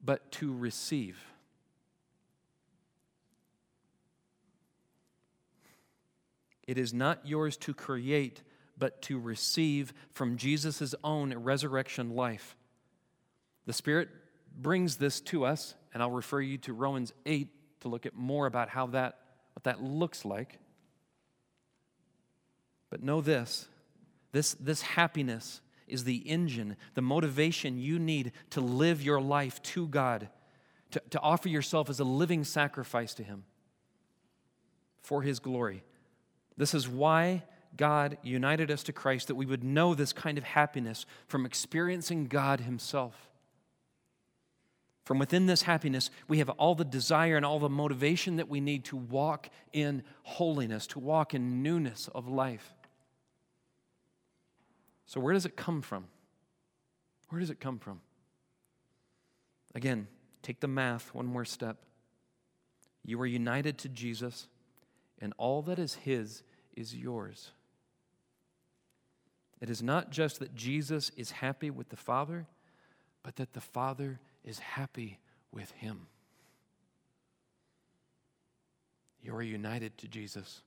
but 0.00 0.30
to 0.30 0.54
receive. 0.54 1.18
It 6.68 6.78
is 6.78 6.94
not 6.94 7.26
yours 7.26 7.56
to 7.56 7.74
create, 7.74 8.42
but 8.78 9.02
to 9.02 9.18
receive 9.18 9.92
from 10.12 10.36
Jesus' 10.36 10.94
own 11.04 11.34
resurrection 11.34 12.10
life. 12.14 12.56
The 13.66 13.72
Spirit 13.72 14.08
brings 14.56 14.96
this 14.96 15.20
to 15.20 15.44
us, 15.44 15.74
and 15.94 16.02
I'll 16.02 16.10
refer 16.10 16.40
you 16.40 16.58
to 16.58 16.72
Romans 16.72 17.12
8 17.26 17.48
to 17.80 17.88
look 17.88 18.06
at 18.06 18.14
more 18.14 18.46
about 18.46 18.68
how 18.68 18.86
that, 18.88 19.18
what 19.54 19.64
that 19.64 19.82
looks 19.82 20.24
like. 20.24 20.58
But 22.90 23.02
know 23.02 23.20
this 23.20 23.68
this, 24.32 24.54
this 24.54 24.82
happiness 24.82 25.60
is 25.86 26.04
the 26.04 26.16
engine, 26.16 26.76
the 26.94 27.02
motivation 27.02 27.78
you 27.78 27.98
need 27.98 28.32
to 28.50 28.60
live 28.60 29.02
your 29.02 29.20
life 29.20 29.62
to 29.62 29.86
God, 29.86 30.28
to, 30.90 31.02
to 31.10 31.20
offer 31.20 31.48
yourself 31.48 31.90
as 31.90 32.00
a 32.00 32.04
living 32.04 32.44
sacrifice 32.44 33.14
to 33.14 33.22
Him 33.22 33.44
for 35.02 35.22
His 35.22 35.38
glory. 35.38 35.84
This 36.56 36.72
is 36.74 36.88
why 36.88 37.44
God 37.76 38.18
united 38.22 38.70
us 38.70 38.82
to 38.84 38.92
Christ, 38.92 39.28
that 39.28 39.34
we 39.34 39.46
would 39.46 39.64
know 39.64 39.94
this 39.94 40.12
kind 40.12 40.38
of 40.38 40.44
happiness 40.44 41.06
from 41.26 41.46
experiencing 41.46 42.26
God 42.26 42.60
Himself. 42.60 43.30
From 45.04 45.18
within 45.18 45.46
this 45.46 45.62
happiness, 45.62 46.10
we 46.28 46.38
have 46.38 46.48
all 46.50 46.74
the 46.74 46.84
desire 46.84 47.36
and 47.36 47.44
all 47.44 47.58
the 47.58 47.68
motivation 47.68 48.36
that 48.36 48.48
we 48.48 48.60
need 48.60 48.84
to 48.86 48.96
walk 48.96 49.48
in 49.72 50.04
holiness, 50.22 50.86
to 50.88 51.00
walk 51.00 51.34
in 51.34 51.62
newness 51.62 52.08
of 52.14 52.28
life. 52.28 52.74
So, 55.06 55.20
where 55.20 55.34
does 55.34 55.44
it 55.44 55.56
come 55.56 55.82
from? 55.82 56.06
Where 57.30 57.40
does 57.40 57.50
it 57.50 57.58
come 57.58 57.78
from? 57.78 58.00
Again, 59.74 60.06
take 60.42 60.60
the 60.60 60.68
math 60.68 61.12
one 61.14 61.26
more 61.26 61.44
step. 61.44 61.78
You 63.04 63.20
are 63.20 63.26
united 63.26 63.78
to 63.78 63.88
Jesus, 63.88 64.46
and 65.18 65.32
all 65.36 65.62
that 65.62 65.78
is 65.78 65.94
His 65.94 66.42
is 66.76 66.94
yours. 66.94 67.50
It 69.62 69.70
is 69.70 69.80
not 69.80 70.10
just 70.10 70.40
that 70.40 70.56
Jesus 70.56 71.12
is 71.16 71.30
happy 71.30 71.70
with 71.70 71.88
the 71.88 71.96
Father, 71.96 72.46
but 73.22 73.36
that 73.36 73.52
the 73.52 73.60
Father 73.60 74.18
is 74.44 74.58
happy 74.58 75.20
with 75.52 75.70
Him. 75.70 76.08
You 79.22 79.36
are 79.36 79.42
united 79.42 79.96
to 79.98 80.08
Jesus. 80.08 80.62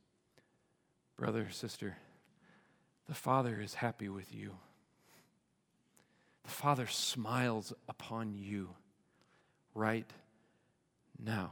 Brother, 1.17 1.49
sister, 1.51 1.97
the 3.09 3.13
Father 3.13 3.59
is 3.59 3.73
happy 3.73 4.07
with 4.07 4.33
you. 4.33 4.55
The 6.45 6.51
Father 6.51 6.87
smiles 6.87 7.73
upon 7.89 8.33
you 8.33 8.69
right 9.73 10.09
now. 11.21 11.51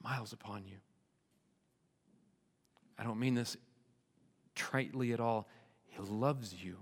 Smiles 0.00 0.32
upon 0.32 0.64
you. 0.66 0.78
I 2.98 3.04
don't 3.04 3.20
mean 3.20 3.34
this 3.34 3.56
tritely 4.62 5.12
at 5.12 5.20
all. 5.20 5.48
He 5.86 5.98
loves 6.00 6.54
you. 6.62 6.76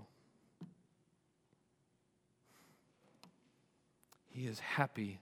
He 4.29 4.47
is 4.47 4.59
happy 4.59 5.19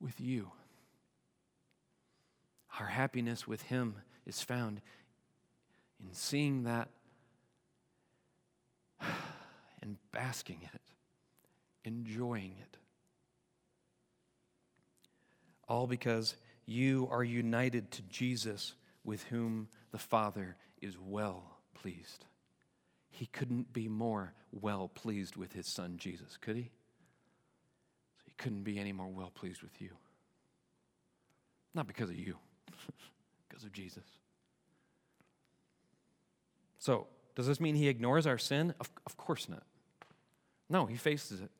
with 0.00 0.20
you. 0.20 0.50
Our 2.78 2.86
happiness 2.86 3.46
with 3.46 3.62
Him 3.62 3.96
is 4.26 4.40
found 4.40 4.80
in 6.00 6.12
seeing 6.12 6.64
that 6.64 6.88
and 9.82 9.96
basking 10.12 10.58
in 10.62 10.70
it, 10.72 10.82
enjoying 11.84 12.54
it. 12.60 12.76
All 15.68 15.86
because 15.86 16.36
you 16.66 17.08
are 17.10 17.24
united 17.24 17.90
to 17.92 18.02
Jesus, 18.02 18.74
with 19.04 19.22
whom 19.24 19.68
the 19.90 19.98
Father 19.98 20.56
is 20.80 20.96
well 20.98 21.53
pleased. 21.84 22.24
He 23.10 23.26
couldn't 23.26 23.74
be 23.74 23.88
more 23.88 24.32
well 24.52 24.88
pleased 24.88 25.36
with 25.36 25.52
his 25.52 25.66
son 25.66 25.98
Jesus, 25.98 26.38
could 26.40 26.56
he? 26.56 26.70
So 28.16 28.22
he 28.24 28.32
couldn't 28.38 28.62
be 28.62 28.78
any 28.78 28.92
more 28.92 29.08
well 29.08 29.30
pleased 29.34 29.62
with 29.62 29.82
you. 29.82 29.90
Not 31.74 31.86
because 31.86 32.08
of 32.08 32.16
you, 32.16 32.36
because 33.48 33.64
of 33.64 33.72
Jesus. 33.72 34.04
So, 36.78 37.06
does 37.34 37.46
this 37.46 37.60
mean 37.60 37.74
he 37.74 37.88
ignores 37.88 38.26
our 38.26 38.38
sin? 38.38 38.72
Of, 38.80 38.88
of 39.04 39.18
course 39.18 39.46
not. 39.46 39.64
No, 40.70 40.86
he 40.86 40.96
faces 40.96 41.42
it. 41.42 41.50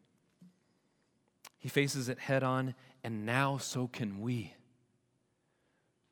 He 1.58 1.68
faces 1.68 2.08
it 2.08 2.18
head 2.18 2.42
on, 2.42 2.74
and 3.02 3.26
now 3.26 3.58
so 3.58 3.88
can 3.88 4.22
we. 4.22 4.54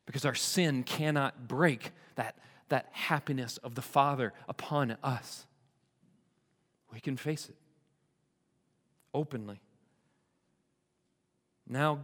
Because 0.05 0.23
our 0.23 0.35
sin 0.35 0.83
cannot 0.83 1.47
break 1.47 1.91
that, 2.15 2.35
that 2.73 2.87
happiness 2.91 3.57
of 3.57 3.75
the 3.75 3.83
Father 3.83 4.33
upon 4.49 4.97
us. 5.03 5.45
We 6.91 6.99
can 6.99 7.17
face 7.17 7.47
it 7.47 7.55
openly. 9.13 9.61
Now, 11.69 11.99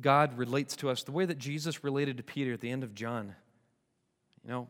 God 0.00 0.38
relates 0.38 0.76
to 0.76 0.90
us 0.90 1.02
the 1.02 1.10
way 1.10 1.24
that 1.24 1.38
Jesus 1.38 1.82
related 1.82 2.18
to 2.18 2.22
Peter 2.22 2.52
at 2.52 2.60
the 2.60 2.70
end 2.70 2.84
of 2.84 2.94
John. 2.94 3.34
You 4.44 4.50
know, 4.50 4.68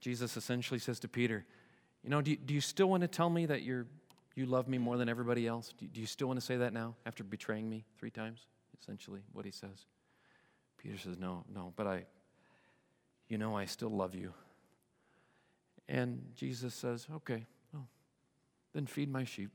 Jesus 0.00 0.38
essentially 0.38 0.80
says 0.80 0.98
to 1.00 1.08
Peter, 1.08 1.44
You 2.02 2.08
know, 2.08 2.22
do 2.22 2.30
you, 2.30 2.38
do 2.38 2.54
you 2.54 2.62
still 2.62 2.88
want 2.88 3.02
to 3.02 3.08
tell 3.08 3.28
me 3.28 3.44
that 3.44 3.60
you're, 3.60 3.84
you 4.34 4.46
love 4.46 4.68
me 4.68 4.78
more 4.78 4.96
than 4.96 5.10
everybody 5.10 5.46
else? 5.46 5.74
Do, 5.76 5.86
do 5.86 6.00
you 6.00 6.06
still 6.06 6.28
want 6.28 6.40
to 6.40 6.46
say 6.46 6.56
that 6.56 6.72
now 6.72 6.94
after 7.04 7.22
betraying 7.22 7.68
me 7.68 7.84
three 7.98 8.10
times? 8.10 8.46
Essentially, 8.80 9.20
what 9.34 9.44
he 9.44 9.50
says. 9.50 9.84
Peter 10.78 10.96
says, 10.96 11.18
No, 11.18 11.44
no, 11.54 11.74
but 11.76 11.86
I, 11.86 12.06
you 13.28 13.36
know, 13.36 13.54
I 13.54 13.66
still 13.66 13.90
love 13.90 14.14
you. 14.14 14.32
And 15.92 16.22
Jesus 16.34 16.74
says, 16.74 17.06
Okay, 17.14 17.44
well, 17.72 17.86
then 18.72 18.86
feed 18.86 19.12
my 19.12 19.24
sheep 19.24 19.50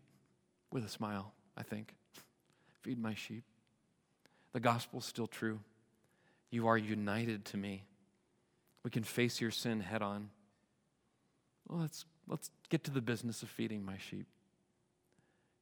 with 0.71 0.85
a 0.85 0.89
smile, 0.89 1.33
I 1.57 1.63
think. 1.63 1.95
Feed 2.83 2.99
my 2.99 3.15
sheep. 3.15 3.43
The 4.53 4.59
gospel's 4.59 5.05
still 5.05 5.25
true. 5.27 5.59
You 6.51 6.67
are 6.67 6.77
united 6.77 7.43
to 7.45 7.57
me. 7.57 7.85
We 8.83 8.91
can 8.91 9.03
face 9.03 9.41
your 9.41 9.51
sin 9.51 9.81
head 9.81 10.01
on. 10.01 10.29
Well, 11.67 11.81
let's, 11.81 12.05
let's 12.27 12.51
get 12.69 12.83
to 12.85 12.91
the 12.91 13.01
business 13.01 13.41
of 13.41 13.49
feeding 13.49 13.83
my 13.83 13.97
sheep. 13.97 14.27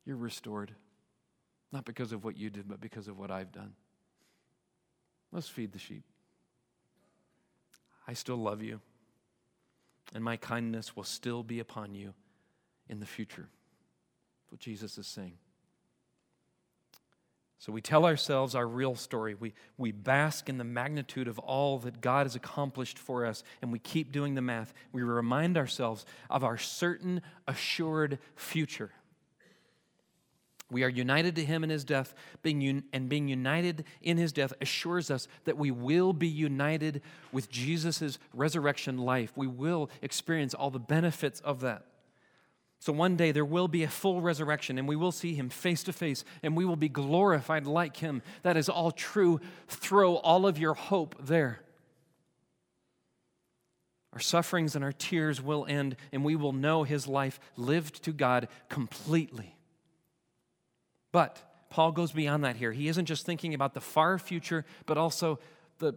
You're 0.05 0.17
restored, 0.17 0.75
not 1.71 1.85
because 1.85 2.11
of 2.11 2.23
what 2.23 2.37
you 2.37 2.49
did, 2.49 2.67
but 2.67 2.81
because 2.81 3.07
of 3.07 3.17
what 3.17 3.31
I've 3.31 3.51
done. 3.51 3.73
Let's 5.31 5.47
feed 5.47 5.71
the 5.71 5.79
sheep. 5.79 6.03
I 8.07 8.13
still 8.13 8.37
love 8.37 8.61
you, 8.61 8.81
and 10.13 10.23
my 10.23 10.37
kindness 10.37 10.95
will 10.95 11.03
still 11.03 11.43
be 11.43 11.59
upon 11.59 11.95
you 11.95 12.13
in 12.89 12.99
the 12.99 13.05
future. 13.05 13.47
That's 14.43 14.51
what 14.51 14.59
Jesus 14.59 14.97
is 14.97 15.07
saying. 15.07 15.37
So 17.57 17.71
we 17.71 17.81
tell 17.81 18.05
ourselves 18.05 18.53
our 18.53 18.67
real 18.67 18.95
story. 18.95 19.33
We, 19.33 19.53
we 19.77 19.91
bask 19.91 20.49
in 20.49 20.57
the 20.57 20.63
magnitude 20.63 21.27
of 21.27 21.39
all 21.39 21.79
that 21.79 21.99
God 21.99 22.25
has 22.25 22.35
accomplished 22.35 22.99
for 22.99 23.25
us, 23.25 23.43
and 23.61 23.71
we 23.71 23.79
keep 23.79 24.11
doing 24.11 24.35
the 24.35 24.41
math. 24.41 24.73
We 24.91 25.01
remind 25.01 25.57
ourselves 25.57 26.05
of 26.29 26.43
our 26.43 26.57
certain, 26.57 27.21
assured 27.47 28.19
future. 28.35 28.91
We 30.71 30.83
are 30.83 30.89
united 30.89 31.35
to 31.35 31.45
him 31.45 31.63
in 31.63 31.69
his 31.69 31.83
death, 31.83 32.15
being 32.41 32.61
un- 32.61 32.83
and 32.91 33.07
being 33.07 33.27
united 33.27 33.85
in 34.01 34.17
his 34.17 34.33
death 34.33 34.51
assures 34.59 35.11
us 35.11 35.27
that 35.43 35.57
we 35.57 35.69
will 35.69 36.11
be 36.11 36.27
united 36.27 37.01
with 37.31 37.51
Jesus' 37.51 38.17
resurrection 38.33 38.97
life. 38.97 39.31
We 39.35 39.47
will 39.47 39.89
experience 40.01 40.53
all 40.53 40.71
the 40.71 40.79
benefits 40.79 41.39
of 41.41 41.61
that. 41.61 41.85
So 42.79 42.93
one 42.93 43.15
day 43.15 43.31
there 43.31 43.45
will 43.45 43.67
be 43.67 43.83
a 43.83 43.87
full 43.87 44.21
resurrection 44.21 44.77
and 44.77 44.87
we 44.87 44.95
will 44.95 45.11
see 45.11 45.33
him 45.33 45.49
face 45.49 45.83
to 45.83 45.93
face 45.93 46.23
and 46.43 46.55
we 46.55 46.65
will 46.65 46.75
be 46.75 46.89
glorified 46.89 47.65
like 47.65 47.97
him. 47.97 48.21
That 48.43 48.57
is 48.57 48.69
all 48.69 48.91
true. 48.91 49.39
Throw 49.67 50.15
all 50.17 50.45
of 50.45 50.57
your 50.57 50.73
hope 50.73 51.15
there. 51.19 51.61
Our 54.13 54.19
sufferings 54.19 54.75
and 54.75 54.83
our 54.83 54.91
tears 54.91 55.41
will 55.41 55.65
end 55.67 55.95
and 56.11 56.23
we 56.23 56.35
will 56.35 56.53
know 56.53 56.83
his 56.83 57.07
life 57.07 57.39
lived 57.55 58.03
to 58.03 58.11
God 58.11 58.47
completely. 58.69 59.54
But 61.15 61.41
Paul 61.69 61.93
goes 61.93 62.11
beyond 62.11 62.43
that 62.43 62.57
here. 62.57 62.73
He 62.73 62.89
isn't 62.89 63.05
just 63.05 63.25
thinking 63.25 63.53
about 63.53 63.73
the 63.73 63.79
far 63.79 64.19
future, 64.19 64.65
but 64.85 64.97
also 64.97 65.39
the, 65.77 65.93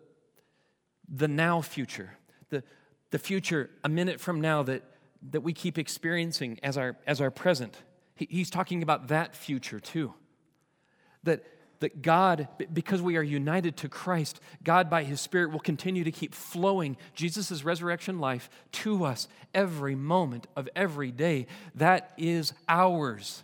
the 1.13 1.27
now 1.27 1.61
future, 1.61 2.11
the, 2.51 2.63
the 3.11 3.19
future 3.19 3.69
a 3.83 3.89
minute 3.89 4.21
from 4.21 4.41
now 4.41 4.63
that 4.63 4.85
that 5.31 5.41
we 5.41 5.53
keep 5.53 5.79
experiencing 5.79 6.61
as 6.63 6.79
our, 6.79 6.97
as 7.05 7.21
our 7.21 7.31
present. 7.33 7.77
He, 8.15 8.29
he's 8.31 8.49
talking 8.49 8.83
about 8.83 9.09
that 9.09 9.35
future 9.35 9.81
too. 9.81 10.15
That, 11.25 11.45
that 11.81 12.03
God, 12.03 12.47
because 12.73 13.03
we 13.03 13.17
are 13.17 13.23
united 13.23 13.77
to 13.79 13.89
Christ, 13.89 14.41
God 14.63 14.89
by 14.89 15.03
His 15.03 15.21
Spirit 15.21 15.51
will 15.51 15.59
continue 15.59 16.05
to 16.05 16.13
keep 16.13 16.33
flowing 16.33 16.97
Jesus' 17.15 17.65
resurrection 17.65 18.21
life 18.21 18.49
to 18.73 19.05
us 19.05 19.27
every 19.53 19.97
moment 19.97 20.47
of 20.55 20.69
every 20.77 21.11
day. 21.11 21.49
That 21.75 22.13
is 22.17 22.53
ours. 22.69 23.43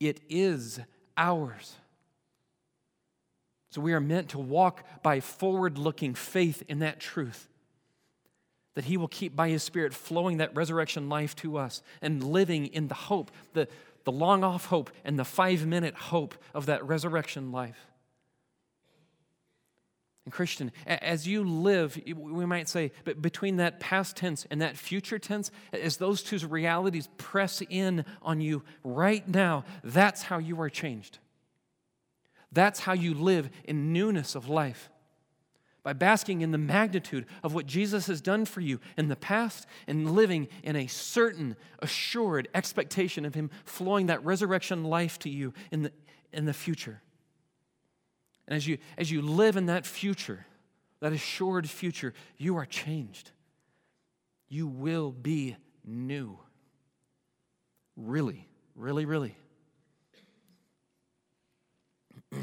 It 0.00 0.20
is 0.28 0.80
ours. 1.16 1.76
So 3.70 3.80
we 3.80 3.92
are 3.92 4.00
meant 4.00 4.30
to 4.30 4.38
walk 4.38 4.84
by 5.02 5.20
forward 5.20 5.78
looking 5.78 6.14
faith 6.14 6.62
in 6.68 6.78
that 6.78 7.00
truth 7.00 7.48
that 8.74 8.84
He 8.84 8.96
will 8.96 9.08
keep 9.08 9.34
by 9.34 9.48
His 9.48 9.64
Spirit 9.64 9.92
flowing 9.92 10.36
that 10.36 10.54
resurrection 10.54 11.08
life 11.08 11.34
to 11.36 11.58
us 11.58 11.82
and 12.00 12.22
living 12.22 12.66
in 12.66 12.86
the 12.86 12.94
hope, 12.94 13.32
the, 13.52 13.66
the 14.04 14.12
long 14.12 14.44
off 14.44 14.66
hope 14.66 14.90
and 15.04 15.18
the 15.18 15.24
five 15.24 15.66
minute 15.66 15.94
hope 15.96 16.36
of 16.54 16.66
that 16.66 16.86
resurrection 16.86 17.50
life. 17.50 17.87
And 20.28 20.32
Christian, 20.34 20.72
as 20.84 21.26
you 21.26 21.42
live, 21.42 21.98
we 22.14 22.44
might 22.44 22.68
say, 22.68 22.92
but 23.04 23.22
between 23.22 23.56
that 23.56 23.80
past 23.80 24.14
tense 24.14 24.46
and 24.50 24.60
that 24.60 24.76
future 24.76 25.18
tense, 25.18 25.50
as 25.72 25.96
those 25.96 26.22
two 26.22 26.36
realities 26.46 27.08
press 27.16 27.62
in 27.70 28.04
on 28.20 28.42
you 28.42 28.62
right 28.84 29.26
now, 29.26 29.64
that's 29.82 30.24
how 30.24 30.36
you 30.36 30.60
are 30.60 30.68
changed. 30.68 31.18
That's 32.52 32.80
how 32.80 32.92
you 32.92 33.14
live 33.14 33.48
in 33.64 33.94
newness 33.94 34.34
of 34.34 34.50
life 34.50 34.90
by 35.82 35.94
basking 35.94 36.42
in 36.42 36.50
the 36.50 36.58
magnitude 36.58 37.24
of 37.42 37.54
what 37.54 37.64
Jesus 37.64 38.06
has 38.08 38.20
done 38.20 38.44
for 38.44 38.60
you 38.60 38.80
in 38.98 39.08
the 39.08 39.16
past 39.16 39.66
and 39.86 40.10
living 40.10 40.48
in 40.62 40.76
a 40.76 40.88
certain, 40.88 41.56
assured 41.78 42.48
expectation 42.54 43.24
of 43.24 43.34
Him 43.34 43.48
flowing 43.64 44.08
that 44.08 44.22
resurrection 44.22 44.84
life 44.84 45.18
to 45.20 45.30
you 45.30 45.54
in 45.72 45.84
the, 45.84 45.92
in 46.34 46.44
the 46.44 46.52
future. 46.52 47.00
And 48.48 48.56
as 48.56 48.66
you, 48.66 48.78
as 48.96 49.10
you 49.10 49.20
live 49.20 49.58
in 49.58 49.66
that 49.66 49.84
future, 49.84 50.46
that 51.00 51.12
assured 51.12 51.68
future, 51.68 52.14
you 52.38 52.56
are 52.56 52.64
changed. 52.64 53.30
You 54.48 54.66
will 54.66 55.12
be 55.12 55.56
new. 55.84 56.38
Really, 57.94 58.48
really, 58.74 59.04
really. 59.04 59.36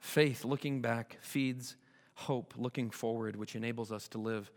Faith, 0.00 0.44
looking 0.44 0.82
back, 0.82 1.16
feeds 1.22 1.76
hope, 2.12 2.52
looking 2.58 2.90
forward, 2.90 3.36
which 3.36 3.56
enables 3.56 3.90
us 3.90 4.06
to 4.08 4.18
live 4.18 4.50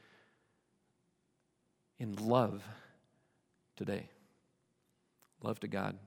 in 1.99 2.15
love 2.17 2.61
today. 3.77 4.09
Love 5.41 5.61
to 5.61 5.69
God, 5.69 5.97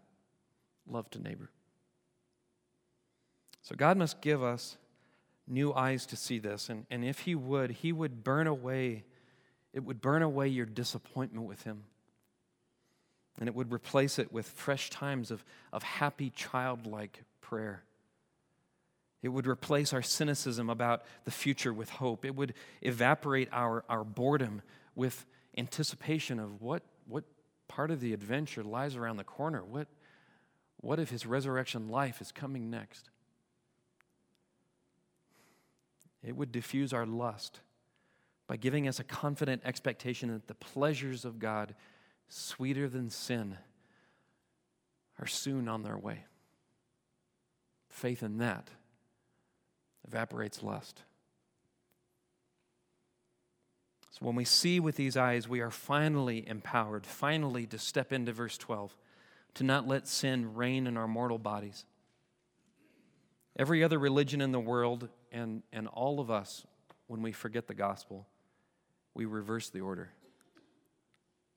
love 0.86 1.09
to 1.11 1.18
neighbor. 1.18 1.48
So 3.66 3.74
God 3.74 3.96
must 3.96 4.20
give 4.20 4.44
us 4.44 4.76
new 5.48 5.74
eyes 5.74 6.06
to 6.06 6.16
see 6.16 6.38
this. 6.38 6.68
And, 6.68 6.86
and 6.88 7.04
if 7.04 7.18
He 7.18 7.34
would, 7.34 7.72
He 7.72 7.92
would 7.92 8.22
burn 8.22 8.46
away, 8.46 9.02
it 9.72 9.80
would 9.80 10.00
burn 10.00 10.22
away 10.22 10.46
your 10.46 10.66
disappointment 10.66 11.48
with 11.48 11.64
Him. 11.64 11.82
And 13.40 13.48
it 13.48 13.56
would 13.56 13.72
replace 13.72 14.20
it 14.20 14.32
with 14.32 14.46
fresh 14.46 14.88
times 14.88 15.32
of, 15.32 15.44
of 15.72 15.82
happy, 15.82 16.30
childlike 16.30 17.24
prayer. 17.40 17.82
It 19.20 19.30
would 19.30 19.48
replace 19.48 19.92
our 19.92 20.00
cynicism 20.00 20.70
about 20.70 21.02
the 21.24 21.32
future 21.32 21.72
with 21.72 21.90
hope. 21.90 22.24
It 22.24 22.36
would 22.36 22.54
evaporate 22.82 23.48
our, 23.50 23.84
our 23.88 24.04
boredom 24.04 24.62
with 24.94 25.26
anticipation 25.58 26.38
of 26.38 26.62
what, 26.62 26.84
what 27.08 27.24
part 27.66 27.90
of 27.90 27.98
the 27.98 28.12
adventure 28.12 28.62
lies 28.62 28.94
around 28.94 29.16
the 29.16 29.24
corner. 29.24 29.64
What, 29.64 29.88
what 30.76 31.00
if 31.00 31.10
his 31.10 31.26
resurrection 31.26 31.88
life 31.88 32.20
is 32.20 32.30
coming 32.30 32.70
next? 32.70 33.10
It 36.26 36.36
would 36.36 36.50
diffuse 36.50 36.92
our 36.92 37.06
lust 37.06 37.60
by 38.48 38.56
giving 38.56 38.88
us 38.88 38.98
a 38.98 39.04
confident 39.04 39.62
expectation 39.64 40.32
that 40.32 40.48
the 40.48 40.54
pleasures 40.54 41.24
of 41.24 41.38
God, 41.38 41.74
sweeter 42.28 42.88
than 42.88 43.10
sin, 43.10 43.56
are 45.20 45.26
soon 45.26 45.68
on 45.68 45.84
their 45.84 45.96
way. 45.96 46.24
Faith 47.88 48.24
in 48.24 48.38
that 48.38 48.68
evaporates 50.06 50.62
lust. 50.62 51.02
So 54.10 54.26
when 54.26 54.34
we 54.34 54.44
see 54.44 54.80
with 54.80 54.96
these 54.96 55.16
eyes, 55.16 55.48
we 55.48 55.60
are 55.60 55.70
finally 55.70 56.46
empowered, 56.46 57.06
finally 57.06 57.66
to 57.66 57.78
step 57.78 58.12
into 58.12 58.32
verse 58.32 58.58
12, 58.58 58.96
to 59.54 59.64
not 59.64 59.86
let 59.86 60.08
sin 60.08 60.54
reign 60.54 60.86
in 60.86 60.96
our 60.96 61.08
mortal 61.08 61.38
bodies. 61.38 61.84
Every 63.59 63.82
other 63.82 63.98
religion 63.98 64.40
in 64.40 64.52
the 64.52 64.61
world, 64.61 65.09
and, 65.32 65.62
and 65.72 65.88
all 65.88 66.20
of 66.20 66.30
us, 66.30 66.66
when 67.07 67.22
we 67.22 67.32
forget 67.32 67.66
the 67.66 67.74
gospel, 67.74 68.26
we 69.14 69.24
reverse 69.24 69.70
the 69.70 69.80
order. 69.80 70.11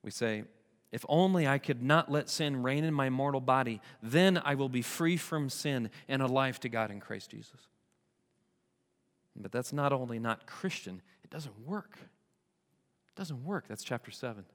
We 0.02 0.12
say, 0.12 0.44
if 0.92 1.06
only 1.10 1.48
I 1.48 1.58
could 1.58 1.84
not 1.84 2.10
let 2.10 2.30
sin 2.30 2.64
reign 2.64 2.84
in 2.84 2.94
my 2.94 3.10
mortal 3.10 3.42
body, 3.42 3.82
then 4.02 4.42
I 4.44 4.56
will 4.56 4.70
be 4.70 4.82
free 4.82 5.18
from 5.18 5.50
sin 5.50 5.90
and 6.08 6.22
alive 6.22 6.60
to 6.62 6.70
God 6.70 6.90
in 6.90 7.00
Christ 7.00 7.32
Jesus. 7.32 7.68
But 9.36 9.52
that's 9.52 9.72
not 9.72 9.94
only 9.94 10.20
not 10.20 10.48
Christian, 10.48 11.02
it 11.24 11.30
doesn't 11.30 11.68
work. 11.68 11.98
It 12.02 13.16
doesn't 13.16 13.44
work. 13.46 13.66
That's 13.68 13.84
chapter 13.84 14.10
7. 14.10 14.46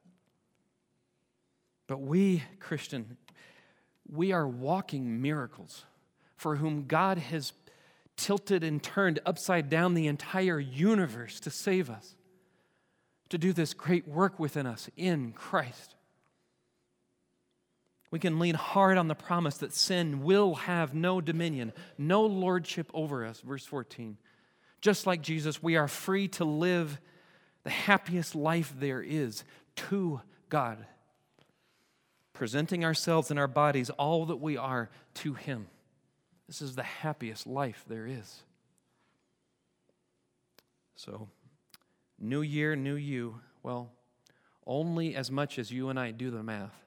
But 1.87 2.01
we, 2.01 2.43
Christian, 2.59 3.17
we 4.11 4.33
are 4.33 4.49
walking 4.49 5.21
miracles 5.21 5.85
for 6.37 6.57
whom 6.57 6.87
God 6.87 7.19
has 7.19 7.53
tilted 8.17 8.63
and 8.63 8.83
turned 8.83 9.21
upside 9.27 9.69
down 9.69 9.95
the 9.95 10.07
entire 10.07 10.61
universe 10.61 11.41
to 11.41 11.51
save 11.51 11.91
us, 11.91 12.15
to 13.29 13.39
do 13.39 13.53
this 13.53 13.75
great 13.75 14.07
work 14.07 14.39
within 14.39 14.67
us 14.67 14.89
in 14.97 15.33
Christ. 15.33 15.95
We 18.11 18.21
can 18.21 18.39
lean 18.39 18.55
hard 18.55 18.97
on 18.97 19.09
the 19.09 19.17
promise 19.17 19.57
that 19.59 19.73
sin 19.73 20.23
will 20.23 20.55
have 20.55 20.95
no 20.95 21.21
dominion, 21.21 21.73
no 21.99 22.23
lordship 22.25 22.89
over 22.95 23.27
us. 23.27 23.41
Verse 23.41 23.67
14. 23.67 24.19
Just 24.81 25.07
like 25.07 25.21
Jesus, 25.21 25.61
we 25.61 25.77
are 25.77 25.89
free 25.89 26.29
to 26.29 26.45
live 26.45 27.01
the 27.65 27.71
happiest 27.71 28.37
life 28.37 28.73
there 28.79 29.03
is 29.03 29.43
to 29.75 30.21
God. 30.49 30.87
presenting 32.35 32.85
ourselves 32.85 33.31
and 33.31 33.39
our 33.39 33.49
bodies, 33.49 33.89
all 33.91 34.27
that 34.27 34.37
we 34.37 34.59
are, 34.59 34.91
to 35.15 35.33
Him. 35.33 35.69
This 36.47 36.61
is 36.61 36.75
the 36.75 36.83
happiest 36.83 37.47
life 37.47 37.85
there 37.89 38.07
is. 38.07 38.43
So, 40.97 41.29
new 42.19 42.43
year, 42.43 42.77
new 42.77 42.95
you. 42.95 43.41
Well, 43.63 43.91
only 44.67 45.15
as 45.15 45.31
much 45.31 45.59
as 45.59 45.71
you 45.71 45.89
and 45.89 45.99
I 45.99 46.11
do 46.11 46.31
the 46.31 46.43
math 46.43 46.85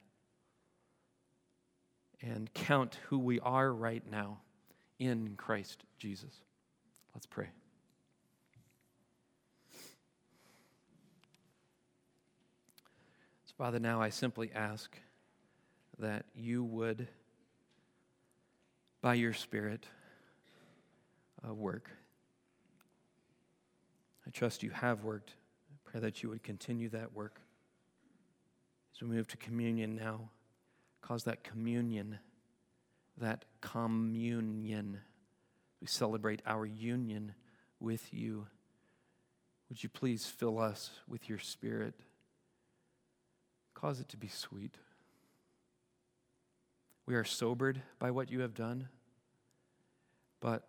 and 2.21 2.51
count 2.53 2.99
who 3.09 3.19
we 3.19 3.39
are 3.39 3.71
right 3.71 4.03
now 4.09 4.39
in 4.99 5.35
Christ 5.37 5.83
Jesus. 5.99 6.41
Let's 7.13 7.25
pray. 7.25 7.49
So, 13.45 13.53
Father, 13.57 13.79
now 13.79 14.01
I 14.01 14.09
simply 14.09 14.51
ask 14.53 14.97
that 15.99 16.25
you 16.35 16.63
would, 16.63 17.07
by 19.01 19.13
your 19.13 19.33
Spirit, 19.33 19.85
uh, 21.47 21.53
work. 21.53 21.89
I 24.25 24.29
trust 24.29 24.63
you 24.63 24.71
have 24.71 25.03
worked. 25.03 25.33
I 25.71 25.89
pray 25.89 25.99
that 26.01 26.21
you 26.21 26.29
would 26.29 26.43
continue 26.43 26.89
that 26.89 27.13
work. 27.13 27.39
As 28.93 29.01
we 29.01 29.07
move 29.07 29.27
to 29.29 29.37
communion 29.37 29.95
now, 29.95 30.29
cause 31.01 31.23
that 31.25 31.43
communion, 31.43 32.19
that 33.17 33.45
communion, 33.61 34.99
we 35.79 35.87
celebrate 35.87 36.41
our 36.45 36.65
union 36.65 37.33
with 37.79 38.13
you. 38.13 38.47
Would 39.69 39.83
you 39.83 39.89
please 39.89 40.25
fill 40.25 40.59
us 40.59 40.91
with 41.07 41.29
your 41.29 41.39
spirit? 41.39 41.93
Cause 43.73 43.99
it 43.99 44.09
to 44.09 44.17
be 44.17 44.27
sweet. 44.27 44.75
We 47.07 47.15
are 47.15 47.23
sobered 47.23 47.81
by 47.99 48.11
what 48.11 48.29
you 48.29 48.41
have 48.41 48.53
done, 48.53 48.89
but 50.41 50.67